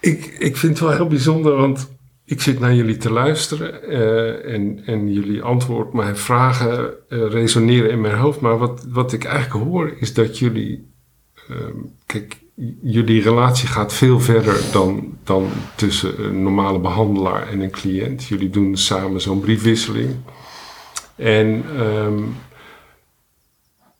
Ik, 0.00 0.24
ik 0.26 0.56
vind 0.56 0.78
het 0.78 0.88
wel 0.88 0.96
heel 0.96 1.06
bijzonder, 1.06 1.56
want 1.56 1.96
ik 2.28 2.40
zit 2.40 2.58
naar 2.58 2.74
jullie 2.74 2.96
te 2.96 3.12
luisteren 3.12 3.82
eh, 3.82 4.54
en, 4.54 4.82
en 4.86 5.12
jullie 5.12 5.42
antwoord, 5.42 5.92
mijn 5.92 6.16
vragen 6.16 6.94
eh, 7.08 7.18
resoneren 7.28 7.90
in 7.90 8.00
mijn 8.00 8.14
hoofd. 8.14 8.40
Maar 8.40 8.58
wat, 8.58 8.86
wat 8.88 9.12
ik 9.12 9.24
eigenlijk 9.24 9.64
hoor 9.64 9.92
is 9.98 10.14
dat 10.14 10.38
jullie, 10.38 10.92
ehm, 11.48 11.76
kijk, 12.06 12.38
jullie 12.82 13.22
relatie 13.22 13.68
gaat 13.68 13.92
veel 13.92 14.20
verder 14.20 14.60
dan, 14.72 15.16
dan 15.24 15.48
tussen 15.74 16.24
een 16.24 16.42
normale 16.42 16.78
behandelaar 16.78 17.48
en 17.48 17.60
een 17.60 17.70
cliënt. 17.70 18.24
Jullie 18.24 18.50
doen 18.50 18.76
samen 18.76 19.20
zo'n 19.20 19.40
briefwisseling. 19.40 20.14
En, 21.16 21.64
ehm, 21.76 22.22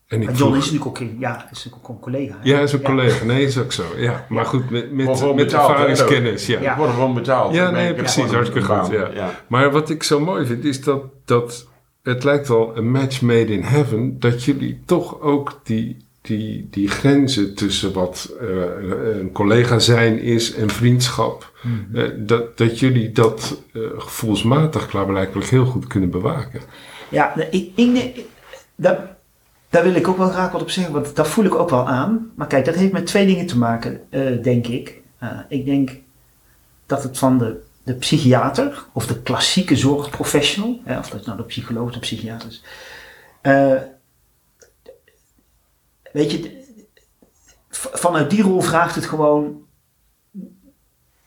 en 0.08 0.20
ik 0.20 0.26
maar 0.26 0.34
John 0.36 0.50
vroeg- 0.52 0.64
is 0.64 0.70
natuurlijk 0.70 0.86
ook, 0.86 0.98
een- 1.08 1.16
ja, 1.18 1.48
is 1.50 1.70
ook 1.74 1.88
een 1.88 1.98
collega. 2.00 2.36
hè? 2.40 2.48
Ja, 2.50 2.60
is 2.60 2.72
een 2.72 2.82
collega. 2.82 3.24
Nee, 3.24 3.44
is 3.44 3.58
ook 3.58 3.72
zo. 3.72 3.84
Ja, 3.96 4.26
maar 4.28 4.44
goed, 4.44 4.70
met, 4.70 4.92
met, 4.92 5.34
met 5.34 5.52
ervaringskennis. 5.52 6.46
Ja. 6.46 6.60
Ja. 6.60 6.70
ik 6.72 6.76
word 6.78 6.90
gewoon 6.90 7.14
betaald. 7.14 7.54
Ja, 7.54 7.70
nee, 7.70 7.94
precies. 7.94 8.30
Hartstikke 8.32 8.74
goed. 8.74 8.92
Ja. 9.14 9.30
Maar 9.46 9.70
wat 9.72 9.90
ik 9.90 10.02
zo 10.02 10.20
mooi 10.20 10.46
vind, 10.46 10.64
is 10.64 10.82
dat, 10.82 11.02
dat 11.24 11.66
het 12.02 12.24
lijkt 12.24 12.48
wel 12.48 12.76
een 12.76 12.90
match 12.90 13.20
made 13.22 13.52
in 13.52 13.62
heaven, 13.62 14.16
dat 14.20 14.44
jullie 14.44 14.80
toch 14.86 15.20
ook 15.20 15.60
die, 15.62 15.96
die, 16.20 16.68
die 16.70 16.88
grenzen 16.88 17.54
tussen 17.54 17.92
wat 17.92 18.32
eh, 18.40 18.46
een 19.18 19.32
collega 19.32 19.78
zijn 19.78 20.18
is 20.20 20.54
en 20.54 20.70
vriendschap, 20.70 21.52
eh, 21.94 22.04
dat, 22.16 22.56
dat 22.58 22.78
jullie 22.80 23.12
dat 23.12 23.62
eh, 23.72 23.82
gevoelsmatig 23.96 24.86
klaarblijkelijk 24.86 25.48
heel 25.50 25.64
goed 25.64 25.86
kunnen 25.86 26.10
bewaken. 26.10 26.60
Ja, 27.08 27.34
ik, 27.50 27.76
denk- 27.76 28.16
dat, 28.76 28.98
Daar 29.70 29.82
wil 29.82 29.94
ik 29.94 30.08
ook 30.08 30.16
wel 30.16 30.28
graag 30.28 30.52
wat 30.52 30.62
op 30.62 30.70
zeggen, 30.70 30.92
want 30.92 31.16
dat 31.16 31.28
voel 31.28 31.44
ik 31.44 31.54
ook 31.54 31.70
wel 31.70 31.88
aan. 31.88 32.32
Maar 32.34 32.46
kijk, 32.46 32.64
dat 32.64 32.74
heeft 32.74 32.92
met 32.92 33.06
twee 33.06 33.26
dingen 33.26 33.46
te 33.46 33.58
maken, 33.58 34.00
eh, 34.10 34.42
denk 34.42 34.66
ik. 34.66 35.02
Uh, 35.22 35.38
ik 35.48 35.64
denk 35.64 35.90
dat 36.86 37.02
het 37.02 37.18
van 37.18 37.38
de, 37.38 37.62
de 37.82 37.94
psychiater 37.94 38.84
of 38.92 39.06
de 39.06 39.22
klassieke 39.22 39.76
zorgprofessional, 39.76 40.80
hè, 40.84 40.98
of 40.98 41.10
dat 41.10 41.26
nou 41.26 41.36
de 41.36 41.44
psycholoog 41.44 41.86
of 41.86 41.92
de 41.92 41.98
psychiater 41.98 42.48
is. 42.48 42.62
Uh, 43.42 43.80
weet 46.12 46.30
je, 46.30 46.66
vanuit 47.70 48.30
die 48.30 48.42
rol 48.42 48.60
vraagt 48.60 48.94
het 48.94 49.06
gewoon 49.06 49.66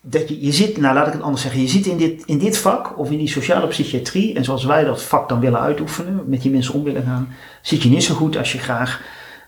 dat 0.02 0.30
je, 0.30 0.46
je 0.46 0.52
zit, 0.52 0.78
nou 0.78 0.96
laat 0.96 1.08
ik 1.08 1.14
het 1.14 1.22
anders 1.22 1.42
zeggen, 1.42 1.62
je 1.62 1.68
zit 1.68 1.86
in 1.86 1.98
dit, 1.98 2.24
in 2.26 2.38
dit 2.38 2.58
vak 2.58 3.00
of 3.00 3.12
in 3.12 3.18
die 3.18 3.28
sociale 3.28 3.68
psychiatrie 3.68 4.36
en 4.36 4.44
zoals 4.44 4.64
wij 4.64 4.84
dat 4.84 5.04
vak 5.04 5.30
dan 5.30 5.40
willen 5.40 5.60
uitoefenen, 5.60 6.24
met 6.26 6.42
die 6.42 6.52
mensen 6.52 6.74
om 6.74 6.84
willen 6.84 7.04
gaan, 7.04 7.34
zit 7.62 7.84
je 7.84 7.90
niet 7.90 8.04
zo 8.04 8.16
goed 8.16 8.38
als 8.38 8.52
je 8.52 8.58
graag 8.58 9.02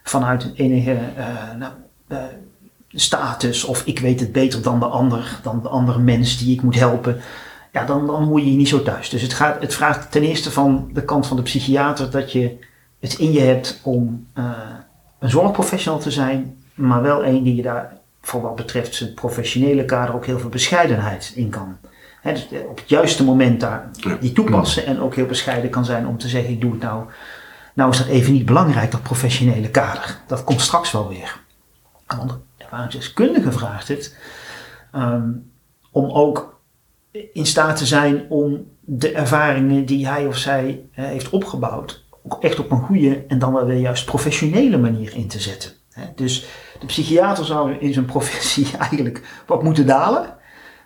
vanuit 0.04 0.52
enige 0.56 0.92
uh, 0.92 1.56
nou, 1.60 1.72
uh, 2.08 2.18
status 2.90 3.64
of 3.64 3.86
ik 3.86 4.00
weet 4.00 4.20
het 4.20 4.32
beter 4.32 4.62
dan 4.62 4.80
de 4.80 4.86
ander, 4.86 5.40
dan 5.44 5.62
de 5.62 5.70
andere 5.70 6.00
mens 6.00 6.38
die 6.38 6.54
ik 6.54 6.62
moet 6.62 6.80
helpen, 6.80 7.22
ja, 7.72 7.86
dan, 7.86 8.08
dan 8.08 8.28
moet 8.28 8.42
je 8.42 8.52
je 8.52 8.58
niet 8.58 8.68
zo 8.68 8.84
thuis. 8.84 9.10
Dus 9.10 9.22
het, 9.22 9.34
gaat, 9.34 9.62
het 9.62 9.74
vraagt 9.74 10.12
ten 10.12 10.24
eerste 10.24 10.52
van 10.52 10.90
de 10.94 11.04
kant 11.04 11.28
van 11.28 11.38
de 11.38 11.44
psychiater 11.44 12.12
dat 12.12 12.32
je 12.32 12.58
het 13.00 13.14
in 13.14 13.32
je 13.32 13.40
hebt 13.40 13.80
om 13.84 14.28
uh, 14.38 14.52
een 15.20 15.30
zorgprofessional 15.30 16.00
te 16.00 16.12
zijn, 16.12 16.64
maar 16.74 17.02
wel 17.02 17.26
een 17.26 17.44
die 17.44 17.56
je 17.56 17.62
daar 17.62 18.02
voor 18.26 18.42
wat 18.42 18.56
betreft 18.56 18.96
zijn 18.96 19.14
professionele 19.14 19.86
kader 19.86 20.16
ook 20.16 20.26
heel 20.26 20.40
veel 20.40 20.50
bescheidenheid 20.50 21.32
in 21.36 21.50
kan. 21.50 21.78
He, 22.22 22.34
dus 22.34 22.48
op 22.70 22.78
het 22.78 22.90
juiste 22.90 23.24
moment 23.24 23.60
daar 23.60 23.90
die 24.20 24.32
toepassen 24.32 24.86
en 24.86 25.00
ook 25.00 25.16
heel 25.16 25.26
bescheiden 25.26 25.70
kan 25.70 25.86
zijn 25.86 26.08
om 26.08 26.18
te 26.18 26.28
zeggen 26.28 26.52
ik 26.52 26.62
doe 26.62 26.72
het 26.72 26.82
nou. 26.82 27.06
Nou 27.74 27.92
is 27.92 27.98
dat 27.98 28.08
even 28.08 28.34
niet 28.34 28.46
belangrijk, 28.46 28.92
dat 28.92 29.04
professionele 29.04 29.70
kader. 29.70 30.18
Dat 30.28 30.44
komt 30.44 30.62
straks 30.62 30.92
wel 30.92 31.08
weer. 31.08 31.40
Want 32.08 32.38
ervaringsdeskundige 32.58 33.52
vraagt 33.52 33.88
het 33.88 34.18
um, 34.96 35.52
om 35.92 36.12
ook 36.12 36.62
in 37.34 37.46
staat 37.46 37.78
te 37.78 37.86
zijn 37.86 38.30
om 38.30 38.66
de 38.80 39.12
ervaringen 39.12 39.86
die 39.86 40.08
hij 40.08 40.26
of 40.26 40.38
zij 40.38 40.82
heeft 40.92 41.30
opgebouwd, 41.30 42.06
ook 42.24 42.44
echt 42.44 42.60
op 42.60 42.72
een 42.72 42.82
goede 42.82 43.26
en 43.28 43.40
dan 43.40 43.54
wel 43.54 43.66
weer 43.66 43.80
juist 43.80 44.06
professionele 44.06 44.78
manier 44.78 45.16
in 45.16 45.28
te 45.28 45.40
zetten. 45.40 45.72
He, 45.92 46.04
dus 46.16 46.46
de 46.84 46.90
psychiater 46.90 47.46
zou 47.46 47.76
in 47.80 47.94
zijn 47.94 48.06
professie 48.06 48.68
eigenlijk 48.90 49.44
wat 49.46 49.64
moeten 49.64 49.86
dalen. 49.86 50.36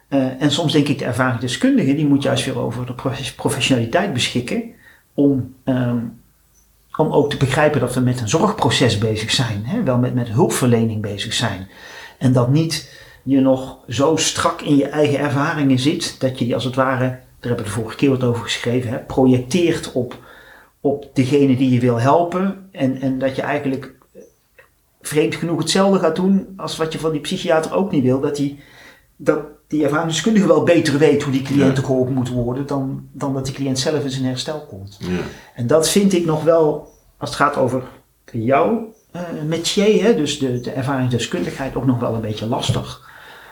Uh, 0.10 0.42
en 0.42 0.52
soms 0.52 0.72
denk 0.72 0.88
ik 0.88 1.00
de 1.00 1.06
ervaringsdeskundige, 1.06 1.96
die 1.96 2.08
moet 2.08 2.24
juist 2.24 2.46
weer 2.46 2.60
over 2.60 2.86
de 2.86 2.96
professionaliteit 3.36 4.14
beschikken. 4.14 4.64
Om, 5.14 5.56
um, 5.66 6.22
om 6.98 7.12
ook 7.12 7.30
te 7.30 7.38
begrijpen 7.38 7.80
dat 7.80 7.94
we 7.94 8.00
met 8.00 8.22
een 8.22 8.30
zorgproces 8.30 8.98
bezig 8.98 9.32
zijn. 9.32 9.66
Hè? 9.66 9.84
Wel 9.84 9.98
met, 9.98 10.14
met 10.14 10.28
hulpverlening 10.28 11.02
bezig 11.02 11.34
zijn. 11.34 11.68
En 12.18 12.34
dat 12.34 12.50
niet 12.50 13.02
je 13.24 13.40
nog 13.40 13.78
zo 13.88 14.16
strak 14.16 14.62
in 14.62 14.76
je 14.76 14.88
eigen 14.88 15.20
ervaringen 15.20 15.80
zit. 15.80 16.20
Dat 16.20 16.40
je 16.40 16.46
die 16.46 16.54
als 16.54 16.64
het 16.64 16.76
ware, 16.76 17.08
daar 17.08 17.20
hebben 17.40 17.58
we 17.58 17.64
de 17.64 17.78
vorige 17.78 17.96
keer 17.96 18.10
wat 18.10 18.24
over 18.24 18.44
geschreven, 18.44 18.90
hè, 18.90 18.98
projecteert 18.98 19.92
op, 19.92 20.20
op 20.82 21.10
degene 21.14 21.58
die 21.58 21.70
je 21.70 21.80
wil 21.80 22.00
helpen. 22.00 22.70
En, 22.72 23.02
en 23.02 23.20
dat 23.20 23.36
je 23.36 23.42
eigenlijk 23.42 23.97
vreemd 25.08 25.36
genoeg 25.36 25.60
hetzelfde 25.60 26.00
gaat 26.00 26.16
doen 26.16 26.48
als 26.58 26.78
wat 26.78 26.94
je 26.94 27.00
van 27.00 27.12
die 27.12 27.22
psychiater 27.22 27.74
ook 27.74 27.92
niet 27.92 28.04
wil. 28.04 28.20
Dat 28.20 28.36
die, 28.36 28.60
dat 29.16 29.40
die 29.68 29.84
ervaringsdeskundige 29.84 30.48
wel 30.48 30.64
beter 30.64 30.98
weet 30.98 31.24
hoe 31.24 31.32
die 31.32 31.42
cliënt 31.42 31.78
ja. 31.78 31.84
geholpen 31.84 32.14
moet 32.14 32.30
worden 32.30 32.68
dan, 32.68 33.08
dan 33.12 33.34
dat 33.34 33.46
die 33.46 33.54
cliënt 33.54 33.80
zelf 33.80 34.04
in 34.04 34.12
zijn 34.12 34.26
herstel 34.26 34.66
komt. 34.70 34.98
Ja. 35.00 35.20
En 35.56 35.68
dat 35.68 35.90
vind 35.90 36.14
ik 36.14 36.26
nog 36.26 36.44
wel, 36.44 36.94
als 37.18 37.30
het 37.30 37.40
gaat 37.40 37.58
over 37.58 37.84
jouw 38.32 38.94
uh, 39.16 39.22
métier, 39.48 40.04
hè, 40.04 40.16
dus 40.16 40.40
de, 40.40 40.60
de 40.60 40.72
ervaringsdeskundigheid, 40.72 41.76
ook 41.76 41.86
nog 41.86 42.00
wel 42.00 42.14
een 42.14 42.22
beetje 42.22 42.48
lastig. 42.48 43.10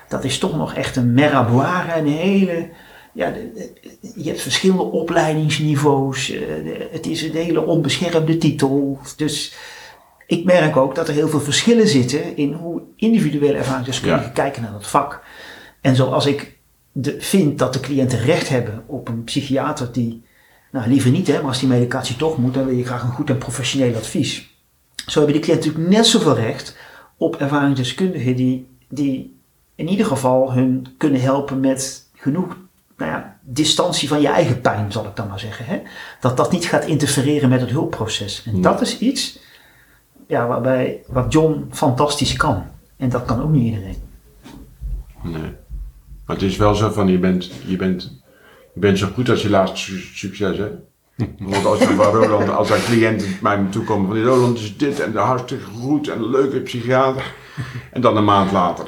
Dat 0.07 0.23
is 0.23 0.39
toch 0.39 0.57
nog 0.57 0.73
echt 0.73 0.95
een 0.95 1.13
meraboire, 1.13 1.99
een 1.99 2.07
hele 2.07 2.69
ja, 3.15 3.33
je 4.15 4.23
hebt 4.23 4.41
verschillende 4.41 4.83
opleidingsniveaus. 4.83 6.31
Uh, 6.31 6.41
het 6.91 7.05
is 7.05 7.21
een 7.21 7.35
hele 7.35 7.65
onbeschermde 7.65 8.37
titel. 8.37 8.99
Dus 9.17 9.55
ik 10.27 10.43
merk 10.43 10.77
ook 10.77 10.95
dat 10.95 11.07
er 11.07 11.13
heel 11.13 11.29
veel 11.29 11.41
verschillen 11.41 11.87
zitten 11.87 12.37
in 12.37 12.53
hoe 12.53 12.81
individuele 12.95 13.57
ervaringsdeskundigen 13.57 14.27
ja. 14.27 14.31
kijken 14.31 14.61
naar 14.61 14.71
dat 14.71 14.87
vak. 14.87 15.23
En 15.81 15.95
zoals 15.95 16.25
ik 16.25 16.57
de, 16.91 17.15
vind 17.19 17.59
dat 17.59 17.73
de 17.73 17.79
cliënten 17.79 18.19
recht 18.19 18.49
hebben 18.49 18.83
op 18.85 19.07
een 19.07 19.23
psychiater 19.23 19.91
die, 19.91 20.23
nou 20.71 20.87
liever 20.87 21.11
niet 21.11 21.27
hè, 21.27 21.33
maar 21.33 21.47
als 21.47 21.59
die 21.59 21.69
medicatie 21.69 22.15
toch 22.15 22.37
moet, 22.37 22.53
dan 22.53 22.65
wil 22.65 22.75
je 22.75 22.85
graag 22.85 23.03
een 23.03 23.11
goed 23.11 23.29
en 23.29 23.37
professioneel 23.37 23.95
advies. 23.95 24.53
Zo 24.95 25.17
hebben 25.17 25.35
die 25.35 25.43
cliënten 25.43 25.69
natuurlijk 25.69 25.95
net 25.95 26.07
zoveel 26.07 26.35
recht 26.35 26.77
op 27.17 27.35
ervaringsdeskundigen 27.35 28.35
die, 28.35 28.67
die 28.89 29.39
in 29.75 29.87
ieder 29.87 30.05
geval 30.05 30.53
hun 30.53 30.87
kunnen 30.97 31.21
helpen 31.21 31.59
met 31.59 32.09
genoeg 32.15 32.57
nou 32.97 33.11
ja, 33.11 33.37
distantie 33.41 34.07
van 34.07 34.21
je 34.21 34.27
eigen 34.27 34.61
pijn, 34.61 34.91
zal 34.91 35.05
ik 35.05 35.15
dan 35.15 35.27
maar 35.27 35.39
zeggen. 35.39 35.65
Hè? 35.65 35.81
Dat 36.19 36.37
dat 36.37 36.51
niet 36.51 36.65
gaat 36.65 36.85
interfereren 36.85 37.49
met 37.49 37.61
het 37.61 37.69
hulpproces. 37.69 38.43
En 38.45 38.53
nee. 38.53 38.61
dat 38.61 38.81
is 38.81 38.99
iets 38.99 39.39
ja, 40.27 40.47
waarbij, 40.47 41.03
wat 41.07 41.33
John 41.33 41.67
fantastisch 41.71 42.35
kan. 42.35 42.63
En 42.97 43.09
dat 43.09 43.25
kan 43.25 43.41
ook 43.41 43.49
niet 43.49 43.63
iedereen. 43.63 43.97
Nee. 45.23 45.53
Maar 46.25 46.35
het 46.35 46.41
is 46.41 46.57
wel 46.57 46.75
zo 46.75 46.91
van, 46.91 47.07
je 47.07 47.19
bent, 47.19 47.51
je 47.65 47.75
bent, 47.75 48.21
je 48.73 48.79
bent 48.79 48.97
zo 48.97 49.07
goed 49.13 49.29
als 49.29 49.41
je 49.41 49.49
laatste 49.49 49.91
succes, 50.13 50.57
hè? 50.57 50.69
Want 51.39 51.65
als, 51.65 51.79
je, 51.79 51.95
Roland, 51.95 52.49
als 52.49 52.69
een 52.69 52.83
cliënten 52.83 53.37
bij 53.41 53.61
me 53.61 53.69
toekomen 53.69 54.05
van, 54.05 54.15
die 54.15 54.25
Roland 54.25 54.57
is 54.57 54.77
dit 54.77 54.99
en 54.99 55.15
hartstikke 55.15 55.63
goed 55.63 56.07
en 56.07 56.29
leuke 56.29 56.59
psychiater. 56.59 57.33
En 57.91 58.01
dan 58.01 58.17
een 58.17 58.23
maand 58.23 58.51
later, 58.51 58.87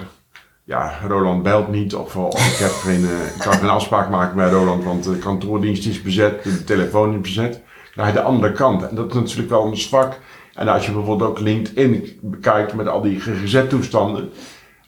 ja, 0.63 1.00
Roland 1.08 1.43
belt 1.43 1.67
niet 1.67 1.95
of, 1.95 2.15
ik, 2.15 2.58
heb 2.58 2.71
geen, 2.71 3.02
uh, 3.02 3.26
ik 3.36 3.41
kan 3.41 3.54
geen 3.54 3.69
afspraak 3.69 4.10
maken 4.10 4.36
bij 4.36 4.50
Roland, 4.50 4.84
want 4.84 5.04
de 5.04 5.17
kantoordienst 5.17 5.86
is 5.86 6.02
bezet, 6.02 6.43
de 6.43 6.63
telefoon 6.63 7.13
is 7.13 7.21
bezet. 7.21 7.62
Naar 7.95 8.13
de 8.13 8.21
andere 8.21 8.54
kant. 8.54 8.88
En 8.89 8.95
dat 8.95 9.08
is 9.08 9.13
natuurlijk 9.13 9.50
wel 9.50 9.65
een 9.65 9.78
zwak. 9.78 10.19
En 10.57 10.67
als 10.67 10.85
je 10.85 10.91
bijvoorbeeld 10.91 11.29
ook 11.29 11.39
LinkedIn 11.39 12.19
bekijkt 12.21 12.73
met 12.73 12.87
al 12.87 13.01
die 13.01 13.19
GGZ-toestanden. 13.19 14.29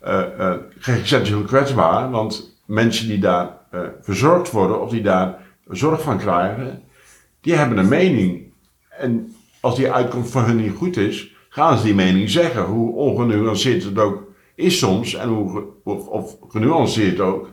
Uh, 0.07 0.21
uh, 0.39 0.53
GGZ 0.79 1.11
is 1.11 1.29
heel 1.29 1.41
kwetsbaar, 1.41 2.09
want 2.11 2.57
mensen 2.65 3.07
die 3.07 3.19
daar 3.19 3.57
uh, 3.73 3.79
verzorgd 4.01 4.51
worden 4.51 4.81
of 4.81 4.89
die 4.89 5.01
daar 5.01 5.35
zorg 5.67 6.01
van 6.01 6.17
krijgen, 6.17 6.83
die 7.41 7.55
hebben 7.55 7.77
een 7.77 7.87
mening. 7.87 8.53
En 8.89 9.35
als 9.59 9.75
die 9.75 9.91
uitkomst 9.91 10.31
voor 10.31 10.41
hun 10.41 10.55
niet 10.55 10.75
goed 10.75 10.97
is, 10.97 11.35
gaan 11.49 11.77
ze 11.77 11.83
die 11.83 11.95
mening 11.95 12.29
zeggen. 12.29 12.63
Hoe 12.63 12.93
ongenuanceerd 12.93 13.83
het 13.83 13.99
ook 13.99 14.23
is 14.55 14.77
soms 14.77 15.15
en 15.15 15.29
hoe 15.29 15.63
of, 15.83 16.07
of 16.07 16.35
genuanceerd 16.49 17.19
ook. 17.19 17.49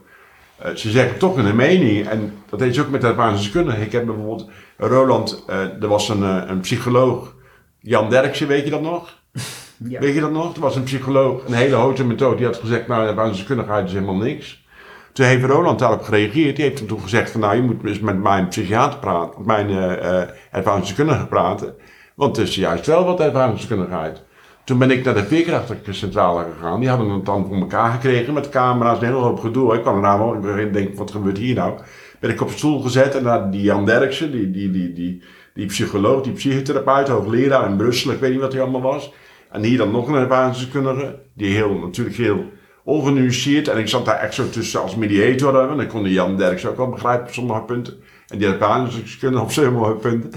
ze 0.75 0.89
zeggen 0.89 1.19
toch 1.19 1.37
een 1.37 1.55
mening. 1.55 2.07
En 2.07 2.33
dat 2.49 2.61
is 2.61 2.79
ook 2.79 2.89
met 2.89 3.03
ervaringsdeskundigen. 3.03 3.81
Ik 3.81 3.91
heb 3.91 4.05
bijvoorbeeld 4.05 4.49
Roland, 4.77 5.43
er 5.81 5.87
was 5.87 6.09
een, 6.09 6.21
een 6.21 6.59
psycholoog 6.59 7.35
Jan 7.79 8.09
Derksen, 8.09 8.47
weet 8.47 8.63
je 8.63 8.69
dat 8.69 8.81
nog? 8.81 9.15
Ja. 9.89 9.99
Weet 9.99 10.13
je 10.13 10.19
dat 10.19 10.31
nog? 10.31 10.55
Er 10.55 10.61
was 10.61 10.75
een 10.75 10.83
psycholoog, 10.83 11.45
een 11.45 11.53
hele 11.53 11.75
hoge 11.75 12.03
methode, 12.03 12.35
die 12.35 12.45
had 12.45 12.55
gezegd, 12.55 12.87
nou, 12.87 13.07
ervaringsdeskundigheid 13.07 13.85
is 13.85 13.93
helemaal 13.93 14.15
niks. 14.15 14.65
Toen 15.13 15.25
heeft 15.25 15.43
Roland 15.43 15.79
daarop 15.79 16.01
gereageerd. 16.01 16.55
Die 16.55 16.65
heeft 16.65 16.87
toen 16.87 17.01
gezegd 17.01 17.31
van, 17.31 17.39
nou, 17.39 17.55
je 17.55 17.61
moet 17.61 17.83
eens 17.83 17.99
met 17.99 18.21
mijn 18.21 18.47
psychiater 18.47 18.99
praten, 18.99 19.37
met 19.37 19.45
mijn 19.45 19.69
uh, 19.69 20.21
ervaringsdeskundige 20.51 21.27
praten. 21.27 21.75
Want 22.15 22.37
het 22.37 22.47
is 22.47 22.55
juist 22.55 22.85
wel 22.85 23.05
wat 23.05 23.19
ervaringsdeskundigheid. 23.19 24.21
Toen 24.63 24.77
ben 24.77 24.91
ik 24.91 25.03
naar 25.03 25.13
de 25.13 25.25
veerkrachtencentrale 25.25 26.45
gegaan. 26.53 26.79
Die 26.79 26.89
hadden 26.89 27.09
het 27.09 27.25
dan 27.25 27.45
voor 27.47 27.55
elkaar 27.55 27.91
gekregen 27.91 28.33
met 28.33 28.49
camera's 28.49 28.97
en 28.97 29.03
een 29.05 29.13
hele 29.13 29.23
hoop 29.25 29.39
gedoe. 29.39 29.75
Ik 29.75 29.81
kwam 29.81 29.95
erna 29.95 30.17
wel, 30.17 30.57
ik 30.57 30.73
denk, 30.73 30.97
wat 30.97 31.11
gebeurt 31.11 31.37
hier 31.37 31.55
nou? 31.55 31.79
Ben 32.19 32.29
ik 32.29 32.41
op 32.41 32.47
de 32.47 32.57
stoel 32.57 32.79
gezet 32.79 33.15
en 33.15 33.23
naar 33.23 33.51
die 33.51 33.61
Jan 33.61 33.85
Derksen, 33.85 34.31
die, 34.31 34.51
die, 34.51 34.71
die, 34.71 34.93
die, 34.93 35.21
die 35.53 35.65
psycholoog, 35.65 36.23
die 36.23 36.33
psychotherapeut, 36.33 37.07
hoogleraar 37.07 37.69
in 37.69 37.77
Brussel, 37.77 38.11
ik 38.11 38.19
weet 38.19 38.31
niet 38.31 38.39
wat 38.39 38.53
hij 38.53 38.61
allemaal 38.61 38.81
was. 38.81 39.13
En 39.51 39.63
hier 39.63 39.77
dan 39.77 39.91
nog 39.91 40.07
een 40.07 40.15
ervaringsdeskundige, 40.15 41.19
die 41.33 41.53
heel, 41.53 41.73
natuurlijk 41.73 42.17
heel 42.17 42.45
ongenuanceerd. 42.83 43.67
En 43.67 43.77
ik 43.77 43.87
zat 43.87 44.05
daar 44.05 44.19
echt 44.19 44.33
zo 44.33 44.49
tussen 44.49 44.81
als 44.81 44.95
mediator, 44.95 45.69
en 45.69 45.77
dan 45.77 45.87
kon 45.87 46.09
Jan 46.09 46.37
Derks 46.37 46.65
ook 46.65 46.77
wel 46.77 46.89
begrijpen 46.89 47.27
op 47.27 47.33
sommige 47.33 47.61
punten. 47.61 47.93
En 48.27 48.37
die 48.37 48.47
ervaringsdeskundige 48.47 49.43
op 49.43 49.51
sommige 49.51 49.91
punten. 49.91 50.31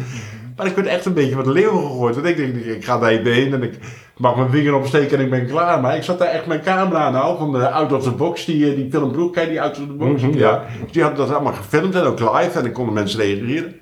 Maar 0.56 0.66
ik 0.66 0.74
werd 0.74 0.88
echt 0.88 1.04
een 1.04 1.14
beetje 1.14 1.36
wat 1.36 1.46
leeuwen 1.46 1.82
gegooid. 1.82 2.14
Want 2.14 2.26
ik 2.26 2.36
denk, 2.36 2.54
ik 2.54 2.84
ga 2.84 2.98
daar 2.98 3.10
even 3.10 3.32
heen 3.32 3.52
en 3.52 3.62
ik 3.62 3.78
mag 4.16 4.36
mijn 4.36 4.50
vinger 4.50 4.74
opsteken 4.74 5.18
en 5.18 5.24
ik 5.24 5.30
ben 5.30 5.46
klaar. 5.46 5.80
Maar 5.80 5.96
ik 5.96 6.02
zat 6.02 6.18
daar 6.18 6.28
echt 6.28 6.46
mijn 6.46 6.62
camera 6.62 7.10
nou, 7.10 7.38
van 7.38 7.52
de 7.52 7.70
Out 7.70 7.92
of 7.92 8.02
the 8.02 8.10
Box, 8.10 8.44
die, 8.44 8.74
die 8.74 8.90
film 8.90 9.12
Broek, 9.12 9.32
ken 9.32 9.48
die 9.48 9.62
Out 9.62 9.78
of 9.78 9.86
the 9.86 9.92
Box? 9.92 10.22
Mm 10.22 10.30
-hmm, 10.30 10.38
ja. 10.38 10.64
Dus 10.82 10.92
die 10.92 11.02
hadden 11.02 11.26
dat 11.26 11.34
allemaal 11.34 11.52
gefilmd 11.52 11.94
en 11.94 12.02
ook 12.02 12.20
live 12.20 12.58
en 12.58 12.62
dan 12.62 12.72
konden 12.72 12.94
mensen 12.94 13.20
reageren. 13.20 13.74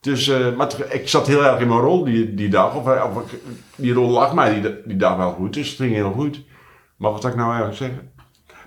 Dus, 0.00 0.28
uh, 0.28 0.56
maar 0.56 0.68
ik 0.88 1.08
zat 1.08 1.26
heel 1.26 1.44
erg 1.44 1.60
in 1.60 1.68
mijn 1.68 1.80
rol 1.80 2.04
die, 2.04 2.34
die 2.34 2.48
dag. 2.48 2.74
Of, 2.74 2.84
of 2.84 3.34
die 3.76 3.92
rol 3.92 4.10
lag 4.10 4.34
mij 4.34 4.60
die, 4.60 4.74
die 4.84 4.96
dag 4.96 5.16
wel 5.16 5.30
goed, 5.30 5.54
dus 5.54 5.68
het 5.68 5.76
ging 5.76 5.92
heel 5.92 6.12
goed. 6.12 6.44
Maar 6.96 7.10
wat 7.10 7.20
zou 7.20 7.32
ik 7.32 7.38
nou 7.38 7.50
eigenlijk 7.50 7.78
zeggen? 7.78 8.10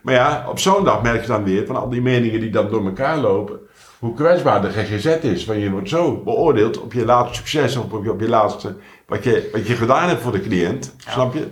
Maar 0.01 0.13
ja, 0.13 0.45
op 0.49 0.59
zo'n 0.59 0.83
dag 0.83 1.01
merk 1.01 1.21
je 1.21 1.27
dan 1.27 1.43
weer 1.43 1.65
van 1.65 1.75
al 1.75 1.89
die 1.89 2.01
meningen 2.01 2.39
die 2.39 2.49
dan 2.49 2.69
door 2.69 2.85
elkaar 2.85 3.17
lopen. 3.17 3.59
Hoe 4.01 4.13
kwetsbaar 4.13 4.61
de 4.61 4.69
GGZ 4.69 5.05
is. 5.05 5.45
Want 5.45 5.61
je 5.61 5.69
wordt 5.71 5.89
zo 5.89 6.21
beoordeeld 6.23 6.79
op 6.81 6.93
je 6.93 7.05
laatste 7.05 7.35
succes 7.35 7.75
of 7.75 7.91
op 7.91 8.03
je, 8.03 8.11
op 8.11 8.19
je 8.19 8.29
laatste, 8.29 8.75
wat 9.07 9.23
je, 9.23 9.49
wat 9.51 9.67
je 9.67 9.75
gedaan 9.75 10.09
hebt 10.09 10.21
voor 10.21 10.31
de 10.31 10.41
cliënt. 10.41 10.95
Snap 10.97 11.33
je? 11.33 11.47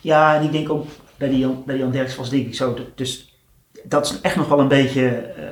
Ja, 0.00 0.34
en 0.36 0.42
ik 0.42 0.52
denk 0.52 0.70
ook 0.70 0.86
bij 1.16 1.28
die 1.28 1.38
Jan, 1.38 1.62
bij 1.66 1.74
die 1.74 1.84
Jan 1.84 1.92
Derks 1.92 2.16
was 2.16 2.30
denk 2.30 2.46
ik 2.46 2.54
zo. 2.54 2.76
Dus 2.94 3.38
dat 3.84 4.04
is 4.04 4.20
echt 4.20 4.36
nog 4.36 4.48
wel 4.48 4.60
een 4.60 4.68
beetje 4.68 5.08
eh, 5.08 5.44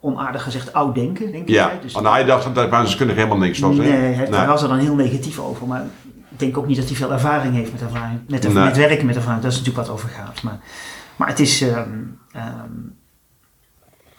onaardig 0.00 0.42
gezegd 0.42 0.72
oud 0.72 0.94
denken, 0.94 1.32
denk 1.32 1.42
ik. 1.42 1.54
Ja. 1.54 1.72
Dus, 1.82 1.92
want 1.92 2.08
hij 2.08 2.24
dacht 2.24 2.44
dat 2.44 2.54
de 2.54 2.68
basiskundige 2.68 3.18
helemaal 3.18 3.38
niks 3.40 3.58
was. 3.58 3.76
hè? 3.76 3.82
nee, 3.82 4.12
hij, 4.14 4.26
hij 4.30 4.46
was 4.46 4.62
er 4.62 4.68
dan 4.68 4.78
heel 4.78 4.94
negatief 4.94 5.38
over. 5.38 5.66
Maar 5.66 5.84
ik 6.28 6.38
denk 6.38 6.58
ook 6.58 6.66
niet 6.66 6.76
dat 6.76 6.86
hij 6.86 6.96
veel 6.96 7.12
ervaring 7.12 7.54
heeft 7.54 7.72
met, 7.72 7.80
ervaring, 7.82 8.20
met, 8.28 8.42
Nee. 8.42 8.64
met 8.64 8.76
werken 8.76 9.06
met 9.06 9.16
ervaring. 9.16 9.42
Dat 9.42 9.52
is 9.52 9.58
natuurlijk 9.58 9.86
wat 9.86 9.96
over 9.96 10.08
gaat. 10.08 10.42
Maar, 10.42 10.60
maar 11.16 11.28
het 11.28 11.40
is... 11.40 11.60
ehm, 11.60 11.90
ehm, 12.32 12.70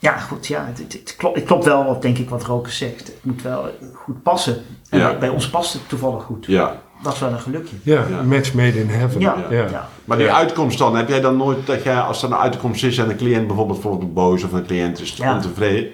ja, 0.04 0.18
goed. 0.18 0.48
Ja, 0.48 0.66
het, 0.68 0.78
het, 0.78 0.94
het 0.94 1.16
klopt, 1.18 1.36
het 1.36 1.46
klopt 1.46 1.66
wel 1.66 1.86
wat, 1.86 2.02
denk 2.02 2.18
ik, 2.18 2.30
wat 2.30 2.44
Roker 2.44 2.72
zegt. 2.72 3.08
Het 3.08 3.16
moet 3.22 3.42
wel 3.42 3.66
goed 3.94 4.24
passen. 4.24 4.62
En 4.89 5.00
Ja. 5.00 5.10
bij, 5.10 5.18
bij 5.18 5.30
ons 5.30 5.50
past 5.50 5.74
het 5.74 5.89
toevallig 5.89 6.24
goed. 6.24 6.46
Ja, 6.46 6.82
Dat 7.04 7.13
is 7.13 7.20
wel 7.20 7.32
een 7.32 7.39
gelukje. 7.39 7.76
Ja, 7.84 8.06
Ja. 8.10 8.22
match 8.22 8.54
made 8.54 8.80
in 8.80 8.89
heaven. 8.89 9.22
Ja, 9.22 9.36
ja. 9.50 9.68
ja. 9.70 9.89
maar 10.06 10.18
die 10.18 10.26
Ja. 10.26 10.36
uitkomst 10.36 10.78
dan, 10.78 10.96
heb 10.96 11.08
jij 11.10 11.22
dan 11.22 11.38
nooit 11.38 11.66
dat 11.68 11.84
jij, 11.84 12.00
als 12.00 12.24
er 12.24 12.32
een 12.32 12.38
uitkomst 12.38 12.84
is 12.84 12.98
en 12.98 13.08
de 13.08 13.16
cliënt 13.16 13.48
bijvoorbeeld, 13.48 13.82
bijvoorbeeld 13.82 14.13
boos 14.13 14.44
of 14.44 14.52
een 14.52 14.66
cliënt 14.66 15.00
is 15.02 15.13
Ja. 15.16 15.34
ontevreden. 15.36 15.89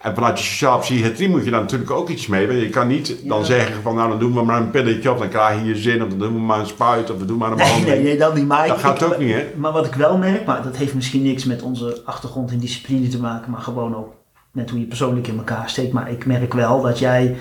En 0.00 0.14
vanuit 0.14 0.38
je 0.38 0.44
sociaal 0.44 0.78
psychiatrie 0.78 1.28
moet 1.28 1.44
je 1.44 1.50
daar 1.50 1.60
natuurlijk 1.60 1.90
ook 1.90 2.08
iets 2.08 2.26
mee. 2.26 2.46
Want 2.46 2.60
je 2.60 2.68
kan 2.68 2.86
niet 2.86 3.16
dan 3.28 3.38
Ja. 3.38 3.44
zeggen 3.44 3.82
van 3.82 3.94
nou 3.94 4.08
dan 4.08 4.18
doen 4.18 4.34
we 4.34 4.42
maar 4.44 4.60
een 4.60 4.70
pilletje 4.70 5.12
of 5.12 5.18
dan 5.18 5.28
krijg 5.28 5.60
je 5.60 5.66
je 5.66 5.76
zin 5.76 6.02
of 6.02 6.08
dan 6.08 6.18
doen 6.18 6.32
we 6.34 6.40
maar 6.40 6.58
een 6.58 6.66
spuit 6.66 7.10
of 7.10 7.18
we 7.18 7.24
doen 7.24 7.38
maar 7.38 7.50
een 7.50 7.56
behandeling. 7.56 7.94
nee, 7.94 8.02
nee, 8.02 8.18
dat 8.18 8.34
niet. 8.34 8.46
Maar 8.46 8.66
Dat 8.66 8.76
ik- 8.76 8.82
gaat 8.82 9.00
ik- 9.02 9.06
ook 9.06 9.18
niet, 9.18 9.32
hè? 9.34 9.46
Maar 9.56 9.72
wat 9.72 9.86
ik 9.86 9.94
wel 9.94 10.16
merk, 10.18 10.46
maar 10.46 10.62
dat 10.62 10.76
heeft 10.76 10.94
misschien 10.94 11.22
niks 11.22 11.44
met 11.44 11.62
onze 11.62 12.02
achtergrond 12.04 12.50
in 12.52 12.58
discipline 12.58 13.08
te 13.08 13.20
maken, 13.20 13.50
maar 13.50 13.60
gewoon 13.60 13.96
ook 13.96 14.12
met 14.52 14.70
hoe 14.70 14.80
je 14.80 14.86
persoonlijk 14.86 15.26
in 15.26 15.36
elkaar 15.36 15.68
steekt. 15.70 15.92
Maar 15.92 16.10
ik 16.10 16.26
merk 16.26 16.52
wel 16.54 16.82
dat 16.82 16.98
jij, 16.98 17.36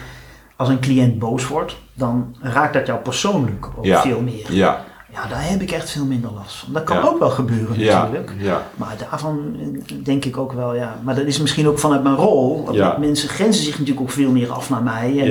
als 0.55 0.69
een 0.69 0.79
cliënt 0.79 1.19
boos 1.19 1.47
wordt, 1.47 1.77
dan 1.93 2.35
raakt 2.41 2.73
dat 2.73 2.87
jou 2.87 2.99
persoonlijk 2.99 3.67
ook 3.77 3.85
Ja. 3.85 4.01
veel 4.01 4.21
meer. 4.21 4.45
Ja, 4.53 4.83
Ja, 5.15 5.27
daar 5.27 5.49
heb 5.49 5.61
ik 5.61 5.71
echt 5.71 5.89
veel 5.89 6.05
minder 6.05 6.31
last 6.33 6.55
van. 6.55 6.73
Dat 6.73 6.83
kan 6.83 6.97
Ja. 6.97 7.03
ook 7.03 7.19
wel 7.19 7.29
gebeuren 7.29 7.79
natuurlijk. 8.01 8.31
ja. 8.37 8.67
Maar 8.75 8.95
daarvan 9.09 9.55
eh, 9.59 9.95
denk 10.03 10.25
ik 10.25 10.37
ook 10.37 10.51
wel, 10.53 10.75
ja. 10.75 10.99
Maar 11.03 11.15
dat 11.15 11.25
is 11.25 11.39
misschien 11.39 11.67
ook 11.67 11.79
vanuit 11.79 12.03
mijn 12.03 12.15
rol. 12.15 12.67
Mensen 12.99 13.29
grenzen 13.29 13.63
zich 13.63 13.71
natuurlijk 13.79 14.01
ook 14.01 14.11
veel 14.11 14.31
meer 14.31 14.51
af 14.51 14.69
naar 14.69 14.83
mij. 14.83 15.19
En. 15.19 15.27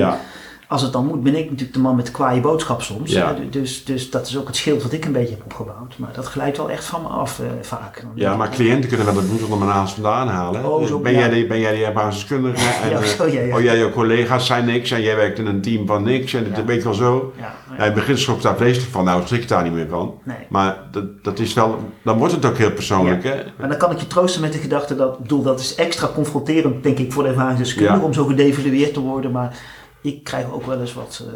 Als 0.68 0.82
het 0.82 0.92
dan 0.92 1.06
moet, 1.06 1.22
ben 1.22 1.34
ik 1.34 1.44
natuurlijk 1.44 1.72
de 1.72 1.78
man 1.78 1.96
met 1.96 2.06
de 2.06 2.12
kwaaie 2.12 2.40
boodschap 2.40 2.82
soms. 2.82 3.12
Ja. 3.12 3.34
hè. 3.34 3.48
Dus, 3.48 3.84
dus 3.84 4.10
dat 4.10 4.26
is 4.26 4.38
ook 4.38 4.46
het 4.46 4.56
schild 4.56 4.82
wat 4.82 4.92
ik 4.92 5.04
een 5.04 5.12
beetje 5.12 5.34
heb 5.34 5.44
opgebouwd. 5.44 5.94
Maar 5.98 6.10
dat 6.12 6.26
glijdt 6.26 6.56
wel 6.56 6.70
echt 6.70 6.84
van 6.84 7.02
me 7.02 7.08
af 7.08 7.40
eh, 7.40 7.46
vaak. 7.60 8.06
Ja, 8.14 8.36
maar 8.36 8.46
ik, 8.46 8.52
cliënten 8.52 8.88
kunnen 8.88 9.06
wel 9.06 9.16
het 9.16 9.28
bloed 9.28 9.42
onder 9.42 9.58
mijn 9.58 9.70
naast 9.70 9.94
vandaan 9.94 10.28
halen. 10.28 10.64
Oh, 10.64 10.86
zo, 10.86 10.98
ben, 10.98 11.12
ja. 11.12 11.18
jij 11.18 11.28
die, 11.28 11.46
ben 11.46 11.60
jij 11.60 11.74
die 11.74 11.92
basiskundige? 11.92 12.56
En, 12.82 12.90
Ja, 12.90 12.98
eh, 13.00 13.04
zo, 13.04 13.26
ja. 13.26 13.56
Oh, 13.56 13.62
jij, 13.62 13.78
jouw 13.78 13.90
collega's 13.90 14.46
zijn 14.46 14.64
niks 14.64 14.90
en 14.90 15.02
jij 15.02 15.16
werkt 15.16 15.38
in 15.38 15.46
een 15.46 15.60
team 15.60 15.86
van 15.86 16.02
niks. 16.02 16.34
En 16.34 16.44
dat 16.44 16.56
Ja. 16.56 16.64
weet 16.64 16.76
je 16.76 16.84
wel 16.84 16.94
zo. 16.94 17.32
Ja, 17.36 17.54
in 17.76 17.82
het 17.82 17.94
begin 17.94 18.18
schrok 18.18 18.36
ik 18.36 18.42
daar 18.42 18.56
vreselijk 18.56 18.92
van. 18.92 19.04
Nou, 19.04 19.22
schrik 19.26 19.42
ik 19.42 19.48
daar 19.48 19.62
niet 19.62 19.72
meer 19.72 19.88
van. 19.88 20.14
Nee. 20.22 20.36
Maar 20.48 20.78
dat, 20.90 21.24
dat 21.24 21.38
is 21.38 21.54
wel, 21.54 21.78
dan 22.02 22.18
wordt 22.18 22.34
het 22.34 22.44
ook 22.44 22.58
heel 22.58 22.72
persoonlijk. 22.72 23.22
Ja. 23.22 23.30
Hè? 23.30 23.42
Maar 23.58 23.68
dan 23.68 23.78
kan 23.78 23.90
ik 23.90 23.98
je 23.98 24.06
troosten 24.06 24.40
met 24.40 24.52
de 24.52 24.58
gedachte 24.58 24.96
dat, 24.96 25.14
ik 25.14 25.18
bedoel, 25.22 25.42
dat 25.42 25.60
is 25.60 25.74
extra 25.74 26.08
confronterend, 26.14 26.82
denk 26.82 26.98
ik, 26.98 27.12
voor 27.12 27.22
de 27.22 27.28
ervaringsdeskundige 27.28 28.04
om 28.04 28.12
zo 28.12 28.24
gedevalueerd 28.24 28.94
te 28.94 29.00
worden. 29.00 29.30
Maar 29.30 29.56
ik 30.04 30.24
krijg 30.24 30.52
ook 30.52 30.66
wel 30.66 30.80
eens 30.80 30.94
wat 30.94 31.24
eh, 31.26 31.32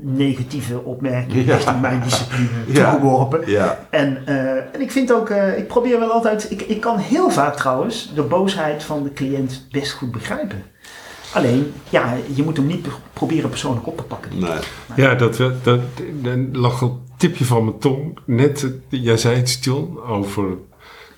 negatieve 0.00 0.84
opmerkingen 0.84 1.44
Ja. 1.44 1.54
richting 1.54 1.80
mijn 1.80 2.02
discipline 2.02 2.48
Ja. 2.66 2.90
toegeworpen. 2.90 3.50
Ja, 3.50 3.86
En, 3.90 4.26
eh, 4.26 4.50
en 4.74 4.80
ik 4.80 4.90
vind 4.92 5.12
ook, 5.12 5.28
eh, 5.30 5.58
ik 5.58 5.66
probeer 5.66 5.98
wel 5.98 6.10
altijd, 6.12 6.50
ik, 6.50 6.62
ik 6.62 6.80
kan 6.80 6.98
heel 6.98 7.30
vaak 7.30 7.56
trouwens 7.56 8.12
de 8.14 8.22
boosheid 8.22 8.82
van 8.84 9.02
de 9.02 9.12
cliënt 9.12 9.66
best 9.70 9.92
goed 9.92 10.10
begrijpen. 10.12 10.62
Alleen, 11.34 11.72
ja, 11.90 12.14
je 12.34 12.42
moet 12.42 12.56
hem 12.56 12.66
niet 12.66 12.82
pro- 12.82 12.92
proberen 13.12 13.50
persoonlijk 13.50 13.86
op 13.86 13.96
te 13.96 14.02
pakken. 14.02 14.38
nee. 14.38 14.50
Ja, 14.96 15.14
dat, 15.14 15.36
dat, 15.36 15.64
dat, 15.64 15.80
lag 16.52 16.80
een 16.80 16.98
tipje 17.16 17.44
van 17.44 17.64
mijn 17.64 17.78
tong. 17.78 18.18
Net, 18.24 18.66
jij 18.88 19.16
zei 19.16 19.36
het, 19.36 19.58
John, 19.64 19.98
over 20.08 20.44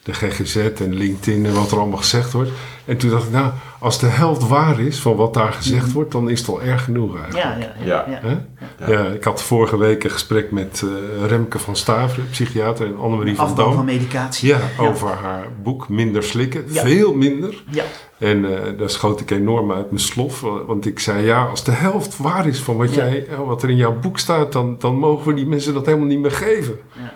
de 0.02 0.12
GGZ 0.12 0.56
en 0.56 0.94
LinkedIn 0.94 1.46
en 1.46 1.54
wat 1.54 1.70
er 1.70 1.78
allemaal 1.78 1.98
gezegd 1.98 2.32
wordt. 2.32 2.50
En 2.84 2.96
toen 2.96 3.10
dacht 3.10 3.24
ik, 3.24 3.32
nou, 3.32 3.52
als 3.78 3.98
de 3.98 4.06
helft 4.06 4.48
waar 4.48 4.80
is 4.80 5.00
van 5.00 5.16
wat 5.16 5.34
daar 5.34 5.52
gezegd 5.52 5.92
wordt, 5.92 6.12
dan 6.12 6.30
is 6.30 6.38
het 6.38 6.48
al 6.48 6.62
erg 6.62 6.84
genoeg 6.84 7.18
eigenlijk. 7.22 7.44
Ja, 7.44 7.56
ja, 7.56 7.84
ja. 7.84 8.04
Ja. 8.08 8.20
ja. 8.22 8.38
Hè? 8.76 8.92
Ja. 8.92 9.04
ik 9.06 9.24
had 9.24 9.42
vorige 9.42 9.76
week 9.76 10.04
een 10.04 10.10
gesprek 10.10 10.50
met 10.50 10.82
eh, 10.84 11.26
Remke 11.26 11.58
van 11.58 11.76
Staveren, 11.76 12.28
psychiater, 12.30 12.86
en 12.86 12.98
Annemarie 12.98 13.36
van 13.36 13.44
Afbouw 13.44 13.72
van 13.72 13.84
medicatie. 13.84 14.48
Ja, 14.48 14.58
over 14.78 15.08
haar 15.08 15.46
boek 15.62 15.88
Minder 15.88 16.22
Slikken. 16.22 16.64
Ja. 16.68 16.82
Veel 16.82 17.14
minder. 17.14 17.62
Ja, 17.70 17.84
En 18.18 18.44
eh, 18.44 18.78
daar 18.78 18.90
schoot 18.90 19.20
ik 19.20 19.30
enorm 19.30 19.72
uit 19.72 19.90
mijn 19.90 20.02
slof. 20.02 20.40
Want 20.66 20.86
ik 20.86 20.98
zei, 20.98 21.24
ja, 21.26 21.44
als 21.44 21.64
de 21.64 21.70
helft 21.72 22.16
waar 22.16 22.46
is 22.46 22.60
van 22.60 22.76
wat, 22.76 22.94
Ja. 22.94 23.04
jij, 23.04 23.26
eh, 23.26 23.38
wat 23.46 23.62
er 23.62 23.70
in 23.70 23.76
jouw 23.76 23.98
boek 24.00 24.18
staat, 24.18 24.52
dan, 24.52 24.76
dan 24.78 24.94
mogen 24.98 25.26
we 25.26 25.34
die 25.34 25.46
mensen 25.46 25.74
dat 25.74 25.86
helemaal 25.86 26.06
niet 26.06 26.20
meer 26.20 26.30
geven. 26.30 26.78
Ja, 26.92 27.12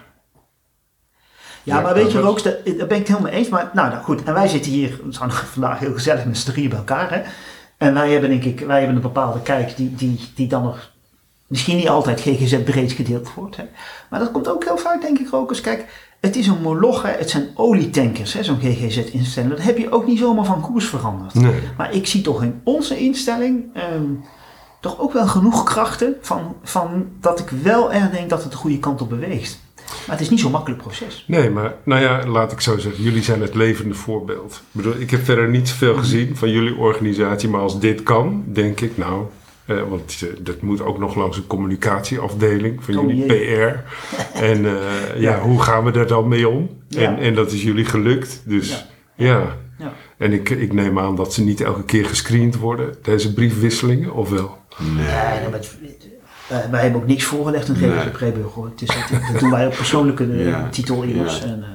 Ja, 1.64 1.80
maar 1.80 1.94
weet 1.94 2.06
je, 2.06 2.12
dat- 2.12 2.22
Rooks, 2.26 2.42
daar 2.42 2.56
ben 2.64 2.74
ik 2.74 2.88
het 2.90 3.08
helemaal 3.08 3.20
mee 3.30 3.32
eens. 3.38 3.48
Maar 3.48 3.70
nou, 3.72 3.90
nou 3.90 4.02
goed, 4.02 4.22
en 4.22 4.34
wij 4.34 4.48
zitten 4.48 4.70
hier, 4.72 5.00
we 5.04 5.12
zijn 5.12 5.30
vandaag 5.56 5.78
heel 5.78 5.92
gezellig 5.92 6.24
met 6.24 6.38
z'n 6.38 6.50
drieën 6.50 6.68
bij 6.68 6.78
elkaar. 6.78 7.12
Hè? 7.14 7.22
En 7.76 7.94
wij 7.94 8.10
hebben 8.12 8.30
denk 8.30 8.44
ik, 8.44 8.60
wij 8.60 8.78
hebben 8.78 8.96
een 8.96 9.02
bepaalde 9.02 9.40
kijk 9.42 9.76
die, 9.76 9.94
die, 9.94 10.20
die 10.34 10.46
dan 10.48 10.62
nog 10.62 10.90
misschien 11.46 11.76
niet 11.76 11.88
altijd 11.88 12.20
GGZ 12.20 12.58
breed 12.62 12.92
gedeeld 12.92 13.34
wordt. 13.34 13.56
Hè? 13.56 13.64
Maar 14.10 14.20
dat 14.20 14.30
komt 14.30 14.48
ook 14.48 14.64
heel 14.64 14.76
vaak 14.78 15.00
denk 15.00 15.18
ik, 15.18 15.28
Rokers. 15.30 15.60
Kijk, 15.60 15.84
het 16.20 16.36
is 16.36 16.46
een 16.46 16.62
moloch, 16.62 17.02
hè? 17.02 17.10
het 17.10 17.30
zijn 17.30 17.48
olietankers, 17.54 18.32
hè, 18.32 18.42
zo'n 18.44 18.60
GGZ-instelling. 18.60 19.50
Dat 19.52 19.62
heb 19.62 19.78
je 19.78 19.90
ook 19.92 20.06
niet 20.06 20.18
zomaar 20.18 20.44
van 20.44 20.60
koers 20.60 20.84
veranderd. 20.86 21.34
Nee. 21.34 21.60
Maar 21.76 21.94
ik 21.94 22.06
zie 22.06 22.20
toch 22.22 22.42
in 22.42 22.60
onze 22.64 22.98
instelling 22.98 23.64
ehm, 23.74 24.04
toch 24.80 25.00
ook 25.00 25.12
wel 25.12 25.26
genoeg 25.26 25.62
krachten 25.64 26.14
van, 26.20 26.54
van 26.62 27.06
dat 27.20 27.38
ik 27.40 27.48
wel 27.62 27.92
erg 27.92 28.10
denk 28.10 28.30
dat 28.30 28.42
het 28.42 28.52
de 28.52 28.58
goede 28.58 28.78
kant 28.78 29.00
op 29.00 29.08
beweegt. 29.08 29.58
Maar 30.06 30.16
het 30.16 30.20
is 30.20 30.30
niet 30.30 30.40
zo'n 30.40 30.50
makkelijk 30.50 30.82
proces. 30.82 31.24
Nee, 31.26 31.50
maar 31.50 31.74
nou 31.84 32.02
ja, 32.02 32.26
laat 32.26 32.52
ik 32.52 32.60
zo 32.60 32.78
zeggen, 32.78 33.02
jullie 33.02 33.22
zijn 33.22 33.40
het 33.40 33.54
levende 33.54 33.94
voorbeeld. 33.94 34.52
Ik 34.54 34.60
bedoel, 34.72 34.94
ik 34.98 35.10
heb 35.10 35.24
verder 35.24 35.48
niet 35.48 35.70
veel 35.70 35.94
gezien 35.96 36.36
van 36.36 36.50
jullie 36.50 36.76
organisatie, 36.76 37.48
maar 37.48 37.60
als 37.60 37.80
dit 37.80 38.02
kan, 38.02 38.44
denk 38.46 38.80
ik, 38.80 38.96
nou, 38.96 39.24
eh, 39.66 39.76
want 39.88 40.22
eh, 40.22 40.28
dat 40.44 40.60
moet 40.62 40.82
ook 40.82 40.98
nog 40.98 41.14
langs 41.14 41.36
een 41.36 41.46
communicatieafdeling 41.46 42.84
van 42.84 42.96
Oh, 42.98 43.06
jullie 43.10 43.26
jee. 43.26 43.56
PR. 43.68 43.78
En 44.50 44.64
eh, 44.66 45.20
ja, 45.20 45.40
hoe 45.40 45.62
gaan 45.62 45.84
we 45.84 45.92
er 45.98 46.06
dan 46.06 46.28
mee 46.28 46.48
om? 46.48 46.70
Ja. 46.88 47.00
En, 47.00 47.18
en 47.18 47.34
dat 47.34 47.52
is 47.52 47.62
jullie 47.62 47.84
gelukt, 47.84 48.42
dus 48.44 48.86
ja. 49.16 49.56
Ja. 49.78 49.92
En 50.18 50.32
ik, 50.32 50.50
ik 50.50 50.72
neem 50.72 50.98
aan 50.98 51.16
dat 51.16 51.34
ze 51.34 51.44
niet 51.44 51.60
elke 51.60 51.84
keer 51.84 52.04
gescreend 52.06 52.56
worden, 52.56 52.94
deze 53.02 53.32
briefwisselingen, 53.34 54.12
of 54.12 54.30
wel? 54.30 54.56
Nee, 54.78 55.04
maar 55.04 55.52
het- 55.52 55.76
eh, 56.48 56.58
wij 56.70 56.82
hebben 56.82 57.00
ook 57.00 57.06
niks 57.06 57.24
voorgelegd 57.24 57.68
in. 57.68 57.74
GGZ 57.74 58.10
Preburg 58.12 58.52
hoor. 58.52 58.64
Het 58.66 58.82
is, 58.82 58.96
dat 59.30 59.40
doen 59.40 59.50
wij 59.50 59.66
op 59.66 59.74
persoonlijke 59.76 60.24
eh, 60.24 60.46
Ja. 60.46 60.68
titel 60.70 61.02
immers. 61.02 61.38
Ja. 61.38 61.44
En, 61.44 61.62
eh, 61.62 61.68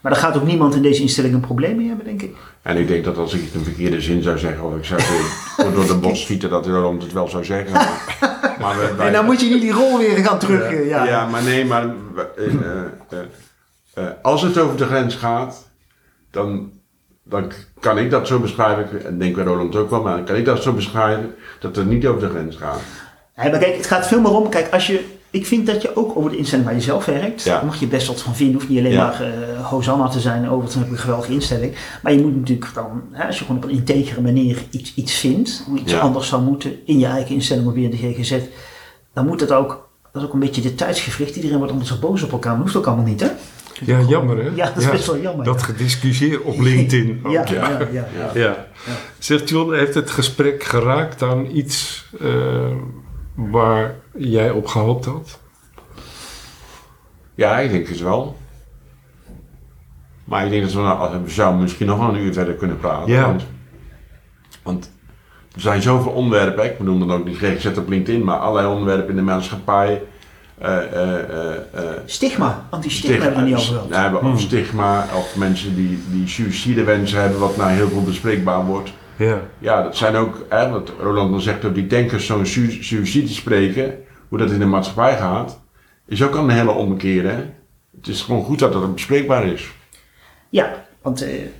maar 0.00 0.12
daar 0.12 0.20
gaat 0.20 0.36
ook 0.36 0.46
niemand 0.46 0.74
in 0.74 0.82
deze 0.82 1.02
instelling 1.02 1.34
een 1.34 1.40
probleem 1.40 1.76
mee 1.76 1.86
hebben, 1.88 2.04
denk 2.06 2.22
ik. 2.22 2.36
En 2.62 2.76
ik 2.76 2.88
denk 2.88 3.04
dat 3.04 3.16
als 3.18 3.32
ik 3.34 3.42
het 3.44 3.54
een 3.54 3.64
verkeerde 3.64 4.00
zin 4.00 4.22
zou 4.22 4.38
zeggen, 4.38 4.64
of 4.64 4.76
ik 4.76 4.84
zou 4.84 5.00
door 5.74 5.86
de 5.86 5.94
bos 6.00 6.22
schieten, 6.22 6.50
dat 6.50 6.66
Roland 6.66 7.02
het 7.02 7.12
wel 7.12 7.28
zou 7.28 7.44
zeggen. 7.44 7.72
Maar, 7.72 8.16
maar 8.60 8.76
we- 8.78 8.94
wij- 8.96 9.06
En 9.06 9.12
dan 9.12 9.24
moet 9.24 9.40
je 9.40 9.48
niet 9.50 9.60
die 9.60 9.72
rol 9.72 9.98
weer 9.98 10.16
gaan 10.16 10.38
terug. 10.38 10.86
ja. 10.88 11.04
Ja, 11.04 11.26
maar 11.26 11.42
nee, 11.42 11.64
maar 11.64 11.86
als 14.22 14.42
het 14.42 14.58
over 14.58 14.76
de 14.76 14.84
grens 14.86 15.14
gaat, 15.14 15.68
dan, 16.30 16.70
dan 17.22 17.52
kan 17.80 17.98
ik 17.98 18.10
dat 18.10 18.26
zo 18.26 18.38
beschrijven, 18.38 19.04
en 19.04 19.18
denk 19.18 19.34
bij 19.34 19.44
Roland 19.44 19.76
ook 19.76 19.90
wel, 19.90 20.02
maar 20.02 20.16
dan 20.16 20.24
kan 20.24 20.36
ik 20.36 20.44
dat 20.44 20.62
zo 20.62 20.72
beschrijven 20.72 21.34
dat 21.60 21.76
het 21.76 21.86
niet 21.86 22.06
over 22.06 22.20
de 22.20 22.28
grens 22.28 22.56
gaat. 22.56 22.80
Nee, 23.38 23.50
maar 23.50 23.58
kijk, 23.60 23.76
het 23.76 23.86
gaat 23.86 24.06
veel 24.06 24.20
meer 24.20 24.30
om. 24.30 24.48
Kijk, 24.48 24.72
als 24.72 24.86
je, 24.86 25.04
ik 25.30 25.46
vind 25.46 25.66
dat 25.66 25.82
je 25.82 25.96
ook 25.96 26.16
over 26.16 26.30
de 26.30 26.36
instelling 26.36 26.66
waar 26.66 26.76
je 26.76 26.80
zelf 26.82 27.04
werkt, 27.04 27.42
Ja. 27.42 27.54
daar 27.54 27.64
mag 27.64 27.80
je 27.80 27.86
best 27.86 28.06
wat 28.06 28.22
van 28.22 28.34
vinden. 28.36 28.54
Hoeft 28.54 28.68
niet 28.68 28.78
alleen 28.78 28.92
Ja. 28.92 29.06
maar 29.06 29.20
eh 29.22 29.66
Hosanna 29.66 30.08
te 30.08 30.20
zijn 30.20 30.48
over 30.48 30.64
het 30.64 30.74
een 30.90 30.98
geweldige 30.98 31.32
instelling. 31.32 31.74
Maar 32.02 32.12
je 32.12 32.20
moet 32.20 32.36
natuurlijk 32.36 32.74
dan, 32.74 33.02
hè, 33.12 33.26
als 33.26 33.38
je 33.38 33.44
gewoon 33.44 33.62
op 33.62 33.68
een 33.68 33.76
integere 33.76 34.20
manier 34.20 34.58
iets, 34.70 34.92
iets 34.94 35.12
vindt, 35.12 35.62
hoe 35.66 35.78
iets 35.78 35.92
Ja. 35.92 35.98
anders 35.98 36.28
zou 36.28 36.42
moeten 36.42 36.76
in 36.84 36.98
je 36.98 37.06
eigen 37.06 37.34
instelling 37.34 37.66
of 37.66 37.72
binnen 37.72 37.90
de 37.90 37.96
GGZ, 37.96 38.38
dan 39.14 39.26
moet 39.26 39.40
het 39.40 39.52
ook, 39.52 39.88
dat 40.12 40.22
is 40.22 40.28
ook 40.28 40.34
een 40.34 40.40
beetje 40.40 40.62
de 40.62 40.74
tijdsgevricht. 40.74 41.36
Iedereen 41.36 41.56
wordt 41.56 41.72
altijd 41.72 41.90
zo 41.90 41.98
boos 42.00 42.22
op 42.22 42.32
elkaar, 42.32 42.52
maar 42.56 42.64
dat 42.64 42.72
hoeft 42.72 42.86
ook 42.86 42.92
allemaal 42.94 43.10
niet, 43.10 43.20
hè? 43.20 43.28
Ja, 43.84 44.00
jammer 44.08 44.36
hè? 44.44 44.50
Ja, 44.54 44.66
dat 44.66 44.76
is 44.82 44.90
best 44.90 45.06
wel 45.06 45.18
jammer. 45.20 45.44
Dat 45.44 45.62
gediscussieerd 45.62 46.42
op 46.42 46.58
LinkedIn. 46.60 47.20
ook. 47.24 47.32
ja, 47.32 47.44
ja, 47.50 47.68
ja, 47.78 47.88
ja. 47.92 48.08
Ja. 48.16 48.30
Ja. 48.34 48.66
Zegt 49.18 49.48
John, 49.48 49.72
heeft 49.74 49.94
het 49.94 50.10
gesprek 50.10 50.62
geraakt 50.64 51.22
aan 51.22 51.46
iets 51.52 52.06
eh, 52.20 52.28
waar 53.38 53.94
jij 54.16 54.50
op 54.50 54.66
gehoopt 54.66 55.04
had? 55.04 55.38
Ja, 57.34 57.58
ik 57.58 57.70
denk 57.70 57.88
het 57.88 58.00
wel. 58.00 58.36
Maar 60.24 60.44
ik 60.44 60.50
denk 60.50 60.62
dat 60.62 60.72
we, 60.72 60.80
nou, 60.80 61.22
we 61.24 61.30
zouden 61.30 61.60
misschien 61.60 61.86
nog 61.86 61.98
wel 61.98 62.08
een 62.08 62.20
uur 62.20 62.32
verder 62.32 62.54
kunnen 62.54 62.78
praten. 62.78 63.12
Ja. 63.12 63.22
Want, 63.26 63.46
want 64.62 64.90
er 65.54 65.60
zijn 65.60 65.82
zoveel 65.82 66.12
onderwerpen, 66.12 66.64
ik 66.64 66.78
bedoel 66.78 66.98
dan 66.98 67.12
ook 67.12 67.24
niet 67.24 67.36
GGZ 67.36 67.66
op 67.78 67.88
LinkedIn, 67.88 68.24
maar 68.24 68.38
allerlei 68.38 68.72
onderwerpen 68.74 69.10
in 69.10 69.16
de 69.16 69.22
maatschappij. 69.22 70.02
eh, 70.58 70.76
eh, 70.76 71.18
eh, 71.30 71.54
eh, 71.74 71.84
Stigma, 72.04 72.66
anti-stigma 72.70 73.22
hebben 73.24 73.42
we 73.42 73.48
niet 73.48 73.56
over 73.56 73.74
gehad. 73.74 73.88
Ja, 74.22 74.28
of 74.28 74.40
stigma, 74.40 75.06
of 75.16 75.36
mensen 75.36 75.74
die, 75.74 75.98
die 76.10 76.28
suïcidewensen 76.28 77.20
hebben, 77.20 77.40
wat 77.40 77.56
nou 77.56 77.70
heel 77.70 77.88
veel 77.88 78.02
bespreekbaar 78.02 78.64
wordt. 78.64 78.92
Ja. 79.18 79.40
Ja, 79.58 79.82
dat 79.82 79.96
zijn 79.96 80.16
ook, 80.16 80.46
hè, 80.48 80.70
wat 80.70 80.92
Roland 81.00 81.30
dan 81.30 81.40
zegt, 81.40 81.64
op 81.64 81.74
die 81.74 81.86
denkers 81.86 82.26
zo'n 82.26 82.46
su 82.46 82.82
suïcide 82.82 83.28
spreken, 83.28 83.94
hoe 84.28 84.38
dat 84.38 84.50
in 84.50 84.58
de 84.58 84.64
maatschappij 84.66 85.16
gaat, 85.16 85.60
is 86.06 86.22
ook 86.22 86.34
al 86.34 86.42
een 86.42 86.50
hele 86.50 86.70
ommekeer. 86.70 87.22
Hè? 87.24 87.36
Het 87.96 88.06
is 88.08 88.22
gewoon 88.22 88.44
goed 88.44 88.58
dat 88.58 88.74
het 88.74 88.94
bespreekbaar 88.94 89.46
is. 89.46 89.68
Ja, 90.48 90.84
want 91.02 91.22
eh, 91.22 91.34
ik 91.44 91.50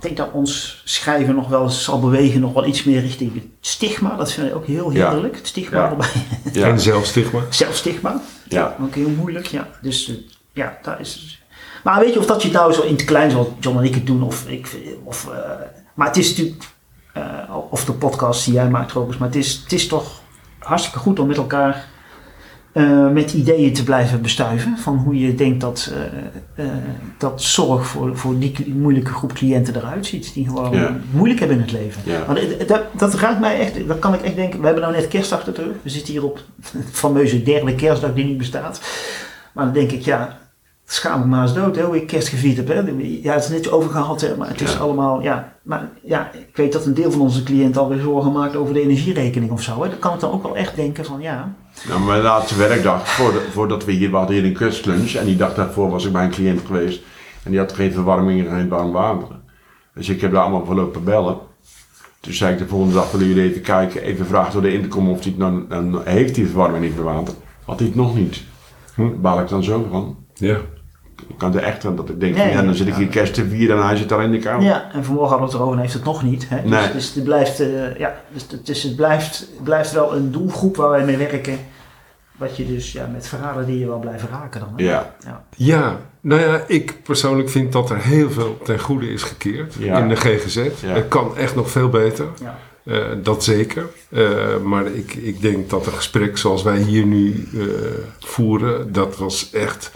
denk 0.00 0.16
dat 0.16 0.32
ons 0.32 0.82
schrijven 0.84 1.34
nog 1.34 1.48
wel 1.48 1.62
eens 1.62 1.84
zal 1.84 2.00
bewegen, 2.00 2.40
nog 2.40 2.52
wel 2.52 2.66
iets 2.66 2.84
meer 2.84 3.00
richting 3.00 3.34
het 3.34 3.44
stigma. 3.60 4.16
Dat 4.16 4.32
vind 4.32 4.48
ik 4.48 4.54
ook 4.56 4.66
heel 4.66 4.92
Ja. 4.92 5.10
heerlijk. 5.10 5.36
Het 5.36 5.46
stigma 5.46 5.78
Ja. 5.78 5.90
erbij. 5.90 6.08
Ja, 6.52 6.68
En 6.68 6.80
zelfstigma. 6.80 7.40
Zelfstigma. 7.50 8.20
ja. 8.48 8.76
Ook 8.82 8.94
heel 8.94 9.08
moeilijk, 9.10 9.46
ja. 9.46 9.68
Dus 9.82 10.08
eh, 10.08 10.14
ja, 10.52 10.78
daar 10.82 11.00
is. 11.00 11.42
Maar 11.84 12.00
weet 12.00 12.12
je 12.12 12.18
of 12.18 12.26
dat 12.26 12.42
je 12.42 12.48
het 12.48 12.56
nou 12.56 12.72
zo 12.72 12.82
in 12.82 12.92
het 12.94 13.04
klein 13.04 13.30
zoals 13.30 13.48
John 13.60 13.78
en 13.78 13.84
ik 13.84 13.94
het 13.94 14.06
doen, 14.06 14.22
of 14.22 14.48
ik. 14.48 14.76
Of, 15.04 15.28
eh, 15.30 15.50
maar 15.96 16.06
het 16.06 16.16
is 16.16 16.28
natuurlijk. 16.28 16.64
eh, 17.12 17.22
of 17.70 17.84
de 17.84 17.92
podcast 17.92 18.44
die 18.44 18.54
jij 18.54 18.68
maakt, 18.68 18.92
Robert, 18.92 19.18
maar 19.18 19.28
het 19.28 19.36
is, 19.36 19.60
het 19.62 19.72
is 19.72 19.86
toch 19.86 20.20
hartstikke 20.58 20.98
goed 20.98 21.18
om 21.18 21.26
met 21.26 21.36
elkaar. 21.36 21.86
eh, 22.72 23.08
met 23.10 23.32
ideeën 23.32 23.72
te 23.72 23.84
blijven 23.84 24.22
bestuiven 24.22 24.78
van 24.78 24.96
hoe 24.96 25.18
je 25.20 25.34
denkt 25.34 25.60
dat, 25.60 25.92
eh, 26.56 26.64
dat 27.18 27.42
zorg 27.42 27.86
voor, 27.86 28.16
voor 28.16 28.38
die 28.38 28.74
moeilijke 28.74 29.12
groep 29.12 29.32
cliënten 29.32 29.76
eruit 29.76 30.06
ziet. 30.06 30.34
Die 30.34 30.44
gewoon 30.46 30.72
Ja. 30.72 30.96
moeilijk 31.10 31.38
hebben 31.40 31.56
in 31.56 31.62
het 31.62 31.72
leven. 31.72 32.02
Ja. 32.04 32.24
Maar 32.26 32.40
dat, 32.66 32.82
dat, 32.92 33.14
raakt 33.14 33.40
mij 33.40 33.58
echt, 33.60 33.88
dat 33.88 33.98
kan 33.98 34.14
ik 34.14 34.20
echt 34.22 34.34
denken. 34.36 34.58
We 34.60 34.64
hebben 34.66 34.82
nou 34.84 34.94
net 34.96 35.08
kerstdag 35.08 35.44
de 35.44 35.52
terug. 35.52 35.74
We 35.82 35.90
zitten 35.90 36.12
hier 36.12 36.24
op 36.24 36.40
de 36.72 36.78
fameuze 36.92 37.42
derde 37.42 37.74
kerstdag 37.74 38.14
die 38.14 38.24
niet 38.24 38.38
bestaat. 38.38 38.80
Maar 39.52 39.64
dan 39.64 39.74
denk 39.74 39.90
ik, 39.90 40.00
ja, 40.02 40.38
schaam 40.86 41.20
me 41.20 41.26
maar 41.26 41.42
eens 41.42 41.54
dood 41.54 41.76
hè, 41.76 41.82
hoe 41.82 41.96
ik 41.96 42.06
kerst 42.06 42.28
gevierd 42.28 42.56
heb. 42.56 42.68
Hè. 42.68 42.74
Ja, 43.22 43.32
het 43.32 43.42
is 43.44 43.48
net 43.50 43.70
over 43.70 43.90
gehad, 43.90 44.20
hè, 44.20 44.36
maar 44.36 44.48
het 44.48 44.60
is 44.60 44.72
Ja. 44.72 44.78
allemaal, 44.78 45.22
ja. 45.22 45.52
Maar 45.62 45.88
ja, 46.02 46.30
ik 46.32 46.56
weet 46.56 46.72
dat 46.72 46.86
een 46.86 46.94
deel 46.94 47.10
van 47.10 47.20
onze 47.20 47.42
cliënten 47.42 47.80
alweer 47.80 48.00
zorgen 48.00 48.32
maakt 48.32 48.56
over 48.56 48.74
de 48.74 48.80
energierekening 48.80 49.50
of 49.52 49.62
zo. 49.62 49.82
Hè. 49.82 49.88
Dan 49.88 49.98
kan 49.98 50.14
ik 50.14 50.20
dan 50.20 50.32
ook 50.32 50.42
wel 50.42 50.56
echt 50.56 50.76
denken 50.76 51.04
van, 51.04 51.20
ja, 51.20 51.54
Nou, 51.88 52.00
mijn 52.00 52.22
laatste 52.22 52.56
werkdag, 52.56 53.08
voordat, 53.08 53.42
voordat 53.52 53.84
we 53.84 53.92
hier, 53.92 54.10
we 54.10 54.16
hadden 54.16 54.36
hier 54.36 54.44
een 54.44 54.52
kustlunch 54.52 55.14
en 55.14 55.26
die 55.26 55.36
dag 55.36 55.54
daarvoor 55.54 55.90
was 55.90 56.04
ik 56.06 56.12
bij 56.12 56.24
een 56.24 56.30
cliënt 56.30 56.60
geweest 56.66 57.02
en 57.42 57.50
die 57.50 57.60
had 57.60 57.72
geen 57.72 57.92
verwarming 57.92 58.46
en 58.46 58.54
geen 58.54 58.68
warm 58.68 58.92
water. 58.92 59.28
Dus 59.94 60.08
ik 60.08 60.20
heb 60.20 60.32
daar 60.32 60.40
allemaal 60.42 60.64
voor 60.64 60.74
lopen 60.74 61.04
bellen. 61.04 61.36
Toen 62.20 62.32
zei 62.34 62.52
ik 62.52 62.58
de 62.58 62.66
volgende 62.66 62.94
dag 62.94 63.10
willen 63.10 63.26
jullie 63.26 63.50
even 63.50 63.62
kijken, 63.62 64.02
even 64.02 64.26
vragen 64.26 64.52
door 64.52 64.62
de 64.62 64.72
intercom 64.72 65.08
of 65.10 65.18
hij 65.22 65.30
het 65.30 65.38
dan, 65.40 65.66
dan 65.68 66.00
heeft 66.04 66.34
die 66.34 66.46
verwarming 66.46 66.84
niet 66.84 66.94
voor 66.94 67.04
water. 67.04 67.34
Had 67.64 67.78
hij 67.78 67.88
het 67.88 67.96
nog 67.96 68.14
niet. 68.16 68.42
Daar 68.96 69.20
baal 69.20 69.40
ik 69.40 69.48
dan 69.48 69.64
zo 69.64 69.86
van. 69.90 70.16
Ja. 70.34 70.56
Ik 71.28 71.38
kan 71.38 71.56
er 71.56 71.62
echt 71.62 71.84
aan 71.84 71.96
dat 71.96 72.08
ik 72.08 72.20
denk, 72.20 72.34
Nee, 72.36 72.46
van, 72.46 72.56
ja, 72.56 72.62
dan 72.62 72.74
zit 72.74 72.86
ik 72.86 72.94
hier 72.94 73.06
kerst 73.06 73.34
te 73.34 73.48
vieren 73.48 73.76
en 73.78 73.86
hij 73.86 73.96
zit 73.96 74.08
daar 74.08 74.22
in 74.22 74.30
de 74.32 74.38
kamer. 74.38 74.64
Ja, 74.64 74.90
en 74.92 75.04
vanmorgen 75.04 75.30
hadden 75.38 75.46
we 75.46 75.52
het 75.52 75.54
erover 75.54 75.74
en 75.76 75.80
heeft 75.82 75.92
het 75.94 76.04
nog 76.04 76.22
niet. 76.22 76.48
Hè? 76.48 76.62
Dus, 76.62 76.70
Nee. 76.70 76.92
dus 76.92 77.14
het 77.14 77.24
blijft, 77.24 77.60
eh, 77.60 77.96
ja, 77.98 78.14
dus, 78.32 78.46
het- 78.50 78.66
dus 78.66 78.82
het, 78.82 78.96
blijft, 78.96 79.48
blijft 79.62 79.92
wel 79.92 80.16
een 80.16 80.32
doelgroep 80.32 80.76
waar 80.76 80.90
wij 80.90 81.04
mee 81.04 81.16
werken. 81.16 81.58
Wat 82.36 82.56
je 82.56 82.66
dus 82.66 82.92
ja, 82.92 83.06
met 83.12 83.28
verhalen 83.28 83.66
die 83.66 83.78
je 83.78 83.86
wel 83.86 83.98
blijven 83.98 84.28
raken 84.28 84.60
dan. 84.60 84.72
hè? 84.76 84.84
Ja. 84.84 85.14
ja. 85.24 85.44
Ja, 85.56 85.96
nou 86.20 86.40
ja, 86.40 86.64
ik 86.66 87.02
persoonlijk 87.02 87.48
vind 87.50 87.72
dat 87.72 87.90
er 87.90 87.98
heel 88.02 88.30
veel 88.30 88.58
ten 88.64 88.78
goede 88.80 89.08
is 89.08 89.22
gekeerd 89.22 89.74
Ja. 89.78 89.98
in 89.98 90.08
de 90.08 90.16
GGZ. 90.16 90.56
Ja. 90.56 90.88
Het 90.88 91.08
kan 91.08 91.36
echt 91.36 91.54
nog 91.54 91.70
veel 91.70 91.88
beter. 91.88 92.26
Ja. 92.42 92.58
Eh, 92.84 93.02
dat 93.22 93.44
zeker. 93.44 93.86
Eh, 94.10 94.28
maar 94.64 94.86
ik, 94.86 95.14
ik 95.14 95.40
denk 95.40 95.70
dat 95.70 95.86
een 95.86 95.92
gesprek 95.92 96.36
zoals 96.38 96.62
wij 96.62 96.78
hier 96.78 97.06
nu 97.06 97.48
eh, 97.54 97.60
voeren, 98.18 98.92
dat 98.92 99.16
was 99.16 99.50
echt 99.52 99.90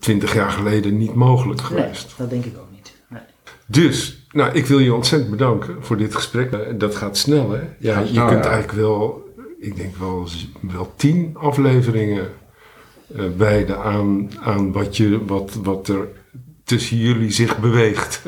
twintig 0.00 0.34
jaar 0.34 0.50
geleden 0.50 0.98
niet 0.98 1.14
mogelijk 1.14 1.60
Nee, 1.60 1.68
geweest. 1.82 2.14
dat 2.18 2.30
denk 2.30 2.44
ik 2.44 2.58
ook 2.58 2.70
niet. 2.72 2.92
Nee. 3.08 3.20
Dus, 3.66 4.26
nou, 4.32 4.52
ik 4.52 4.66
wil 4.66 4.78
je 4.78 4.94
ontzettend 4.94 5.30
bedanken 5.30 5.76
voor 5.80 5.96
dit 5.96 6.14
gesprek. 6.14 6.52
Eh, 6.52 6.58
dat 6.74 6.96
gaat 6.96 7.16
snel, 7.16 7.50
hè? 7.50 7.60
Ja, 7.78 7.98
je 7.98 8.04
kunt 8.04 8.44
ja. 8.44 8.50
eigenlijk 8.50 8.72
wel, 8.72 9.28
ik 9.60 9.76
denk 9.76 9.96
wel, 9.96 10.28
wel 10.60 10.92
tien 10.96 11.36
afleveringen 11.38 12.28
eh 13.16 13.24
wijden 13.36 13.78
aan, 13.82 14.30
aan 14.40 14.72
wat, 14.72 14.96
je, 14.96 15.24
wat, 15.26 15.58
wat 15.62 15.88
er 15.88 16.08
tussen 16.64 16.96
jullie 16.96 17.30
zich 17.32 17.58
beweegt. 17.58 18.22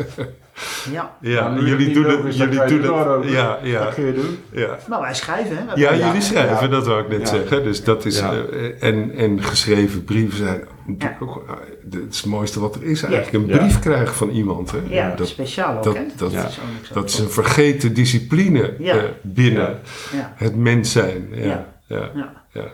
Ja. 0.91 1.17
ja, 1.21 1.55
je 1.55 1.65
jullie 1.65 1.93
doen 1.95 2.05
het. 2.05 2.37
Jullie 2.37 2.57
ga 2.59 2.65
je 2.65 2.81
doen 2.81 2.99
het. 3.21 3.31
Ja, 3.31 3.59
ja, 3.62 3.85
Wat 3.85 3.95
kun 3.95 4.05
je 4.07 4.12
doen? 4.12 4.38
ja. 4.53 4.79
Nou, 4.88 5.03
wij 5.03 5.15
schrijven, 5.15 5.57
hè? 5.57 5.62
Ja, 5.75 5.93
Ja. 5.93 6.07
jullie 6.07 6.21
schrijven, 6.23 6.61
ja. 6.61 6.67
dat 6.69 6.87
wou 6.87 7.03
ik 7.03 7.09
net 7.09 7.21
Ja. 7.21 7.27
zeggen. 7.27 7.62
Dus 7.65 7.85
dat 7.85 8.05
is, 8.05 8.19
Ja. 8.19 8.33
eh, 8.35 8.83
en, 8.83 9.11
en 9.15 9.43
geschreven 9.43 10.05
brieven 10.05 10.37
zijn 10.38 10.61
natuurlijk 10.87 11.23
ook, 11.23 11.45
eh, 11.49 11.55
het, 11.90 12.11
is 12.11 12.16
het 12.16 12.27
mooiste 12.27 12.61
wat 12.61 12.75
er 12.75 12.83
is 12.83 13.03
eigenlijk. 13.03 13.33
Een 13.45 13.47
Ja. 13.47 13.57
brief 13.59 13.79
krijgen 13.79 14.14
van 14.14 14.29
iemand. 14.31 14.71
Hè? 14.71 14.79
Ja, 14.88 15.14
dat, 15.14 15.29
speciaal 15.29 15.77
ook, 15.77 15.83
dat, 15.85 15.95
hè? 15.97 16.03
dat, 16.16 16.33
Ja. 16.33 16.49
Dat 16.92 17.09
is 17.09 17.18
een 17.18 17.29
vergeten 17.31 17.95
discipline 17.95 18.75
Ja. 18.79 18.97
eh, 18.97 19.03
binnen 19.23 19.81
Ja. 20.12 20.33
het 20.37 20.57
mens 20.57 20.92
zijn. 20.92 21.29
Ja. 21.31 21.45
Ja. 21.45 21.66
Ja. 21.87 22.11
Ja. 22.14 22.33
Ja. 22.53 22.64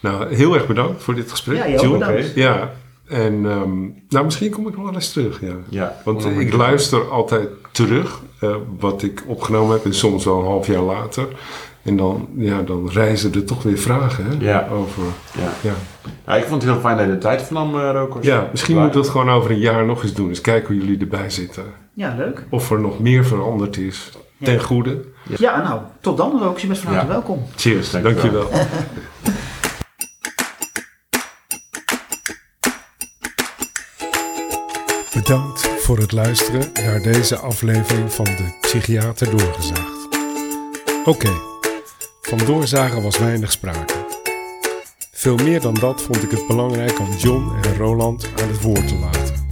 Nou, 0.00 0.34
heel 0.34 0.54
erg 0.54 0.66
bedankt 0.66 1.02
voor 1.02 1.14
dit 1.14 1.30
gesprek. 1.30 1.56
Ja, 1.56 1.68
Jill. 1.68 1.90
bedankt. 1.90 2.34
Ja, 2.34 2.72
en 3.08 3.46
ehm, 3.46 3.78
nou, 4.08 4.24
misschien 4.24 4.50
kom 4.50 4.68
ik 4.68 4.76
nog 4.76 4.84
wel 4.84 4.94
eens 4.94 5.12
terug. 5.12 5.40
Ja. 5.40 5.54
Ja. 5.68 5.96
Want 6.04 6.24
ik 6.24 6.52
luister 6.52 7.10
altijd 7.10 7.48
terug 7.72 8.20
eh, 8.40 8.56
wat 8.78 9.02
ik 9.02 9.22
opgenomen 9.26 9.72
heb 9.74 9.84
en 9.84 9.94
soms 9.94 10.24
wel 10.24 10.38
een 10.38 10.44
half 10.46 10.66
jaar 10.66 10.82
later. 10.82 11.26
En 11.84 11.96
dan, 11.96 12.28
ja, 12.36 12.62
dan 12.62 12.90
reizen 12.92 13.34
er 13.34 13.44
toch 13.44 13.62
weer 13.62 13.78
vragen 13.78 14.24
hè, 14.26 14.36
Ja. 14.38 14.68
over. 14.72 15.02
Ja. 15.38 15.48
Ja. 15.60 15.74
Ja, 16.26 16.36
ik 16.36 16.44
vond 16.44 16.62
het 16.62 16.70
heel 16.72 16.80
fijn 16.80 16.96
dat 16.96 17.06
je 17.06 17.12
de 17.12 17.18
tijd 17.18 17.42
van 17.42 17.54
nam, 17.54 17.74
uh, 17.74 17.90
Rokers. 17.92 18.26
ja, 18.26 18.48
misschien 18.50 18.74
moeten 18.76 18.94
we 18.94 19.00
het 19.00 19.08
gewoon 19.08 19.30
over 19.30 19.50
een 19.50 19.58
jaar 19.58 19.84
nog 19.84 20.02
eens 20.02 20.14
doen. 20.14 20.28
Eens 20.28 20.40
kijken 20.40 20.74
hoe 20.74 20.84
jullie 20.84 21.00
erbij 21.00 21.30
zitten. 21.30 21.64
Ja, 21.94 22.14
leuk. 22.18 22.46
Of 22.50 22.70
er 22.70 22.80
nog 22.80 22.98
meer 22.98 23.24
veranderd 23.24 23.76
is. 23.76 24.10
Ten 24.42 24.60
goede. 24.62 25.04
Ja, 25.38 25.62
nou, 25.62 25.80
tot 26.00 26.16
dan 26.16 26.42
ook. 26.42 26.58
Je 26.58 26.66
bent 26.66 26.78
van 26.78 26.92
harte 26.92 27.06
Ja. 27.06 27.12
welkom. 27.12 27.42
Cheers, 27.56 27.90
Dankjewel. 27.90 28.22
dankjewel. 28.22 28.48
Bedankt 35.14 35.68
voor 35.78 35.98
het 35.98 36.12
luisteren 36.12 36.70
naar 36.84 37.02
deze 37.02 37.36
aflevering 37.36 38.12
van 38.12 38.24
de 38.24 38.56
Psychiater 38.60 39.30
Doorgezaagd. 39.36 40.08
Oké, 41.04 41.30
van 42.38 42.46
doorzagen 42.46 43.02
was 43.02 43.18
weinig 43.18 43.52
sprake. 43.52 43.94
Veel 45.12 45.36
meer 45.36 45.60
dan 45.60 45.74
dat 45.74 46.02
vond 46.02 46.22
ik 46.22 46.30
het 46.30 46.46
belangrijk 46.46 46.98
om 46.98 47.16
John 47.16 47.52
en 47.62 47.76
Roland 47.76 48.28
aan 48.42 48.48
het 48.48 48.60
woord 48.60 48.88
te 48.88 48.94
laten. 48.94 49.46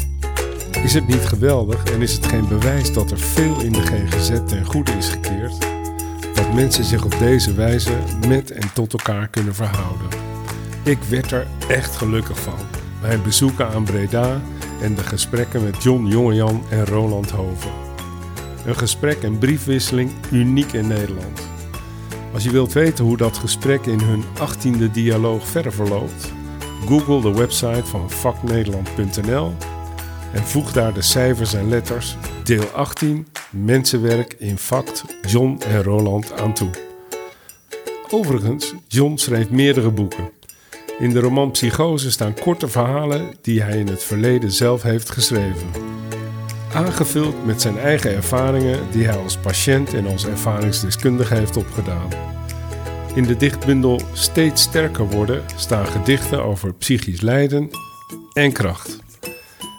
Is 0.85 0.95
het 0.95 1.07
niet 1.07 1.27
geweldig 1.27 1.85
en 1.85 2.03
is 2.03 2.13
het 2.13 2.27
geen 2.27 2.49
bewijs 2.49 2.93
dat 2.93 3.11
er 3.11 3.19
veel 3.19 3.61
in 3.61 3.73
de 3.73 3.81
GGZ 3.81 4.31
ten 4.47 4.65
goede 4.65 4.93
is 4.93 5.09
gekeerd? 5.09 5.59
Dat 6.35 6.53
mensen 6.53 6.85
zich 6.85 7.05
op 7.05 7.19
deze 7.19 7.55
wijze 7.55 7.99
met 8.29 8.51
en 8.51 8.73
tot 8.73 8.93
elkaar 8.93 9.29
kunnen 9.29 9.55
verhouden. 9.55 10.09
Ik 10.83 10.99
werd 11.09 11.31
er 11.31 11.47
echt 11.69 11.97
gelukkig 11.97 12.41
van. 12.41 12.59
Mijn 13.01 13.23
bezoeken 13.23 13.69
aan 13.69 13.85
Breda 13.85 14.41
en 14.81 14.95
de 14.95 15.03
gesprekken 15.03 15.65
met 15.65 15.83
John 15.83 16.07
Jongejan 16.07 16.63
en 16.71 16.87
Roland 16.87 17.31
Hoven. 17.31 17.71
Een 18.67 18.77
gesprek 18.77 19.23
en 19.23 19.39
briefwisseling 19.39 20.11
uniek 20.31 20.73
in 20.73 20.87
Nederland. 20.87 21.52
Als 22.33 22.45
je 22.45 22.51
wilt 22.51 22.73
weten 22.73 23.05
hoe 23.05 23.17
dat 23.17 23.39
gesprek 23.39 23.87
in 23.87 24.01
hun 24.01 24.25
18e 24.25 24.91
dialoog 24.93 25.49
verder 25.49 25.73
verloopt, 25.73 26.33
google 26.87 27.21
de 27.21 27.33
website 27.33 27.87
van 27.87 28.11
vaknederland.nl 28.11 29.53
en 30.33 30.43
voeg 30.43 30.73
daar 30.73 30.95
de 30.95 31.03
cijfers 31.03 31.55
en 31.55 31.69
letters 31.69 32.17
deel 32.45 32.65
18 32.65 33.27
Mensenwerk 33.51 34.35
in 34.39 34.59
Fact 34.59 35.05
John 35.27 35.61
en 35.67 35.83
Roland 35.83 36.41
aan 36.41 36.55
toe. 36.55 36.71
Overigens, 38.11 38.75
John 38.89 39.17
schreef 39.17 39.51
meerdere 39.51 39.91
boeken. 39.91 40.31
In 40.99 41.11
de 41.11 41.21
roman 41.21 41.51
Psychose 41.51 42.11
staan 42.11 42.35
korte 42.41 42.69
verhalen 42.69 43.35
die 43.41 43.63
hij 43.63 43.79
in 43.79 43.89
het 43.89 44.05
verleden 44.05 44.53
zelf 44.53 44.83
heeft 44.83 45.11
geschreven. 45.11 45.92
Aangevuld 46.73 47.47
met 47.47 47.61
zijn 47.61 47.79
eigen 47.79 48.15
ervaringen 48.15 48.79
die 48.91 49.07
hij 49.07 49.17
als 49.17 49.37
patiënt 49.37 49.95
en 49.95 50.07
als 50.07 50.27
ervaringsdeskundige 50.27 51.35
heeft 51.35 51.57
opgedaan. 51.57 52.09
In 53.15 53.23
de 53.23 53.37
dichtbundel 53.37 54.01
Steeds 54.13 54.63
sterker 54.63 55.09
worden 55.09 55.43
staan 55.57 55.87
gedichten 55.87 56.45
over 56.45 56.75
psychisch 56.75 57.21
lijden 57.21 57.71
en 58.33 58.53
kracht. 58.53 58.99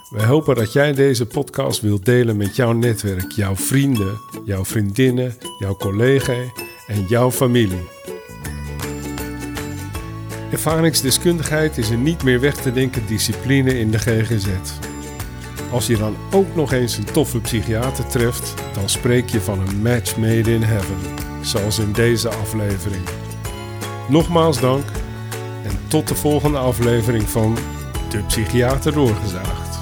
Wij 0.10 0.25
hopen 0.25 0.56
dat 0.56 0.74
jij 0.74 0.93
deze 0.93 1.26
podcast 1.26 1.82
wilt 1.82 2.05
delen 2.05 2.38
met 2.38 2.55
jouw 2.55 2.72
netwerk, 2.72 3.32
jouw 3.32 3.55
vrienden, 3.55 4.20
jouw 4.45 4.65
vriendinnen, 4.65 5.34
jouw 5.59 5.76
collega's 5.76 6.51
en 6.88 7.05
jouw 7.07 7.32
familie. 7.32 7.89
Ervaringsdeskundigheid 10.51 11.78
is 11.78 11.89
een 11.89 12.03
niet 12.03 12.24
meer 12.24 12.39
weg 12.39 12.55
te 12.55 12.72
denken 12.72 13.07
discipline 13.07 13.80
in 13.80 13.91
de 13.91 13.99
GGZ. 13.99 14.47
Als 15.74 15.88
je 15.88 15.97
dan 15.97 16.15
ook 16.32 16.55
nog 16.55 16.71
eens 16.71 16.97
een 16.97 17.11
toffe 17.11 17.39
psychiater 17.39 18.07
treft, 18.07 18.53
dan 18.74 18.89
spreek 18.89 19.30
je 19.30 19.41
van 19.41 19.59
een 19.59 19.82
match 19.82 20.17
made 20.17 20.53
in 20.53 20.61
heaven, 20.61 20.97
zoals 21.41 21.80
in 21.80 21.91
deze 21.91 22.30
aflevering. 22.30 23.03
Nogmaals 24.09 24.59
dank 24.59 24.84
en 25.63 25.80
tot 25.88 26.07
de 26.07 26.15
volgende 26.15 26.57
aflevering 26.57 27.30
van 27.30 27.57
De 28.09 28.24
Psychiater 28.24 28.93
Doorgezaagd. 28.93 29.72